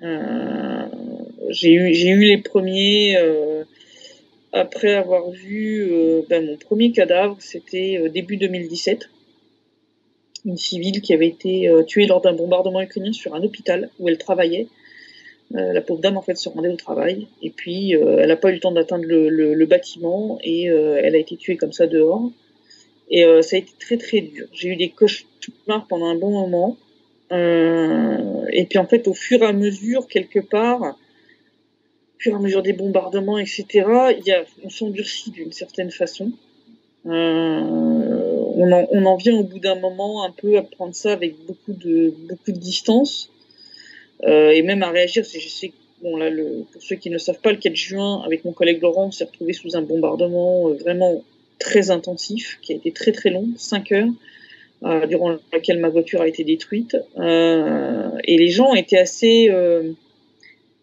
Euh, 0.02 0.86
j'ai 1.50 1.72
eu, 1.72 2.20
les 2.20 2.38
premiers. 2.38 3.16
Euh, 3.16 3.64
après 4.52 4.94
avoir 4.94 5.30
vu 5.30 5.88
ben, 6.28 6.46
mon 6.46 6.56
premier 6.56 6.92
cadavre, 6.92 7.36
c'était 7.40 8.08
début 8.10 8.36
2017 8.36 9.08
une 10.44 10.56
civile 10.56 11.00
qui 11.00 11.12
avait 11.12 11.28
été 11.28 11.68
euh, 11.68 11.82
tuée 11.82 12.06
lors 12.06 12.20
d'un 12.20 12.32
bombardement 12.32 12.80
ukrainien 12.80 13.12
sur 13.12 13.34
un 13.34 13.42
hôpital 13.42 13.90
où 13.98 14.08
elle 14.08 14.18
travaillait. 14.18 14.68
Euh, 15.54 15.72
la 15.72 15.80
pauvre 15.80 16.00
dame 16.00 16.16
en 16.16 16.22
fait 16.22 16.36
se 16.36 16.48
rendait 16.48 16.68
au 16.68 16.76
travail 16.76 17.26
et 17.42 17.50
puis 17.50 17.96
euh, 17.96 18.18
elle 18.20 18.28
n'a 18.28 18.36
pas 18.36 18.50
eu 18.50 18.54
le 18.54 18.60
temps 18.60 18.70
d'atteindre 18.70 19.04
le, 19.06 19.66
bâtiment 19.66 20.38
et 20.42 20.64
elle 20.64 21.14
a 21.14 21.18
été 21.18 21.36
tuée 21.36 21.56
comme 21.56 21.72
ça 21.72 21.86
dehors. 21.86 22.30
Et 23.12 23.24
ça 23.42 23.56
a 23.56 23.58
été 23.58 23.72
très 23.80 23.96
très 23.96 24.20
dur. 24.20 24.46
J'ai 24.52 24.68
eu 24.68 24.76
des 24.76 24.90
cauchemars 24.90 25.86
pendant 25.88 26.06
un 26.06 26.14
bon 26.14 26.30
moment. 26.30 26.76
et 27.32 28.66
puis 28.68 28.78
en 28.78 28.86
fait 28.86 29.08
au 29.08 29.14
fur 29.14 29.42
et 29.42 29.46
à 29.46 29.52
mesure 29.52 30.06
quelque 30.06 30.38
part, 30.38 30.96
fur 32.20 32.32
et 32.32 32.36
à 32.36 32.38
mesure 32.38 32.62
des 32.62 32.74
bombardements 32.74 33.38
etc. 33.38 33.86
On 34.62 34.68
s'endurcit 34.68 35.30
d'une 35.30 35.52
certaine 35.52 35.90
façon. 35.90 36.30
Euh, 37.06 37.60
on 37.62 39.06
en, 39.06 39.16
vient 39.16 39.34
au 39.34 39.42
bout 39.42 39.58
d'un 39.58 39.74
moment 39.74 40.22
un 40.24 40.30
peu 40.30 40.58
à 40.58 40.62
prendre 40.62 40.94
ça 40.94 41.12
avec 41.12 41.34
beaucoup 41.46 41.72
de, 41.72 42.12
distance 42.48 43.30
euh, 44.24 44.50
et 44.50 44.60
même 44.62 44.82
à 44.82 44.90
réagir. 44.90 45.24
Je 45.24 45.68
pour 46.02 46.82
ceux 46.82 46.96
qui 46.96 47.10
ne 47.10 47.18
savent 47.18 47.40
pas, 47.40 47.52
le 47.52 47.58
4 47.58 47.74
juin, 47.74 48.22
avec 48.24 48.44
mon 48.44 48.52
collègue 48.52 48.82
Laurent, 48.82 49.06
on 49.06 49.10
s'est 49.10 49.24
retrouvé 49.24 49.52
sous 49.52 49.76
un 49.76 49.82
bombardement 49.82 50.68
euh, 50.68 50.74
vraiment 50.74 51.22
très 51.58 51.90
intensif, 51.90 52.58
qui 52.62 52.72
a 52.72 52.76
été 52.76 52.90
très 52.92 53.12
très 53.12 53.30
long, 53.30 53.48
5 53.56 53.92
heures, 53.92 55.06
durant 55.08 55.36
laquelle 55.52 55.78
ma 55.78 55.90
voiture 55.90 56.22
a 56.22 56.28
été 56.28 56.42
détruite. 56.42 56.96
et 57.18 58.36
les 58.38 58.48
gens 58.48 58.72
étaient 58.72 58.96
assez 58.96 59.50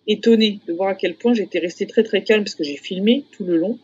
étonnés 0.07 0.59
de 0.67 0.73
voir 0.73 0.89
à 0.89 0.95
quel 0.95 1.15
point 1.15 1.33
j'étais 1.33 1.59
resté 1.59 1.85
très 1.85 2.03
très 2.03 2.23
calme 2.23 2.43
parce 2.43 2.55
que 2.55 2.63
j'ai 2.63 2.77
filmé 2.77 3.23
tout 3.31 3.43
le 3.43 3.57
long. 3.57 3.77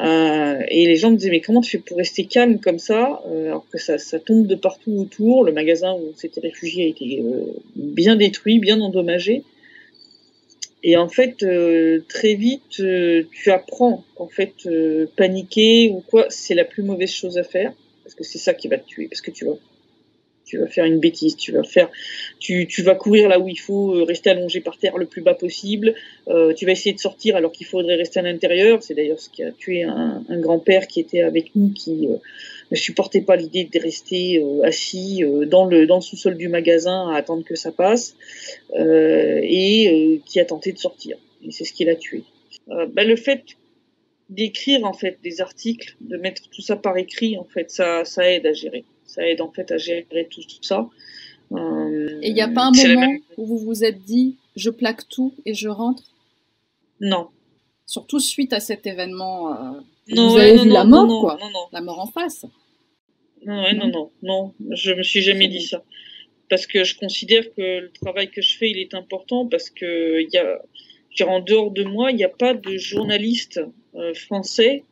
Euh, 0.00 0.62
et 0.68 0.86
les 0.86 0.96
gens 0.96 1.10
me 1.10 1.16
disaient 1.16 1.30
mais 1.30 1.40
comment 1.40 1.60
tu 1.60 1.72
fais 1.72 1.78
pour 1.78 1.96
rester 1.96 2.24
calme 2.24 2.60
comme 2.60 2.78
ça 2.78 3.20
euh, 3.26 3.46
alors 3.46 3.66
que 3.70 3.76
ça, 3.76 3.98
ça, 3.98 4.20
tombe 4.20 4.46
de 4.46 4.54
partout 4.54 4.92
autour. 4.92 5.44
Le 5.44 5.52
magasin 5.52 5.92
où 5.92 6.10
on 6.12 6.16
s'était 6.16 6.40
réfugié 6.40 6.84
a 6.84 6.88
été 6.88 7.20
euh, 7.20 7.44
bien 7.74 8.16
détruit, 8.16 8.58
bien 8.60 8.80
endommagé. 8.80 9.42
Et 10.82 10.96
en 10.96 11.10
fait, 11.10 11.44
très 12.08 12.34
vite, 12.36 12.62
tu 12.78 13.50
apprends 13.50 14.02
qu'en 14.14 14.28
fait, 14.28 14.66
paniquer 15.14 15.90
ou 15.90 16.00
quoi, 16.00 16.24
c'est 16.30 16.54
la 16.54 16.64
plus 16.64 16.82
mauvaise 16.82 17.10
chose 17.10 17.36
à 17.36 17.42
faire 17.42 17.74
parce 18.10 18.14
que 18.14 18.24
c'est 18.24 18.38
ça 18.38 18.54
qui 18.54 18.66
va 18.66 18.78
te 18.78 18.86
tuer, 18.86 19.06
parce 19.06 19.20
que 19.20 19.30
tu 19.30 19.44
vas 19.44 19.52
tu 20.50 20.58
vas 20.58 20.66
faire 20.66 20.84
une 20.84 20.98
bêtise, 20.98 21.36
tu 21.36 21.52
vas 21.52 21.62
faire, 21.62 21.88
tu, 22.40 22.66
vas 22.82 22.96
courir 22.96 23.28
là 23.28 23.38
où 23.38 23.48
il 23.48 23.58
faut, 23.58 23.94
euh, 23.94 24.02
rester 24.02 24.30
allongé 24.30 24.60
par 24.60 24.76
terre 24.78 24.98
le 24.98 25.06
plus 25.06 25.22
bas 25.22 25.34
possible, 25.34 25.94
euh, 26.26 26.52
tu 26.54 26.66
vas 26.66 26.72
essayer 26.72 26.92
de 26.92 26.98
sortir 26.98 27.36
alors 27.36 27.52
qu'il 27.52 27.66
faudrait 27.66 27.94
rester 27.94 28.18
à 28.18 28.22
l'intérieur. 28.22 28.82
C'est 28.82 28.94
d'ailleurs 28.94 29.20
ce 29.20 29.30
qui 29.30 29.44
a 29.44 29.52
tué 29.52 29.84
un, 29.84 30.24
grand-père 30.40 30.88
qui 30.88 30.98
était 30.98 31.22
avec 31.22 31.54
nous, 31.54 31.70
qui 31.70 32.08
euh, 32.08 32.16
ne 32.72 32.76
supportait 32.76 33.20
pas 33.20 33.36
l'idée 33.36 33.68
de 33.72 33.80
rester 33.80 34.44
assis 34.64 35.22
dans 35.46 35.66
le 35.66 35.86
dans 35.86 35.96
le 35.96 36.02
sous-sol 36.02 36.36
du 36.36 36.48
magasin 36.48 37.10
à 37.10 37.16
attendre 37.16 37.44
que 37.44 37.54
ça 37.54 37.70
passe, 37.72 38.16
et 38.76 40.20
qui 40.26 40.40
a 40.40 40.44
tenté 40.44 40.72
de 40.72 40.78
sortir. 40.78 41.16
Et 41.46 41.50
c'est 41.50 41.64
ce 41.64 41.72
qui 41.72 41.84
l'a 41.84 41.96
tué. 41.96 42.22
Bah, 42.68 43.04
le 43.04 43.16
fait 43.16 43.42
d'écrire 44.28 44.84
en 44.84 44.92
fait 44.92 45.18
des 45.22 45.40
articles, 45.40 45.96
de 46.00 46.16
mettre 46.16 46.48
tout 46.50 46.62
ça 46.62 46.76
par 46.76 46.96
écrit, 46.96 47.36
en 47.36 47.44
fait, 47.44 47.70
ça 47.70 48.04
aide 48.18 48.46
à 48.46 48.52
gérer 48.52 48.84
ça 49.10 49.26
aide 49.26 49.40
en 49.40 49.50
fait 49.50 49.70
à 49.72 49.78
gérer 49.78 50.28
tout, 50.30 50.42
ça. 50.62 50.88
et 51.52 52.28
il 52.28 52.34
n'y 52.34 52.40
a 52.40 52.48
pas 52.48 52.66
un 52.66 52.70
moment 52.70 53.16
où 53.36 53.44
vous 53.44 53.58
vous 53.58 53.84
êtes 53.84 54.02
dit, 54.04 54.36
je 54.56 54.70
plaque 54.70 55.08
tout 55.08 55.34
et 55.44 55.54
je 55.54 55.68
rentre? 55.68 56.04
Non. 57.00 57.28
Surtout 57.86 58.20
suite 58.20 58.52
à 58.52 58.60
cet 58.60 58.86
événement. 58.86 59.52
Euh, 59.52 59.80
vous 60.08 60.36
avez 60.36 60.56
vu 60.58 60.68
la 60.68 60.84
mort, 60.84 61.20
quoi. 61.20 61.38
La 61.72 61.80
mort 61.80 61.98
en 61.98 62.06
face. 62.06 62.46
Non, 63.44 63.72
non, 63.74 63.88
non, 63.88 64.10
non. 64.22 64.54
Je 64.70 64.92
me 64.92 65.02
suis 65.02 65.22
jamais 65.22 65.48
dit 65.48 65.62
ça. 65.62 65.82
Parce 66.48 66.66
que 66.66 66.84
je 66.84 66.96
considère 66.96 67.44
que 67.54 67.80
le 67.80 67.92
travail 67.92 68.30
que 68.30 68.42
je 68.42 68.56
fais, 68.56 68.70
il 68.70 68.78
est 68.78 68.94
important 68.94 69.46
parce 69.46 69.70
que 69.70 70.20
il 70.20 70.28
y 70.32 70.38
a, 71.22 71.28
en 71.28 71.40
dehors 71.40 71.70
de 71.70 71.84
moi, 71.84 72.10
il 72.12 72.16
n'y 72.16 72.24
a 72.24 72.28
pas 72.28 72.54
de 72.54 72.76
journaliste 72.76 73.60
euh, 73.94 74.14
français 74.14 74.84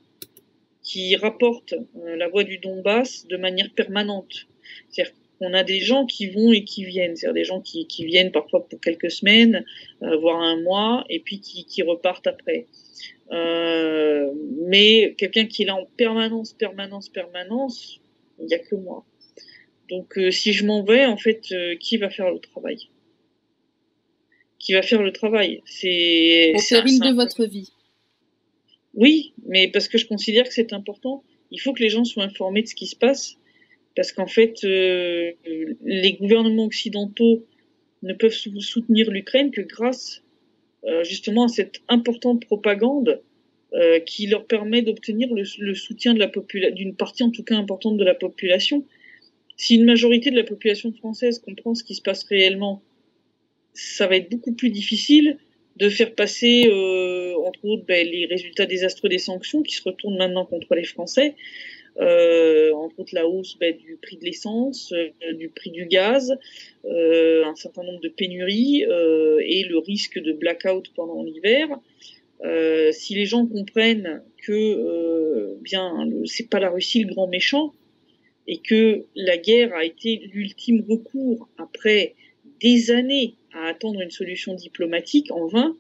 qui 0.89 1.17
rapportent 1.17 1.75
euh, 1.75 2.17
la 2.17 2.29
voix 2.29 2.45
du 2.45 2.57
Donbass 2.57 3.27
de 3.27 3.37
manière 3.37 3.71
permanente. 3.75 4.47
C'est-à-dire 4.89 5.13
qu'on 5.39 5.53
a 5.53 5.63
des 5.63 5.81
gens 5.81 6.07
qui 6.07 6.31
vont 6.31 6.51
et 6.51 6.65
qui 6.65 6.83
viennent, 6.83 7.15
c'est-à-dire 7.15 7.35
des 7.35 7.45
gens 7.45 7.61
qui, 7.61 7.87
qui, 7.87 8.07
viennent 8.07 8.33
parfois 8.33 8.67
pour 8.67 8.81
quelques 8.81 9.11
semaines, 9.11 9.67
euh, 10.03 10.17
voire 10.17 10.41
un 10.41 10.63
mois, 10.63 11.05
et 11.11 11.21
puis 11.21 11.41
qui, 11.41 11.67
qui 11.67 11.83
repartent 11.83 12.27
après. 12.27 12.69
Euh, 13.33 14.33
mais 14.67 15.15
quelqu'un 15.19 15.45
qui 15.45 15.65
est 15.65 15.67
là 15.67 15.77
en 15.77 15.85
permanence, 15.99 16.55
permanence, 16.55 17.11
permanence, 17.11 18.01
il 18.41 18.47
n'y 18.47 18.55
a 18.55 18.59
que 18.59 18.75
moi. 18.75 19.05
Donc 19.91 20.17
euh, 20.17 20.31
si 20.31 20.55
je 20.55 20.65
m'en 20.65 20.83
vais, 20.83 21.05
en 21.05 21.19
fait, 21.19 21.53
qui 21.81 21.99
va 21.99 22.09
faire 22.09 22.31
le 22.33 22.39
travail? 22.39 22.89
Qui 24.59 24.73
va 24.73 24.81
faire 24.81 25.03
le 25.03 25.13
travail? 25.13 25.61
C'est 25.67 26.55
au 26.55 26.69
péril 26.71 27.01
de 27.01 27.15
votre 27.15 27.45
vie. 27.45 27.71
Oui, 28.99 29.33
mais 29.47 29.69
parce 29.69 29.87
que 29.87 29.97
je 29.97 30.09
considère 30.09 30.45
que 30.49 30.53
c'est 30.53 30.73
important. 30.73 31.23
Il 31.53 31.61
faut 31.61 31.73
que 31.73 31.81
les 31.81 31.89
gens 31.89 32.05
soient 32.05 32.25
informés 32.25 32.63
de 32.63 32.67
ce 32.67 32.75
qui 32.75 32.89
se 32.89 32.97
passe, 32.97 33.37
parce 33.95 34.11
qu'en 34.11 34.27
fait, 34.27 34.65
euh, 34.65 35.31
les 35.85 36.15
gouvernements 36.15 36.65
occidentaux 36.65 37.47
ne 38.03 38.13
peuvent 38.13 38.33
soutenir 38.33 39.09
l'Ukraine 39.13 39.53
que 39.53 39.61
grâce 39.61 40.25
euh, 40.85 41.05
justement 41.05 41.45
à 41.45 41.49
cette 41.49 41.81
importante 41.89 42.45
propagande 42.45 43.23
euh, 43.73 44.01
qui 44.01 44.27
leur 44.27 44.47
permet 44.47 44.83
d'obtenir 44.83 45.33
le, 45.33 45.45
le, 45.59 45.75
soutien 45.75 46.15
d'une 46.15 46.97
partie 46.97 47.23
en 47.23 47.31
tout 47.31 47.45
cas 47.45 47.57
importante 47.57 47.99
de 47.99 48.05
la 48.05 48.15
population. 48.17 48.85
Si 49.57 49.77
une 49.77 49.85
majorité 49.85 50.33
de 50.33 50.37
la 50.37 50.45
population 50.45 50.93
française 50.93 51.39
comprend 51.39 51.77
ce 51.77 51.85
qui 51.85 51.95
se 51.95 52.03
passe 52.03 52.25
réellement, 52.25 52.83
ça 53.75 54.09
va 54.09 54.17
être 54.17 54.29
beaucoup 54.29 54.55
plus 54.55 54.71
difficile 54.71 55.39
de 55.79 55.89
faire 55.89 56.15
passer, 56.15 56.69
euh, 56.69 57.35
entre 57.47 57.65
autres, 57.65 57.85
ben, 57.87 58.07
les 58.07 58.27
résultats 58.27 58.67
désastreux 58.67 59.09
des 59.09 59.19
sanctions 59.19 59.63
qui 59.63 59.75
se 59.77 59.83
retournent 59.83 60.17
maintenant 60.17 60.45
contre 60.45 60.75
les 60.75 60.85
Français, 60.85 61.37
euh, 62.01 62.73
entre 62.73 63.01
autres 63.01 63.15
la 63.15 63.27
hausse 63.27 63.57
ben, 63.59 63.77
du 63.77 63.97
prix 64.01 64.17
de 64.17 64.25
l'essence, 64.25 64.93
euh, 64.93 65.33
du 65.35 65.49
prix 65.49 65.71
du 65.71 65.87
gaz, 65.87 66.37
euh, 66.85 67.45
un 67.45 67.55
certain 67.55 67.85
nombre 67.85 68.01
de 68.01 68.09
pénuries 68.09 68.85
euh, 68.87 69.41
et 69.45 69.65
le 69.65 69.79
risque 69.79 70.19
de 70.19 70.33
blackout 70.33 70.91
pendant 70.95 71.23
l'hiver. 71.23 71.69
si 72.93 73.15
les 73.15 73.27
gens 73.27 73.47
comprennent 73.47 74.23
que 74.47 75.57
bien 75.61 76.09
c'est 76.25 76.49
pas 76.49 76.61
la 76.61 76.71
Russie 76.71 77.03
le 77.03 77.13
grand 77.13 77.27
méchant 77.27 77.73
et 78.47 78.59
que 78.59 79.05
la 79.17 79.37
guerre 79.37 79.75
a 79.75 79.85
été 79.85 80.21
l'ultime 80.33 80.85
recours 80.89 81.49
après 81.59 82.15
des 82.61 82.93
années 82.93 83.35
attendre 83.67 84.01
une 84.01 84.11
solution 84.11 84.55
diplomatique 84.55 85.31
en 85.31 85.47
vain, 85.47 85.77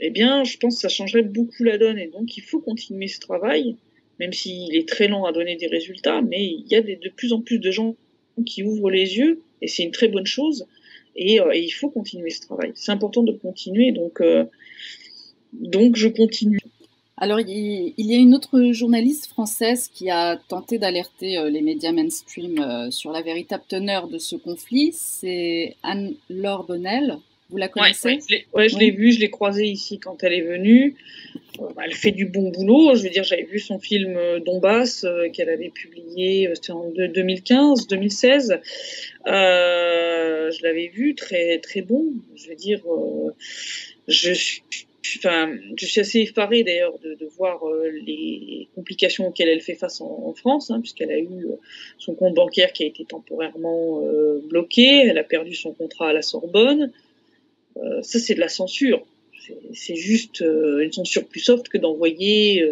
eh 0.00 0.10
bien, 0.10 0.44
je 0.44 0.56
pense 0.58 0.76
que 0.76 0.80
ça 0.82 0.88
changerait 0.88 1.22
beaucoup 1.22 1.64
la 1.64 1.78
donne. 1.78 1.98
Et 1.98 2.06
donc, 2.06 2.36
il 2.36 2.42
faut 2.42 2.60
continuer 2.60 3.08
ce 3.08 3.20
travail, 3.20 3.76
même 4.20 4.32
s'il 4.32 4.74
est 4.76 4.88
très 4.88 5.08
lent 5.08 5.24
à 5.24 5.32
donner 5.32 5.56
des 5.56 5.66
résultats, 5.66 6.22
mais 6.22 6.44
il 6.44 6.66
y 6.68 6.76
a 6.76 6.82
de 6.82 7.08
plus 7.16 7.32
en 7.32 7.40
plus 7.40 7.58
de 7.58 7.70
gens 7.70 7.96
qui 8.46 8.62
ouvrent 8.62 8.90
les 8.90 9.16
yeux, 9.16 9.40
et 9.62 9.66
c'est 9.66 9.82
une 9.82 9.90
très 9.90 10.08
bonne 10.08 10.26
chose. 10.26 10.66
Et, 11.16 11.40
euh, 11.40 11.54
il 11.54 11.70
faut 11.70 11.90
continuer 11.90 12.30
ce 12.30 12.42
travail. 12.42 12.72
C'est 12.74 12.92
important 12.92 13.22
de 13.22 13.32
continuer, 13.32 13.92
donc, 13.92 14.20
euh, 14.20 14.44
donc 15.52 15.96
je 15.96 16.08
continue. 16.08 16.60
Alors, 17.20 17.40
il 17.40 17.94
y 17.96 18.14
a 18.14 18.16
une 18.16 18.32
autre 18.32 18.70
journaliste 18.72 19.26
française 19.26 19.90
qui 19.92 20.08
a 20.08 20.36
tenté 20.36 20.78
d'alerter 20.78 21.36
euh, 21.36 21.50
les 21.50 21.62
médias 21.62 21.90
mainstream 21.90 22.60
euh, 22.60 22.92
sur 22.92 23.10
la 23.10 23.22
véritable 23.22 23.64
teneur 23.66 24.06
de 24.06 24.18
ce 24.18 24.36
conflit. 24.36 24.92
C'est 24.94 25.74
Anne-Laure 25.82 26.64
Bonnel. 26.64 27.18
Vous 27.50 27.56
la 27.56 27.66
connaissez? 27.66 28.20
Oui, 28.52 28.68
je 28.68 28.78
l'ai 28.78 28.92
vue, 28.92 29.10
je 29.10 29.18
l'ai 29.18 29.30
croisée 29.30 29.66
ici 29.66 29.98
quand 29.98 30.22
elle 30.22 30.34
est 30.34 30.42
venue. 30.42 30.94
Euh, 31.60 31.64
elle 31.84 31.94
fait 31.94 32.12
du 32.12 32.26
bon 32.26 32.50
boulot. 32.50 32.94
Je 32.94 33.02
veux 33.02 33.10
dire, 33.10 33.24
j'avais 33.24 33.42
vu 33.50 33.58
son 33.58 33.80
film 33.80 34.16
Donbass 34.46 35.04
qu'elle 35.32 35.48
avait 35.48 35.70
publié, 35.70 36.48
c'était 36.54 36.70
en 36.70 36.88
2015, 36.90 37.88
2016. 37.88 38.60
je 39.26 40.62
l'avais 40.62 40.86
vu, 40.86 41.16
très 41.16 41.58
très 41.58 41.82
bon. 41.82 42.12
Je 42.36 42.48
veux 42.48 42.54
dire, 42.54 42.80
je 44.06 44.32
suis 44.32 44.62
je 45.02 45.86
suis 45.86 46.00
assez 46.00 46.20
effarée 46.20 46.64
d'ailleurs 46.64 46.98
de, 46.98 47.16
voir 47.36 47.66
euh, 47.66 47.88
les 48.04 48.68
complications 48.74 49.28
auxquelles 49.28 49.48
elle 49.48 49.60
fait 49.60 49.74
face 49.74 50.00
en, 50.00 50.32
France, 50.34 50.70
hein, 50.70 50.80
puisqu'elle 50.80 51.10
a 51.10 51.18
eu 51.18 51.46
euh, 51.46 51.56
son 51.98 52.14
compte 52.14 52.34
bancaire 52.34 52.72
qui 52.72 52.82
a 52.82 52.86
été 52.86 53.04
temporairement 53.04 54.02
euh, 54.04 54.42
bloqué, 54.44 55.06
elle 55.06 55.18
a 55.18 55.24
perdu 55.24 55.54
son 55.54 55.72
contrat 55.72 56.08
à 56.08 56.12
la 56.12 56.22
Sorbonne. 56.22 56.92
ça, 58.02 58.18
c'est 58.18 58.34
de 58.34 58.40
la 58.40 58.48
censure. 58.48 59.04
C'est 59.72 59.94
juste 59.94 60.40
une 60.40 60.92
censure 60.92 61.26
plus 61.26 61.40
soft 61.40 61.68
que 61.68 61.78
d'envoyer 61.78 62.68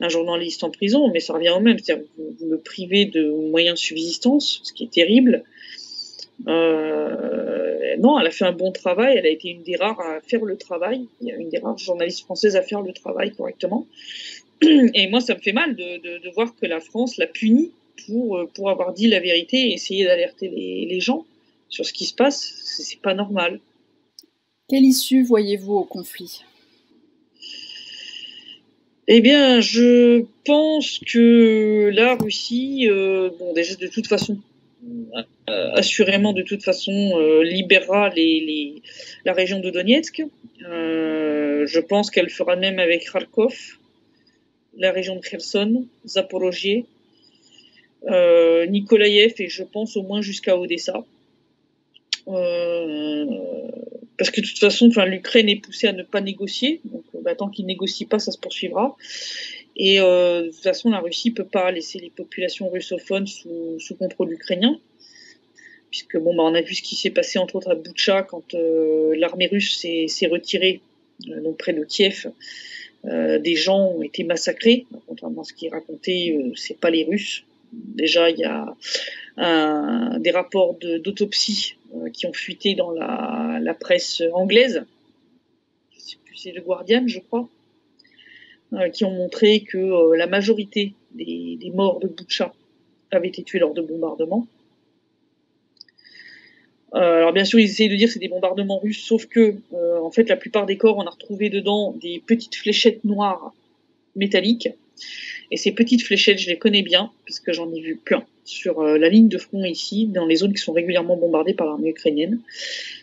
un 0.00 0.08
journaliste 0.08 0.64
en 0.64 0.70
prison, 0.70 1.10
mais 1.12 1.20
ça 1.20 1.34
revient 1.34 1.50
au 1.50 1.60
même. 1.60 1.78
C'est-à-dire 1.78 2.06
vous, 2.16 2.34
vous, 2.38 2.46
me 2.46 2.56
privez 2.56 3.04
de 3.04 3.28
moyens 3.28 3.78
de 3.78 3.84
subsistance, 3.84 4.60
ce 4.62 4.72
qui 4.72 4.84
est 4.84 4.90
terrible. 4.90 5.44
Non, 6.44 8.18
elle 8.18 8.26
a 8.26 8.30
fait 8.30 8.44
un 8.44 8.52
bon 8.52 8.72
travail. 8.72 9.16
Elle 9.16 9.26
a 9.26 9.30
été 9.30 9.48
une 9.48 9.62
des 9.62 9.76
rares 9.76 10.00
à 10.00 10.20
faire 10.20 10.44
le 10.44 10.56
travail. 10.56 11.08
Une 11.20 11.48
des 11.48 11.58
rares 11.58 11.78
journalistes 11.78 12.20
françaises 12.20 12.56
à 12.56 12.62
faire 12.62 12.82
le 12.82 12.92
travail 12.92 13.32
correctement. 13.32 13.86
Et 14.62 15.08
moi, 15.08 15.20
ça 15.20 15.34
me 15.34 15.40
fait 15.40 15.52
mal 15.52 15.76
de, 15.76 16.32
voir 16.34 16.54
que 16.54 16.66
la 16.66 16.80
France 16.80 17.16
l'a 17.16 17.26
punie 17.26 17.72
pour, 18.06 18.46
pour 18.54 18.70
avoir 18.70 18.92
dit 18.92 19.08
la 19.08 19.20
vérité 19.20 19.56
et 19.56 19.72
essayer 19.72 20.04
d'alerter 20.04 20.48
les, 20.48 20.86
les 20.86 21.00
gens 21.00 21.24
sur 21.68 21.84
ce 21.84 21.92
qui 21.92 22.04
se 22.04 22.14
passe. 22.14 22.52
C'est 22.64 23.00
pas 23.00 23.14
normal. 23.14 23.60
Quelle 24.68 24.84
issue 24.84 25.22
voyez-vous 25.22 25.74
au 25.74 25.84
conflit? 25.84 26.42
Eh 29.08 29.20
bien, 29.20 29.60
je 29.60 30.24
pense 30.44 30.98
que 30.98 31.90
la 31.94 32.16
Russie, 32.16 32.88
euh, 32.90 33.30
bon, 33.38 33.52
déjà 33.52 33.76
de 33.76 33.86
toute 33.86 34.08
façon, 34.08 34.38
euh, 35.48 35.70
assurément 35.72 36.32
de 36.32 36.42
toute 36.42 36.62
façon, 36.62 36.92
euh, 36.92 37.42
libérera 37.42 38.10
les, 38.10 38.82
la 39.24 39.32
région 39.32 39.60
de 39.60 39.70
Donetsk. 39.70 40.22
je 40.60 41.80
pense 41.80 42.10
qu'elle 42.10 42.30
fera 42.30 42.56
même 42.56 42.78
avec 42.78 43.10
Kharkov, 43.10 43.56
la 44.76 44.92
région 44.92 45.16
de 45.16 45.20
Kherson, 45.20 45.86
Zaporozhye, 46.06 46.84
Nikolaïev 48.68 49.34
et 49.38 49.48
je 49.48 49.62
pense 49.62 49.96
au 49.96 50.02
moins 50.02 50.20
jusqu'à 50.20 50.58
Odessa. 50.58 51.04
parce 52.26 52.36
que 54.30 54.40
de 54.40 54.46
toute 54.46 54.58
façon, 54.58 54.90
l'Ukraine 55.06 55.48
est 55.48 55.60
poussée 55.60 55.88
à 55.88 55.92
ne 55.92 56.02
pas 56.02 56.20
négocier. 56.20 56.80
Donc, 56.84 57.04
bah, 57.22 57.34
tant 57.34 57.48
qu'ils 57.48 57.66
négocient 57.66 58.08
pas, 58.08 58.18
ça 58.18 58.32
se 58.32 58.38
poursuivra. 58.38 58.96
Et 59.76 60.00
euh, 60.00 60.42
de 60.42 60.48
toute 60.48 60.62
façon, 60.62 60.90
la 60.90 61.00
Russie 61.00 61.30
peut 61.30 61.44
pas 61.44 61.70
laisser 61.70 61.98
les 61.98 62.08
populations 62.08 62.70
russophones 62.70 63.26
sous, 63.26 63.94
contrôle 63.98 64.32
ukrainien, 64.32 64.78
puisque 65.90 66.18
bon, 66.18 66.34
bah, 66.34 66.42
on 66.44 66.54
a 66.54 66.60
vu 66.60 66.74
ce 66.74 66.82
qui 66.82 66.96
s'est 66.96 67.10
passé 67.10 67.38
entre 67.38 67.56
autres 67.56 67.70
à 67.70 67.74
Boutcha 67.74 68.22
quand 68.22 68.54
euh, 68.54 69.14
l'armée 69.16 69.46
russe 69.46 69.78
s'est 69.78 70.26
retirée, 70.26 70.80
euh, 71.28 71.40
donc 71.40 71.58
près 71.58 71.72
de 71.72 71.84
Kiev. 71.84 72.26
des 73.04 73.54
gens 73.54 73.92
ont 73.92 74.02
été 74.02 74.24
massacrés, 74.24 74.86
contrairement 75.06 75.42
à 75.42 75.44
ce 75.44 75.52
qui 75.52 75.66
est 75.66 75.70
raconté, 75.70 76.52
c'est 76.56 76.78
pas 76.78 76.90
les 76.90 77.04
Russes. 77.04 77.44
Déjà, 77.72 78.30
il 78.30 78.38
y 78.38 78.44
a 78.44 78.74
des 80.18 80.30
rapports 80.30 80.76
d'autopsie 81.04 81.76
qui 82.12 82.26
ont 82.26 82.32
fuité 82.32 82.74
dans 82.74 82.90
la 82.90 83.74
presse 83.74 84.22
anglaise 84.32 84.84
c'est 86.46 86.52
le 86.52 86.60
Guardian, 86.60 87.04
je 87.06 87.18
crois, 87.18 87.48
euh, 88.74 88.88
qui 88.90 89.04
ont 89.04 89.10
montré 89.10 89.60
que 89.60 89.78
euh, 89.78 90.16
la 90.16 90.26
majorité 90.26 90.92
des, 91.12 91.58
morts 91.74 91.98
de 91.98 92.08
Boucha 92.08 92.54
avaient 93.10 93.28
été 93.28 93.42
tués 93.42 93.58
lors 93.58 93.74
de 93.74 93.82
bombardements. 93.82 94.46
Euh, 96.94 97.18
alors 97.18 97.32
bien 97.32 97.44
sûr, 97.44 97.58
ils 97.58 97.64
essayent 97.64 97.88
de 97.88 97.96
dire 97.96 98.08
que 98.08 98.14
c'est 98.14 98.20
des 98.20 98.28
bombardements 98.28 98.78
russes, 98.78 99.02
sauf 99.02 99.26
que 99.26 99.56
en 99.72 100.10
fait, 100.10 100.28
la 100.28 100.36
plupart 100.36 100.66
des 100.66 100.76
corps, 100.76 100.96
on 100.96 101.06
a 101.06 101.10
retrouvé 101.10 101.50
dedans 101.50 101.94
des 102.00 102.22
petites 102.26 102.56
fléchettes 102.56 103.04
noires 103.04 103.52
métalliques. 104.14 104.68
Et 105.50 105.56
ces 105.56 105.72
petites 105.72 106.02
fléchettes, 106.02 106.38
je 106.38 106.48
les 106.48 106.58
connais 106.58 106.82
bien, 106.82 107.10
parce 107.26 107.40
que 107.40 107.52
j'en 107.52 107.72
ai 107.72 107.80
vu 107.80 107.96
plein 107.96 108.24
sur 108.44 108.82
la 108.82 109.08
ligne 109.08 109.28
de 109.28 109.38
front 109.38 109.64
ici, 109.64 110.06
dans 110.06 110.26
les 110.26 110.36
zones 110.36 110.52
qui 110.52 110.62
sont 110.62 110.72
régulièrement 110.72 111.16
bombardées 111.16 111.54
par 111.54 111.66
l'armée 111.66 111.90
ukrainienne. 111.90 112.40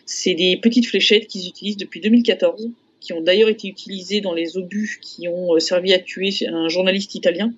C'est 0.06 0.34
des 0.34 0.56
petites 0.56 0.86
fléchettes 0.86 1.26
qu'ils 1.26 1.48
utilisent 1.48 1.76
depuis 1.76 2.00
2014 2.00 2.70
qui 3.04 3.12
ont 3.12 3.20
d'ailleurs 3.20 3.50
été 3.50 3.68
utilisés 3.68 4.22
dans 4.22 4.32
les 4.32 4.56
obus 4.56 4.98
qui 5.00 5.28
ont 5.28 5.54
euh, 5.54 5.60
servi 5.60 5.92
à 5.92 5.98
tuer 5.98 6.30
un 6.48 6.68
journaliste 6.68 7.14
italien, 7.14 7.52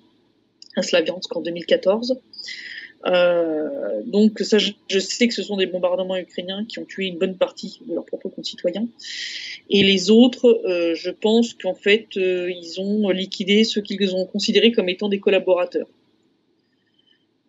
un 0.75 0.81
Slaviansk 0.81 1.35
en 1.35 1.41
2014. 1.41 2.19
Euh, 3.05 4.01
donc 4.05 4.39
ça, 4.39 4.57
je, 4.57 4.99
sais 4.99 5.27
que 5.27 5.33
ce 5.33 5.43
sont 5.43 5.55
des 5.55 5.67
bombardements 5.67 6.17
ukrainiens 6.17 6.65
qui 6.65 6.79
ont 6.79 6.85
tué 6.85 7.05
une 7.05 7.17
bonne 7.17 7.37
partie 7.37 7.79
de 7.87 7.93
leurs 7.93 8.05
propres 8.05 8.29
concitoyens. 8.29 8.87
Et 9.69 9.83
les 9.83 10.09
autres, 10.09 10.61
euh, 10.65 10.95
je 10.95 11.11
pense 11.11 11.53
qu'en 11.53 11.75
fait, 11.75 12.07
ils 12.15 12.75
ont 12.79 13.09
liquidé 13.09 13.63
ceux 13.63 13.81
qu'ils 13.81 14.15
ont 14.15 14.25
considérés 14.25 14.71
comme 14.71 14.89
étant 14.89 15.09
des 15.09 15.19
collaborateurs. 15.19 15.87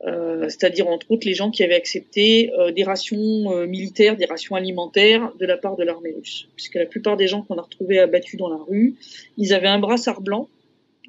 Euh, 0.07 0.45
c'est-à-dire 0.49 0.87
entre 0.87 1.11
autres 1.11 1.27
les 1.27 1.35
gens 1.35 1.51
qui 1.51 1.65
avaient 1.65 1.75
accepté 1.75 2.53
euh, 2.57 2.71
des 2.71 2.85
rations 2.85 3.53
euh, 3.53 3.67
militaires, 3.67 4.17
des 4.17 4.27
rations 4.27 4.55
alimentaires 4.55 5.33
de 5.41 5.45
la 5.45 5.57
part 5.57 5.77
de 5.77 5.83
l'armée 5.83 6.15
russe. 6.17 6.49
Puisque 6.55 6.77
la 6.77 6.87
plupart 6.87 7.17
des 7.17 7.27
gens 7.27 7.43
qu'on 7.43 7.59
a 7.59 7.63
retrouvés 7.63 7.99
abattus 7.99 8.39
dans 8.39 8.49
la 8.49 8.59
rue, 8.59 8.95
ils 9.37 9.53
avaient 9.53 9.69
un 9.69 9.81
brassard 9.81 10.21
blanc. 10.21 10.49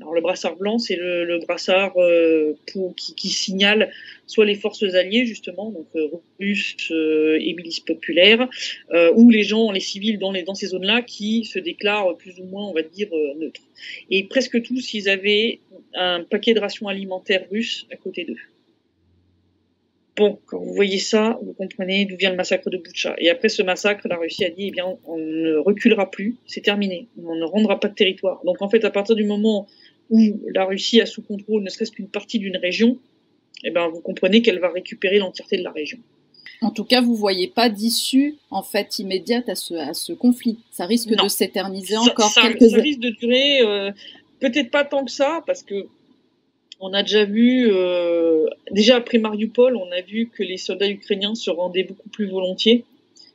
Alors 0.02 0.14
le 0.14 0.22
brassard 0.22 0.56
blanc, 0.56 0.78
c'est 0.78 0.96
le, 0.96 1.40
brassard 1.46 1.94
pour, 2.72 2.96
qui, 2.96 3.30
signale 3.30 3.92
soit 4.28 4.46
les 4.46 4.56
forces 4.56 4.84
alliées 4.84 5.26
justement, 5.26 5.72
donc 5.72 5.88
russes 6.40 6.92
et 6.92 7.54
milices 7.54 7.82
populaires, 7.82 8.48
ou 9.16 9.30
les 9.30 9.44
gens, 9.44 9.72
les 9.72 9.82
civils 9.82 10.18
dans, 10.18 10.32
les, 10.32 10.44
dans 10.44 10.56
ces 10.56 10.68
zones-là 10.68 11.02
qui 11.02 11.44
se 11.44 11.60
déclarent 11.60 12.16
plus 12.16 12.40
ou 12.40 12.46
moins, 12.46 12.66
on 12.66 12.74
va 12.74 12.82
dire, 12.82 13.10
neutres. 13.38 13.62
Et 14.10 14.24
presque 14.24 14.62
tous, 14.62 14.94
ils 14.94 15.10
avaient 15.10 15.60
un 15.96 16.24
paquet 16.24 16.54
de 16.54 16.60
rations 16.60 16.88
alimentaires 16.88 17.46
russes 17.52 17.88
à 17.92 17.98
côté 17.98 18.24
d'eux. 18.24 18.38
Bon, 20.20 20.38
quand 20.48 20.60
vous 20.60 20.74
voyez 20.74 20.98
ça, 20.98 21.40
vous 21.42 21.54
comprenez 21.54 22.04
d'où 22.04 22.18
vient 22.18 22.30
le 22.30 22.36
massacre 22.36 22.70
de 22.70 22.78
Boucha. 22.78 23.16
Et 23.20 23.30
après 23.30 23.48
ce 23.48 23.64
massacre, 23.64 24.06
la 24.10 24.18
Russie 24.18 24.44
a 24.44 24.50
dit, 24.50 24.68
eh 24.68 24.72
bien, 24.72 24.98
on 25.08 25.18
ne 25.18 25.56
reculera 25.56 26.12
plus, 26.12 26.36
c'est 26.46 26.60
terminé, 26.60 27.08
on 27.24 27.36
ne 27.36 27.46
rendra 27.46 27.80
pas 27.80 27.88
de 27.88 27.96
territoire. 27.96 28.42
Donc 28.44 28.62
en 28.62 28.70
fait, 28.70 28.84
à 28.84 28.92
partir 28.92 29.16
du 29.16 29.24
moment 29.24 29.66
où 30.10 30.40
la 30.54 30.66
Russie 30.66 31.02
a 31.02 31.06
sous 31.06 31.22
contrôle 31.22 31.64
ne 31.64 31.70
serait-ce 31.70 31.92
qu'une 31.92 32.08
partie 32.08 32.40
d'une 32.40 32.58
région, 32.58 32.98
eh 33.64 33.72
bien, 33.72 33.88
vous 33.88 34.02
comprenez 34.02 34.42
qu'elle 34.42 34.60
va 34.60 34.70
récupérer 34.70 35.20
l'entièreté 35.20 35.58
de 35.58 35.64
la 35.64 35.72
région. 35.72 36.00
En 36.62 36.72
tout 36.72 36.84
cas, 36.84 37.02
vous 37.02 37.16
voyez 37.16 37.48
pas 37.48 37.70
d'issue 37.70 38.36
en 38.52 38.64
fait 38.64 39.00
immédiate 39.00 39.48
à 39.48 39.56
ce, 39.56 39.76
à 39.76 39.94
ce 39.94 40.12
conflit. 40.12 40.60
Ça 40.72 40.86
risque 40.86 41.10
de 41.10 41.28
s'éterniser 41.28 41.96
encore 41.98 42.34
quelques 42.34 42.62
années. 42.62 42.70
Ça 42.70 42.82
risque 42.82 43.00
de 43.00 43.10
durer 43.12 43.62
euh, 43.62 43.92
peut-être 44.40 44.70
pas 44.70 44.84
tant 44.84 45.06
que 45.06 45.12
ça, 45.12 45.42
parce 45.46 45.64
que 45.64 45.88
on 46.82 46.94
a 46.94 47.04
déjà 47.04 47.26
vu, 47.26 47.68
euh, 47.72 48.46
déjà 48.72 48.98
après 48.98 49.18
Mariupol, 49.18 49.76
on 49.76 49.92
a 49.92 50.02
vu 50.02 50.30
que 50.30 50.44
les 50.44 50.58
soldats 50.58 50.90
ukrainiens 50.90 51.36
se 51.36 51.50
rendaient 51.50 51.84
beaucoup 51.84 52.10
plus 52.10 52.30
volontiers 52.30 52.86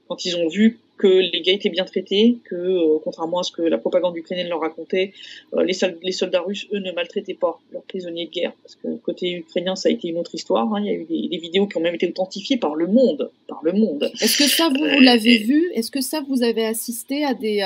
quand 0.09 0.25
ils 0.25 0.37
ont 0.37 0.49
vu 0.49 0.79
que 0.97 1.09
les 1.09 1.41
gars 1.43 1.53
étaient 1.53 1.71
bien 1.71 1.85
traités, 1.85 2.39
que 2.45 2.55
euh, 2.55 2.99
contrairement 3.03 3.41
à 3.41 3.43
ce 3.43 3.53
que 3.53 3.63
la 3.63 3.79
propagande 3.79 4.17
ukrainienne 4.17 4.49
leur 4.49 4.61
racontait, 4.61 5.13
euh, 5.55 5.65
les, 5.65 6.13
soldats 6.13 6.41
russes, 6.41 6.67
eux, 6.73 6.79
ne 6.79 6.93
maltraitaient 6.93 7.35
pas 7.35 7.61
leurs 7.73 7.83
prisonniers 7.83 8.27
de 8.27 8.31
guerre. 8.31 8.53
Parce 8.63 8.77
que 8.77 8.97
côté 8.97 9.33
ukrainien, 9.33 9.75
ça 9.77 9.89
a 9.89 9.93
été 9.93 10.09
une 10.09 10.19
autre 10.19 10.35
histoire. 10.35 10.73
Hein. 10.73 10.81
Il 10.81 10.87
y 10.87 10.91
a 10.91 10.95
eu 10.95 11.05
des, 11.05 11.39
vidéos 11.39 11.67
qui 11.67 11.77
ont 11.77 11.81
même 11.81 11.95
été 11.95 12.09
authentifiées 12.09 12.57
par 12.57 12.75
le 12.75 12.87
monde. 12.87 13.31
Par 13.49 13.61
le 13.63 13.73
monde. 13.73 14.11
Est-ce 14.21 14.39
que 14.39 14.49
ça, 14.49 14.69
vous, 14.69 15.01
l'avez 15.01 15.39
vu? 15.39 15.71
Est-ce 15.75 15.91
que 15.91 16.01
ça, 16.01 16.23
vous 16.29 16.43
avez 16.43 16.65
assisté 16.65 17.25
à 17.25 17.35
des, 17.35 17.61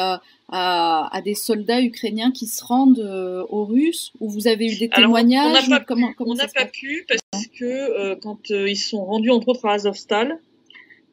à, 0.51 1.21
des 1.25 1.35
soldats 1.35 1.83
ukrainiens 1.83 2.33
qui 2.33 2.47
se 2.47 2.65
rendent 2.65 3.01
euh, 3.01 3.45
aux 3.49 3.65
Russes? 3.65 4.13
Ou 4.21 4.29
vous 4.29 4.49
avez 4.49 4.67
eu 4.67 4.77
des 4.77 4.89
témoignages? 4.89 5.67
On 5.67 5.71
n'a 5.71 6.49
pas, 6.49 6.67
pu 6.67 7.07
parce 7.09 7.47
que 7.59 7.65
euh, 7.65 8.17
quand 8.17 8.51
euh, 8.51 8.69
ils 8.69 8.77
sont 8.77 9.05
rendus 9.05 9.31
entre 9.31 9.49
autres 9.49 9.67
à 9.67 9.75
Azovstal, 9.75 10.39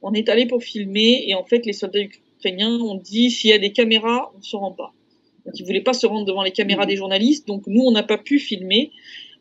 on 0.01 0.13
est 0.13 0.29
allé 0.29 0.45
pour 0.45 0.63
filmer 0.63 1.23
et 1.27 1.35
en 1.35 1.43
fait 1.43 1.65
les 1.65 1.73
soldats 1.73 2.01
ukrainiens 2.01 2.79
ont 2.79 2.95
dit 2.95 3.31
s'il 3.31 3.49
y 3.49 3.53
a 3.53 3.57
des 3.57 3.71
caméras, 3.71 4.31
on 4.35 4.39
ne 4.39 4.43
se 4.43 4.55
rend 4.55 4.71
pas. 4.71 4.93
Donc 5.45 5.59
ils 5.59 5.65
voulaient 5.65 5.81
pas 5.81 5.93
se 5.93 6.07
rendre 6.07 6.25
devant 6.25 6.43
les 6.43 6.51
caméras 6.51 6.85
mmh. 6.85 6.89
des 6.89 6.95
journalistes, 6.95 7.47
donc 7.47 7.63
nous 7.67 7.83
on 7.83 7.91
n'a 7.91 8.03
pas 8.03 8.17
pu 8.17 8.39
filmer, 8.39 8.91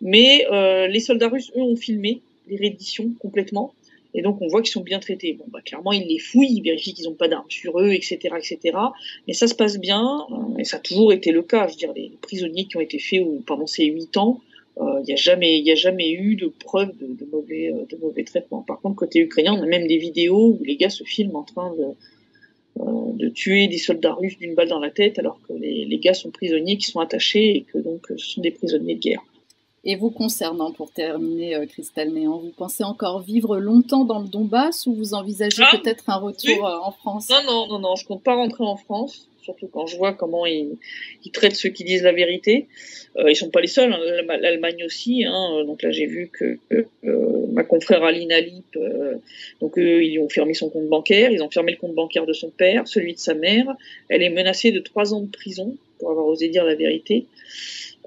mais 0.00 0.46
les 0.88 1.00
soldats 1.00 1.28
russes 1.28 1.50
eux 1.56 1.62
ont 1.62 1.76
filmé 1.76 2.20
les 2.46 2.56
rééditions 2.56 3.12
complètement. 3.20 3.74
Et 4.14 4.22
donc 4.22 4.40
on 4.40 4.46
voit 4.46 4.62
qu'ils 4.62 4.72
sont 4.72 4.80
bien 4.80 5.00
traités. 5.00 5.34
Bon, 5.34 5.44
bah, 5.48 5.60
clairement, 5.60 5.92
ils 5.92 6.06
les 6.06 6.18
fouillent, 6.18 6.54
ils 6.56 6.62
vérifient 6.62 6.94
qu'ils 6.94 7.06
n'ont 7.06 7.14
pas 7.14 7.28
d'armes 7.28 7.50
sur 7.50 7.80
eux, 7.80 7.92
etc., 7.92 8.18
etc. 8.36 8.78
Mais 9.26 9.34
ça 9.34 9.48
se 9.48 9.54
passe 9.54 9.78
bien, 9.78 10.24
euh, 10.30 10.58
et 10.58 10.64
ça 10.64 10.76
a 10.76 10.80
toujours 10.80 11.12
été 11.12 11.32
le 11.32 11.42
cas. 11.42 11.66
Je 11.66 11.72
veux 11.72 11.78
dire, 11.78 11.92
les 11.94 12.12
prisonniers 12.22 12.66
qui 12.66 12.76
ont 12.76 12.80
été 12.80 12.98
faits 12.98 13.22
pendant 13.44 13.66
ces 13.66 13.86
huit 13.86 14.16
ans, 14.16 14.40
euh, 14.40 14.53
il 14.80 15.04
n'y 15.06 15.12
a 15.12 15.16
jamais, 15.16 15.60
il 15.60 15.70
a 15.70 15.74
jamais 15.74 16.10
eu 16.10 16.36
de 16.36 16.46
preuve 16.46 16.90
de, 16.98 17.24
mauvais, 17.26 17.72
euh, 17.72 17.84
de 17.90 17.96
mauvais 17.96 18.24
traitements. 18.24 18.62
Par 18.62 18.80
contre, 18.80 18.96
côté 18.96 19.20
ukrainien, 19.20 19.54
on 19.54 19.62
a 19.62 19.66
même 19.66 19.86
des 19.86 19.98
vidéos 19.98 20.56
où 20.58 20.64
les 20.64 20.76
gars 20.76 20.90
se 20.90 21.04
filment 21.04 21.36
en 21.36 21.44
train 21.44 21.72
de, 21.74 23.16
de 23.16 23.28
tuer 23.28 23.68
des 23.68 23.78
soldats 23.78 24.14
russes 24.14 24.38
d'une 24.38 24.54
balle 24.54 24.68
dans 24.68 24.80
la 24.80 24.90
tête, 24.90 25.18
alors 25.18 25.38
que 25.46 25.52
les, 25.52 25.84
les 25.84 25.98
gars 25.98 26.14
sont 26.14 26.30
prisonniers 26.30 26.76
qui 26.76 26.86
sont 26.86 27.00
attachés 27.00 27.56
et 27.56 27.62
que 27.62 27.78
donc 27.78 28.06
ce 28.08 28.16
sont 28.16 28.40
des 28.40 28.50
prisonniers 28.50 28.96
de 28.96 29.00
guerre. 29.00 29.22
Et 29.86 29.96
vous 29.96 30.10
concernant, 30.10 30.72
pour 30.72 30.90
terminer, 30.90 31.56
euh, 31.56 31.66
Christelle 31.66 32.12
Néant, 32.12 32.38
vous 32.38 32.52
pensez 32.56 32.84
encore 32.84 33.20
vivre 33.20 33.58
longtemps 33.58 34.04
dans 34.04 34.18
le 34.18 34.28
Donbass 34.28 34.86
ou 34.86 34.94
vous 34.94 35.12
envisagez 35.12 35.62
ah, 35.62 35.76
peut-être 35.76 36.08
un 36.08 36.16
retour 36.16 36.66
euh, 36.66 36.78
en 36.78 36.90
France? 36.90 37.28
Non, 37.28 37.42
non, 37.46 37.66
non, 37.68 37.78
non, 37.80 37.94
je 37.94 38.06
compte 38.06 38.22
pas 38.22 38.34
rentrer 38.34 38.64
en 38.64 38.76
France, 38.76 39.28
surtout 39.44 39.68
quand 39.68 39.86
je 39.86 39.96
vois 39.96 40.12
comment 40.12 40.46
ils, 40.46 40.76
traitent 41.32 41.56
ceux 41.56 41.68
qui 41.68 41.84
disent 41.84 42.02
la 42.02 42.12
vérité. 42.12 42.66
Euh, 43.16 43.30
ils 43.30 43.36
sont 43.36 43.50
pas 43.50 43.60
les 43.60 43.68
seuls, 43.68 43.92
hein, 43.92 44.38
l'Allemagne 44.40 44.82
aussi. 44.84 45.24
Hein, 45.24 45.64
donc 45.66 45.82
là, 45.82 45.90
j'ai 45.90 46.06
vu 46.06 46.30
que 46.32 46.58
euh, 46.72 47.46
ma 47.52 47.62
confrère 47.62 48.02
Aline 48.02 48.32
Alip, 48.32 48.78
donc 49.60 49.78
eux, 49.78 50.02
ils 50.02 50.18
ont 50.18 50.28
fermé 50.28 50.54
son 50.54 50.70
compte 50.70 50.88
bancaire, 50.88 51.30
ils 51.30 51.42
ont 51.42 51.50
fermé 51.50 51.72
le 51.72 51.78
compte 51.78 51.94
bancaire 51.94 52.26
de 52.26 52.32
son 52.32 52.50
père, 52.50 52.88
celui 52.88 53.14
de 53.14 53.18
sa 53.18 53.34
mère. 53.34 53.66
Elle 54.08 54.22
est 54.22 54.30
menacée 54.30 54.72
de 54.72 54.80
trois 54.80 55.14
ans 55.14 55.20
de 55.20 55.30
prison 55.30 55.76
pour 55.98 56.10
avoir 56.10 56.26
osé 56.26 56.48
dire 56.48 56.64
la 56.64 56.74
vérité. 56.74 57.26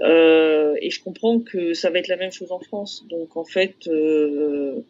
Euh, 0.02 0.76
et 0.82 0.92
je 0.92 1.02
comprends 1.02 1.40
que 1.40 1.74
ça 1.74 1.90
va 1.90 2.00
être 2.00 2.08
la 2.08 2.18
même 2.18 2.32
chose 2.32 2.52
en 2.52 2.60
France. 2.60 3.06
Donc 3.10 3.36
en 3.38 3.46
fait, 3.46 3.88
euh, 3.88 4.82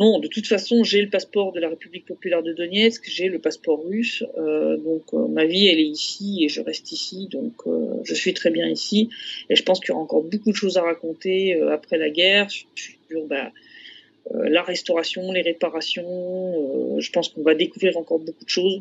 non, 0.00 0.18
de 0.18 0.28
toute 0.28 0.46
façon, 0.46 0.82
j'ai 0.82 1.02
le 1.02 1.10
passeport 1.10 1.52
de 1.52 1.60
la 1.60 1.68
République 1.68 2.06
populaire 2.06 2.42
de 2.42 2.54
Donetsk, 2.54 3.02
j'ai 3.06 3.28
le 3.28 3.38
passeport 3.38 3.84
russe, 3.84 4.24
euh, 4.38 4.78
donc 4.78 5.02
euh, 5.12 5.28
ma 5.28 5.44
vie 5.44 5.66
elle 5.66 5.78
est 5.78 5.88
ici 5.88 6.42
et 6.42 6.48
je 6.48 6.62
reste 6.62 6.90
ici, 6.90 7.28
donc 7.30 7.52
euh, 7.66 8.00
je 8.04 8.14
suis 8.14 8.32
très 8.32 8.50
bien 8.50 8.66
ici. 8.66 9.10
Et 9.50 9.56
je 9.56 9.62
pense 9.62 9.78
qu'il 9.78 9.90
y 9.90 9.92
aura 9.92 10.00
encore 10.00 10.22
beaucoup 10.22 10.52
de 10.52 10.56
choses 10.56 10.78
à 10.78 10.82
raconter 10.82 11.60
après 11.70 11.98
la 11.98 12.08
guerre 12.08 12.48
sur 12.50 13.26
bah, 13.26 13.52
la 14.32 14.62
restauration, 14.62 15.32
les 15.32 15.42
réparations. 15.42 16.98
je 16.98 17.10
pense 17.10 17.28
qu'on 17.28 17.42
va 17.42 17.54
découvrir 17.54 17.98
encore 17.98 18.20
beaucoup 18.20 18.44
de 18.44 18.48
choses 18.48 18.80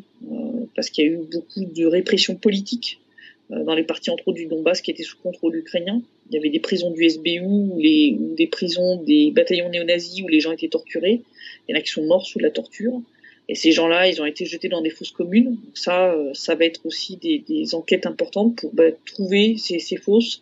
parce 0.73 0.89
qu'il 0.89 1.03
y 1.03 1.07
a 1.09 1.11
eu 1.11 1.17
beaucoup 1.17 1.65
de 1.65 1.85
répression 1.85 2.35
politique 2.35 3.01
dans 3.49 3.73
les 3.73 3.83
parties 3.83 4.09
entre 4.11 4.27
autres 4.27 4.37
du 4.37 4.45
Donbass 4.45 4.81
qui 4.81 4.91
étaient 4.91 5.03
sous 5.03 5.17
contrôle 5.17 5.55
ukrainien. 5.55 6.01
Il 6.29 6.35
y 6.35 6.37
avait 6.37 6.49
des 6.49 6.59
prisons 6.59 6.91
du 6.91 7.09
SBU 7.09 7.41
ou, 7.41 7.79
des 7.79 8.47
prisons 8.47 9.01
des 9.01 9.31
bataillons 9.31 9.69
néo-nazis 9.69 10.21
où 10.21 10.27
les 10.27 10.39
gens 10.39 10.51
étaient 10.51 10.67
torturés. 10.67 11.21
Il 11.67 11.71
y 11.73 11.75
en 11.75 11.79
a 11.79 11.81
qui 11.81 11.91
sont 11.91 12.05
morts 12.05 12.25
sous 12.25 12.39
la 12.39 12.51
torture. 12.51 13.01
Et 13.47 13.55
ces 13.55 13.71
gens-là, 13.71 14.07
ils 14.07 14.21
ont 14.21 14.25
été 14.25 14.45
jetés 14.45 14.69
dans 14.69 14.81
des 14.81 14.91
fosses 14.91 15.11
communes. 15.11 15.55
Donc 15.55 15.75
ça, 15.77 16.13
euh, 16.13 16.29
ça 16.33 16.53
va 16.53 16.65
être 16.65 16.85
aussi 16.85 17.17
des, 17.17 17.73
enquêtes 17.73 18.05
importantes 18.05 18.55
pour 18.57 18.71
bah, 18.73 18.91
trouver 19.05 19.55
ces, 19.57 19.97
fosses, 19.97 20.41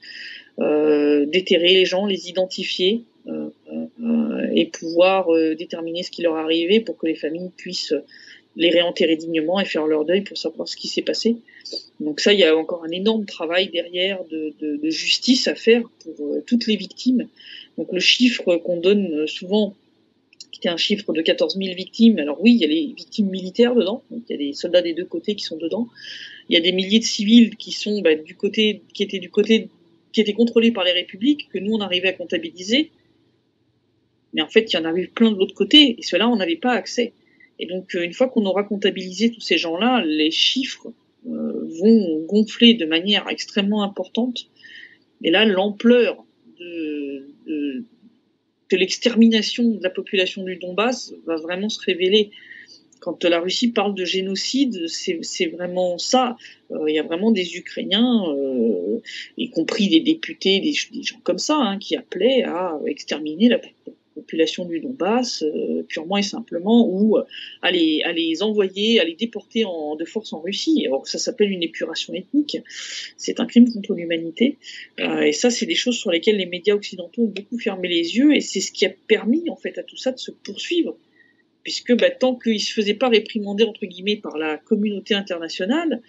euh, 0.60 1.26
déterrer 1.26 1.74
les 1.74 1.86
gens, 1.86 2.05
les 2.05 2.28
identifier 2.28 3.05
euh, 3.28 3.49
euh, 3.74 4.47
et 4.53 4.68
pouvoir 4.68 5.34
euh, 5.34 5.53
déterminer 5.53 6.01
ce 6.01 6.12
qui 6.12 6.22
leur 6.22 6.38
arrivé 6.38 6.80
pour 6.80 6.97
que 6.97 7.08
les 7.08 7.16
familles 7.16 7.51
puissent 7.58 7.93
les 8.58 8.72
réenterrer 8.72 9.16
dignement 9.16 9.60
et 9.60 9.66
faire 9.66 9.86
leur 9.86 10.03
deuil 10.03 10.22
pour 10.22 10.38
savoir 10.38 10.68
ce 10.68 10.76
qui 10.76 10.88
s'est 10.88 11.03
passé. 11.03 11.38
Donc 11.99 12.20
ça, 12.20 12.34
il 12.34 12.39
y 12.39 12.43
a 12.43 12.58
encore 12.58 12.84
un 12.84 12.89
énorme 12.89 13.26
travail 13.26 13.70
derrière 13.70 14.24
de, 14.26 14.89
justice 14.89 15.47
à 15.47 15.55
faire 15.55 15.84
pour 16.03 16.28
euh, 16.28 16.43
toutes 16.45 16.66
les 16.66 16.76
victimes. 16.76 17.28
Donc 17.78 17.93
le 17.93 17.99
chiffre 17.99 18.58
qu'on 18.58 18.78
donne 18.78 19.14
euh, 19.14 19.28
souvent, 19.28 19.76
qui 20.51 20.60
était 20.60 20.70
un 20.70 20.78
chiffre 20.78 21.14
de 21.14 21.22
14 21.22 21.58
000 21.58 21.76
victimes, 21.76 22.18
alors 22.18 22.41
oui, 22.41 22.53
il 22.53 22.60
y 22.60 22.64
a 22.64 22.68
les 22.68 22.93
victimes 22.97 23.30
militaires 23.30 23.76
dedans, 23.76 24.01
il 24.12 24.24
y 24.30 24.34
a 24.34 24.38
des 24.38 24.53
soldats 24.53 24.82
des 24.82 24.93
deux 24.93 25.05
côtés 25.05 25.36
qui 25.36 25.43
sont 25.43 25.58
dedans. 25.58 25.88
Il 26.49 26.55
y 26.55 26.58
a 26.58 26.62
des 26.62 26.72
milliers 26.72 26.99
de 26.99 27.03
civils 27.03 27.55
qui 27.58 27.72
sont 27.72 28.01
bah, 28.01 28.16
du 28.16 28.36
côté, 28.36 28.82
qui 28.93 29.03
étaient 29.03 29.20
du 29.20 29.30
côté, 29.30 29.70
qui 30.14 30.22
étaient 30.22 30.34
contrôlés 30.34 30.72
par 30.72 30.84
les 30.84 30.93
républiques, 30.93 31.47
que 31.53 31.60
nous 31.60 31.74
on 31.74 31.82
arrivait 31.82 32.08
à 32.08 32.14
comptabiliser. 32.14 32.89
Mais 34.34 34.41
en 34.41 34.47
fait, 34.47 34.74
il 34.74 34.78
y 34.78 34.80
en 34.80 34.86
avait 34.86 35.08
plein 35.08 35.32
de 35.32 35.38
l'autre 35.38 35.53
côté, 35.53 35.95
et 35.99 36.01
ceux-là, 36.01 36.28
on 36.28 36.38
n'avait 36.38 36.55
pas 36.55 36.72
accès. 36.72 37.14
Et 37.60 37.66
donc, 37.66 37.95
euh, 37.95 38.03
une 38.03 38.14
fois 38.14 38.28
qu'on 38.28 38.45
aura 38.45 38.64
comptabilisé 38.64 39.32
tous 39.32 39.41
ces 39.41 39.58
gens-là, 39.58 40.03
les 40.05 40.32
chiffres 40.32 40.88
euh, 41.28 41.68
vont 41.82 42.26
gonfler 42.26 42.74
de 42.74 42.86
manière 42.86 43.28
extrêmement 43.30 43.84
importante. 43.84 44.47
Et 45.24 45.32
là, 45.32 45.45
l'ampleur 45.45 46.24
de, 46.60 47.26
l'extermination 48.72 49.64
de 49.72 49.84
la 49.84 49.89
population 49.89 50.43
du 50.43 50.58
Donbass 50.58 51.14
va 51.26 51.38
vraiment 51.38 51.70
se 51.70 51.80
révéler. 51.84 52.32
Quand 52.99 53.24
la 53.24 53.39
Russie 53.39 53.72
parle 53.72 53.95
de 53.95 54.05
génocide, 54.05 54.88
c'est 54.88 55.45
vraiment 55.47 55.97
ça. 55.97 56.36
Euh, 56.72 56.86
il 56.88 56.95
y 56.95 56.99
a 56.99 57.03
vraiment 57.03 57.32
des 57.32 57.55
Ukrainiens, 57.58 58.24
y 59.38 59.49
compris 59.49 59.88
des 59.89 60.01
députés, 60.01 60.60
des, 60.60 60.74
des 60.91 61.03
gens 61.03 61.20
comme 61.24 61.38
ça, 61.38 61.55
hein, 61.55 61.78
qui 61.80 61.95
appelaient 61.95 62.43
à 62.43 62.80
exterminer 62.86 63.49
la 63.49 63.60
population 63.60 63.93
du 64.68 64.80
Donbass, 64.80 65.43
euh, 65.43 65.84
purement 65.84 66.18
et 66.18 66.24
simplement, 66.24 66.88
ou 66.88 67.18
euh, 67.18 67.24
à, 67.61 67.72
les, 67.72 68.01
à 68.03 68.11
les 68.11 68.43
envoyer, 68.43 68.99
à 68.99 69.03
les 69.03 69.15
déporter 69.15 69.65
en, 69.65 69.95
de 69.95 70.05
force 70.05 70.34
en 70.34 70.41
Russie. 70.41 70.84
Alors 70.86 71.07
ça 71.07 71.18
s'appelle 71.18 71.51
une 71.51 71.63
épuration 71.63 72.13
ethnique, 72.13 72.57
c'est 73.18 73.39
un 73.39 73.45
crime 73.45 73.72
contre 73.72 73.93
l'humanité. 73.93 74.57
Euh, 74.99 75.22
et 75.22 75.32
ça, 75.34 75.49
c'est 75.49 75.65
des 75.65 75.76
choses 75.76 75.97
sur 75.97 76.11
lesquelles 76.11 76.38
les 76.38 76.45
médias 76.45 76.76
occidentaux 76.76 77.24
ont 77.24 77.34
beaucoup 77.34 77.59
fermé 77.59 77.88
les 77.88 78.18
yeux, 78.18 78.36
et 78.36 78.41
c'est 78.41 78.61
ce 78.61 78.72
qui 78.72 78.86
a 78.86 78.91
permis 79.07 79.49
en 79.49 79.55
fait 79.55 79.78
à 79.78 79.84
tout 79.84 79.97
ça 79.97 80.11
de 80.11 80.20
se 80.20 80.32
poursuivre. 80.32 80.95
Puisque 81.63 81.93
bah, 81.97 82.09
tant 82.09 82.36
qu'ils 82.36 82.53
ne 82.53 82.59
se 82.59 82.74
faisaient 82.74 82.93
pas 82.93 83.09
réprimander 83.09 83.65
entre 83.65 83.86
guillemets 83.86 84.15
par 84.15 84.38
la 84.38 84.57
communauté 84.57 85.13
internationale, 85.13 86.01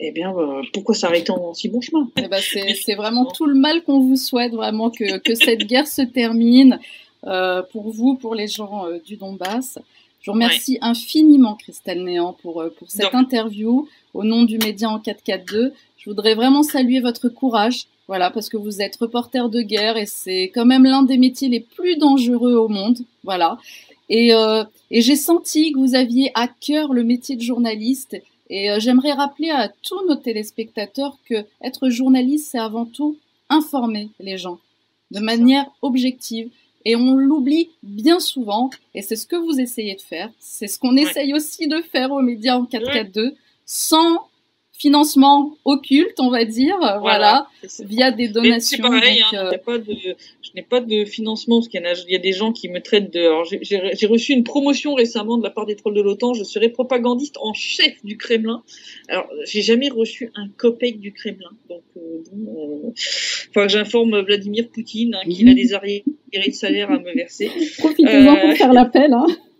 eh 0.00 0.10
bien, 0.10 0.36
euh, 0.36 0.62
pourquoi 0.72 0.94
s'arrêter 0.94 1.30
en 1.30 1.54
si 1.54 1.68
bon 1.68 1.80
chemin? 1.80 2.10
Eh 2.16 2.26
ben, 2.26 2.40
C'est 2.40 2.94
vraiment 2.96 3.26
tout 3.26 3.46
le 3.46 3.54
mal 3.54 3.84
qu'on 3.84 4.00
vous 4.00 4.16
souhaite, 4.16 4.52
vraiment, 4.52 4.90
que, 4.90 5.18
que 5.18 5.34
cette 5.34 5.66
guerre 5.66 5.86
se 5.86 6.02
termine, 6.02 6.80
pour 7.72 7.90
vous, 7.90 8.14
pour 8.14 8.34
les 8.34 8.48
gens 8.48 8.86
euh, 8.86 8.98
du 9.04 9.16
Donbass. 9.16 9.78
Je 10.24 10.30
vous 10.30 10.34
remercie 10.36 10.72
ouais. 10.72 10.78
infiniment, 10.80 11.54
Christelle 11.54 12.02
Néant, 12.02 12.32
pour, 12.32 12.62
euh, 12.62 12.70
pour 12.70 12.90
cette 12.90 13.02
Donc. 13.02 13.14
interview 13.14 13.86
au 14.14 14.24
nom 14.24 14.44
du 14.44 14.56
média 14.56 14.88
en 14.88 14.98
442. 14.98 15.74
Je 15.98 16.10
voudrais 16.10 16.34
vraiment 16.34 16.62
saluer 16.62 17.00
votre 17.00 17.28
courage, 17.28 17.88
voilà, 18.08 18.30
parce 18.30 18.48
que 18.48 18.56
vous 18.56 18.80
êtes 18.80 18.96
reporter 18.96 19.50
de 19.50 19.60
guerre 19.60 19.98
et 19.98 20.06
c'est 20.06 20.44
quand 20.54 20.64
même 20.64 20.84
l'un 20.84 21.02
des 21.02 21.18
métiers 21.18 21.50
les 21.50 21.60
plus 21.60 21.98
dangereux 21.98 22.54
au 22.54 22.68
monde, 22.68 23.00
voilà. 23.22 23.58
Et, 24.08 24.32
euh, 24.32 24.64
et 24.90 25.02
j'ai 25.02 25.16
senti 25.16 25.72
que 25.72 25.78
vous 25.78 25.94
aviez 25.94 26.30
à 26.34 26.48
cœur 26.48 26.94
le 26.94 27.04
métier 27.04 27.36
de 27.36 27.42
journaliste. 27.42 28.16
Et 28.48 28.70
euh, 28.70 28.80
j'aimerais 28.80 29.12
rappeler 29.12 29.50
à 29.50 29.68
tous 29.68 30.06
nos 30.08 30.16
téléspectateurs 30.16 31.18
que 31.28 31.44
être 31.62 31.90
journaliste, 31.90 32.48
c'est 32.52 32.58
avant 32.58 32.86
tout 32.86 33.18
informer 33.50 34.08
les 34.20 34.38
gens 34.38 34.58
de 35.10 35.20
manière 35.20 35.66
objective. 35.82 36.48
Et 36.84 36.96
on 36.96 37.14
l'oublie 37.14 37.70
bien 37.82 38.20
souvent, 38.20 38.70
et 38.94 39.02
c'est 39.02 39.16
ce 39.16 39.26
que 39.26 39.36
vous 39.36 39.58
essayez 39.58 39.94
de 39.94 40.00
faire, 40.00 40.30
c'est 40.38 40.66
ce 40.66 40.78
qu'on 40.78 40.94
ouais. 40.94 41.02
essaye 41.02 41.32
aussi 41.32 41.66
de 41.66 41.80
faire 41.80 42.12
aux 42.12 42.20
médias 42.20 42.56
en 42.56 42.66
442, 42.66 43.24
ouais. 43.24 43.34
sans 43.64 44.28
financement 44.76 45.56
occulte, 45.64 46.18
on 46.18 46.30
va 46.30 46.44
dire, 46.44 46.76
voilà, 46.78 46.98
voilà 46.98 47.46
via 47.80 48.10
des 48.10 48.28
donations. 48.28 48.76
C'est 48.76 48.82
pareil, 48.82 49.20
donc, 49.20 49.34
hein, 49.34 49.50
euh... 49.52 49.58
pas 49.58 49.78
de, 49.78 49.94
je 49.94 50.50
n'ai 50.54 50.62
pas 50.62 50.80
de 50.80 51.04
financement 51.04 51.58
parce 51.58 51.68
qu'il 51.68 51.80
y, 51.80 52.12
y, 52.12 52.16
a 52.16 52.18
des 52.18 52.32
gens 52.32 52.52
qui 52.52 52.68
me 52.68 52.80
traitent 52.80 53.12
de. 53.12 53.30
J'ai 53.62 54.06
reçu 54.06 54.32
une 54.32 54.44
promotion 54.44 54.94
récemment 54.94 55.38
de 55.38 55.44
la 55.44 55.50
part 55.50 55.66
des 55.66 55.76
trolls 55.76 55.94
de 55.94 56.02
l'OTAN. 56.02 56.34
Je 56.34 56.44
serai 56.44 56.68
propagandiste 56.68 57.36
en 57.40 57.52
chef 57.54 58.04
du 58.04 58.16
Kremlin. 58.16 58.62
Alors, 59.08 59.28
j'ai 59.46 59.62
jamais 59.62 59.88
reçu 59.88 60.30
un 60.34 60.48
copec 60.48 60.98
du 60.98 61.12
Kremlin. 61.12 61.50
Donc, 61.68 61.82
euh, 61.96 62.00
bon, 62.32 62.84
euh, 62.86 62.90
enfin, 63.50 63.68
j'informe 63.68 64.20
Vladimir 64.22 64.68
Poutine 64.68 65.14
hein, 65.14 65.28
qu'il 65.28 65.46
mmh. 65.46 65.50
a 65.50 65.54
des 65.54 65.74
arriérés 65.74 66.04
de 66.48 66.52
salaire 66.52 66.90
à 66.90 66.98
me 66.98 67.14
verser. 67.14 67.50
Profitez-en 67.78 68.36
pour 68.36 68.52
faire 68.54 68.72
l'appel. 68.72 69.12
Hein. 69.12 69.26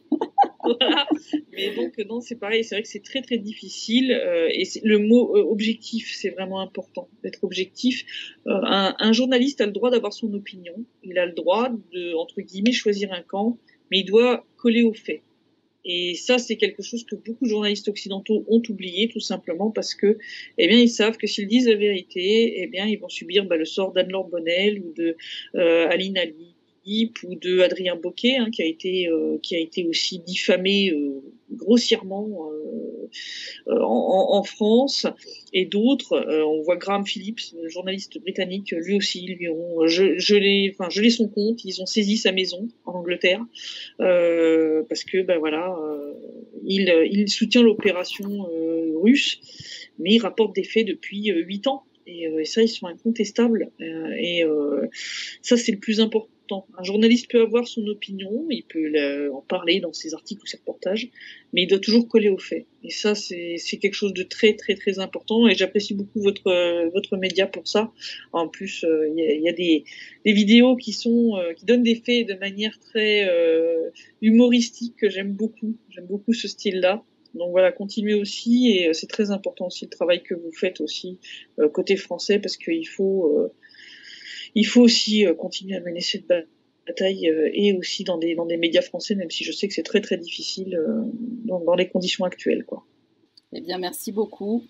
Mais 1.53 1.75
donc 1.75 1.99
non, 2.09 2.21
c'est 2.21 2.37
pareil. 2.37 2.65
C'est 2.65 2.77
vrai 2.77 2.83
que 2.83 2.89
c'est 2.89 3.03
très 3.03 3.23
très 3.23 3.39
difficile. 3.39 4.13
Euh, 4.13 4.49
et 4.51 4.65
le 4.83 4.99
mot 4.99 5.37
euh, 5.37 5.43
objectif, 5.43 6.13
c'est 6.15 6.31
vraiment 6.31 6.61
important 6.61 7.09
d'être 7.23 7.45
objectif. 7.45 8.05
Euh, 8.47 8.53
un, 8.63 8.95
un, 8.99 9.13
journaliste 9.13 9.61
a 9.61 9.67
le 9.67 9.73
droit 9.73 9.91
d'avoir 9.91 10.13
son 10.13 10.33
opinion. 10.35 10.75
Il 11.03 11.19
a 11.19 11.27
le 11.27 11.33
droit 11.33 11.71
de 11.93 12.15
entre 12.15 12.41
guillemets 12.41 12.73
choisir 12.73 13.13
un 13.13 13.23
camp, 13.23 13.59
mais 13.91 14.01
il 14.01 14.05
doit 14.05 14.45
coller 14.57 14.83
aux 14.83 14.95
faits. 14.95 15.23
Et 15.85 16.15
ça, 16.15 16.39
c'est 16.39 16.57
quelque 16.57 16.83
chose 16.83 17.05
que 17.05 17.15
beaucoup 17.15 17.45
de 17.45 17.51
journalistes 17.51 17.89
occidentaux 17.89 18.45
ont 18.49 18.63
oublié, 18.69 19.09
tout 19.09 19.21
simplement 19.21 19.71
parce 19.71 19.95
que, 19.95 20.19
eh 20.57 20.67
bien, 20.67 20.79
ils 20.79 20.89
savent 20.89 21.19
que 21.19 21.27
s'ils 21.27 21.47
disent 21.47 21.69
la 21.69 21.77
vérité, 21.77 22.63
eh 22.63 22.67
bien, 22.69 22.87
ils 22.87 22.99
vont 22.99 23.11
subir 23.11 23.45
bah, 23.45 23.57
le 23.57 23.67
sort 23.67 23.93
d'Anne-Laure 23.93 24.29
Bonnel 24.29 24.81
ou 24.81 24.95
de 24.95 25.17
euh, 25.57 25.89
Aline 25.89 26.17
Ali 26.17 26.54
ou 26.87 27.35
de 27.37 27.61
Adrien 27.61 27.97
Boquet, 27.97 28.37
hein, 28.37 28.51
qui 28.51 28.63
a 28.63 28.67
été 28.67 29.09
euh, 29.09 29.39
qui 29.43 29.57
a 29.57 29.59
été 29.59 29.87
aussi 29.87 30.19
diffamé 30.19 30.91
euh, 30.91 31.23
grossièrement 31.51 32.51
euh, 33.69 33.81
en, 33.81 34.43
France, 34.43 35.07
et 35.53 35.67
d'autres. 35.67 36.27
on 36.47 36.63
voit 36.63 36.77
Graham 36.77 37.07
Phillips, 37.07 37.55
journaliste 37.67 38.19
britannique, 38.19 38.73
lui 38.73 38.97
aussi, 38.97 39.27
lui 39.27 39.49
ont 39.49 39.87
gelé, 39.87 40.75
enfin 40.75 40.91
gelé 40.91 41.11
son 41.11 41.29
compte. 41.29 41.65
Ils 41.65 41.81
ont 41.81 41.87
saisi 41.87 42.17
sa 42.17 42.33
maison 42.33 42.69
en 42.85 42.93
Angleterre 42.93 43.45
parce 43.99 45.05
que 45.05 45.23
ben 45.23 45.39
voilà, 45.39 45.77
il 46.65 47.29
soutient 47.29 47.63
l'opération 47.63 48.49
russe, 49.01 49.39
mais 49.99 50.15
il 50.15 50.19
rapporte 50.19 50.55
des 50.55 50.65
faits 50.65 50.87
depuis 50.87 51.31
huit 51.31 51.67
ans. 51.69 51.85
Et, 52.07 52.27
ça, 52.45 52.63
ils 52.63 52.69
sont 52.69 52.87
incontestables. 52.87 53.71
et 53.81 54.43
ça, 55.41 55.57
c'est 55.57 55.73
le 55.73 55.79
plus 55.79 56.01
important 56.01 56.29
un 56.51 56.83
journaliste 56.83 57.31
peut 57.31 57.43
avoir 57.43 57.67
son 57.67 57.87
opinion, 57.87 58.47
il 58.51 58.65
peut 58.65 59.31
en 59.33 59.41
parler 59.41 59.81
dans 59.81 59.93
ses 59.93 60.15
articles 60.15 60.43
ou 60.43 60.47
ses 60.47 60.59
reportages, 60.59 61.09
mais 61.53 61.63
il 61.63 61.67
doit 61.67 61.79
toujours 61.79 62.09
coller 62.09 62.29
aux 62.29 62.39
faits. 62.39 62.67
Et 62.83 62.91
ça, 62.91 63.15
c'est 63.15 63.79
quelque 63.81 63.95
chose 63.95 64.13
de 64.13 64.23
très 64.23 64.55
très 64.55 64.75
très 64.75 64.99
important. 64.99 65.49
Et 65.49 65.55
j'apprécie 65.55 65.95
beaucoup 65.95 66.21
votre 66.21 67.17
média 67.17 67.47
pour 67.47 67.67
ça. 67.67 67.93
En 68.33 68.49
plus, 68.49 68.85
euh, 68.85 69.09
il 69.17 69.43
y, 69.43 69.49
a, 69.49 69.53
des, 69.53 69.85
vidéos 70.25 70.73
euh, 70.73 71.55
qui 71.55 71.65
donnent 71.65 71.83
des 71.83 71.95
faits 71.95 72.29
de 72.29 72.35
manière 72.35 72.79
très 72.79 73.29
euh, 73.29 73.91
humoristique 74.21 74.97
que 74.97 75.09
j'aime 75.09 75.33
beaucoup. 75.33 75.77
J'aime 75.91 76.07
beaucoup 76.07 76.33
ce 76.33 76.49
style-là. 76.49 77.03
Donc 77.35 77.51
voilà, 77.51 77.73
continuez 77.73 78.15
aussi 78.15 78.71
et 78.71 78.95
c'est 78.95 79.09
très 79.09 79.33
important 79.33 79.67
aussi 79.67 79.87
le 79.87 79.91
travail 79.91 80.23
que 80.23 80.35
vous 80.35 80.53
faites 80.53 80.81
aussi 80.81 81.19
côté 81.73 81.97
français 81.97 82.39
parce 82.39 82.57
qu'il 82.57 82.87
faut 82.87 83.51
il 84.55 84.65
faut 84.65 84.83
aussi 84.83 85.27
euh, 85.27 85.35
continuer 85.35 85.77
à 85.77 85.81
mener 85.81 86.01
cette 86.01 86.27
bataille 86.87 87.29
euh, 87.29 87.51
et 87.53 87.77
aussi 87.77 88.05
dans 88.05 88.19
des, 88.19 88.35
dans 88.35 88.47
des 88.47 88.57
médias 88.57 88.83
français, 88.83 89.15
même 89.15 89.31
si 89.31 89.45
je 89.45 89.53
sais 89.53 89.69
que 89.69 89.75
c'est 89.75 89.83
très 89.83 90.01
très 90.01 90.17
difficile 90.17 90.77
euh, 90.77 91.03
dans, 91.45 91.61
dans, 91.61 91.75
les 91.75 91.89
conditions 91.89 92.25
actuelles. 92.25 92.65
Quoi. 92.65 92.85
Eh 93.53 93.61
bien, 93.61 93.79
merci 93.79 94.13
beaucoup. 94.13 94.65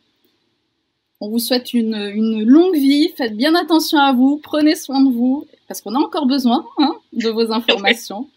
On 1.21 1.31
vous 1.31 1.39
souhaite 1.39 1.73
une, 1.73 1.95
une, 1.95 2.45
longue 2.45 2.75
vie. 2.75 3.09
Faites 3.17 3.37
bien 3.37 3.55
attention 3.55 3.99
à 3.99 4.13
vous. 4.13 4.41
Prenez 4.43 4.75
soin 4.75 5.03
de 5.03 5.13
vous 5.13 5.47
parce 5.69 5.81
qu'on 5.81 5.95
a 5.95 5.99
encore 5.99 6.27
besoin 6.27 6.67
hein, 6.79 6.97
de 7.13 7.29
vos 7.31 7.53
informations. 7.53 8.29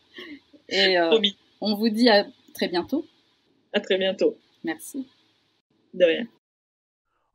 Et, 0.70 0.98
euh, 0.98 1.20
On 1.62 1.76
vous 1.76 1.90
dit 1.90 2.10
à 2.10 2.26
très 2.54 2.68
bientôt. 2.68 3.06
À 3.74 3.80
très 3.80 3.98
bientôt. 3.98 4.38
Merci. 4.64 5.08
De 5.94 6.06
rien. 6.06 6.28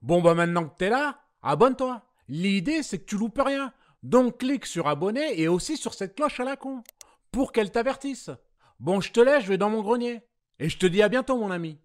Bon, 0.00 0.20
bah 0.20 0.34
maintenant 0.34 0.68
que 0.68 0.76
t'es 0.78 0.90
là, 0.90 1.20
abonne-toi. 1.42 2.02
L'idée, 2.28 2.82
c'est 2.82 2.98
que 2.98 3.04
tu 3.04 3.16
loupes 3.16 3.40
rien. 3.44 3.72
Donc 4.02 4.38
clique 4.38 4.66
sur 4.66 4.88
abonner 4.88 5.40
et 5.40 5.48
aussi 5.48 5.76
sur 5.76 5.94
cette 5.94 6.14
cloche 6.14 6.40
à 6.40 6.44
la 6.44 6.56
con 6.56 6.82
pour 7.30 7.52
qu'elle 7.52 7.70
t'avertisse. 7.70 8.30
Bon, 8.80 9.00
je 9.00 9.12
te 9.12 9.20
laisse, 9.20 9.44
je 9.44 9.48
vais 9.48 9.58
dans 9.58 9.70
mon 9.70 9.82
grenier. 9.82 10.22
Et 10.58 10.68
je 10.68 10.78
te 10.78 10.86
dis 10.86 11.02
à 11.02 11.08
bientôt, 11.08 11.36
mon 11.38 11.50
ami. 11.50 11.78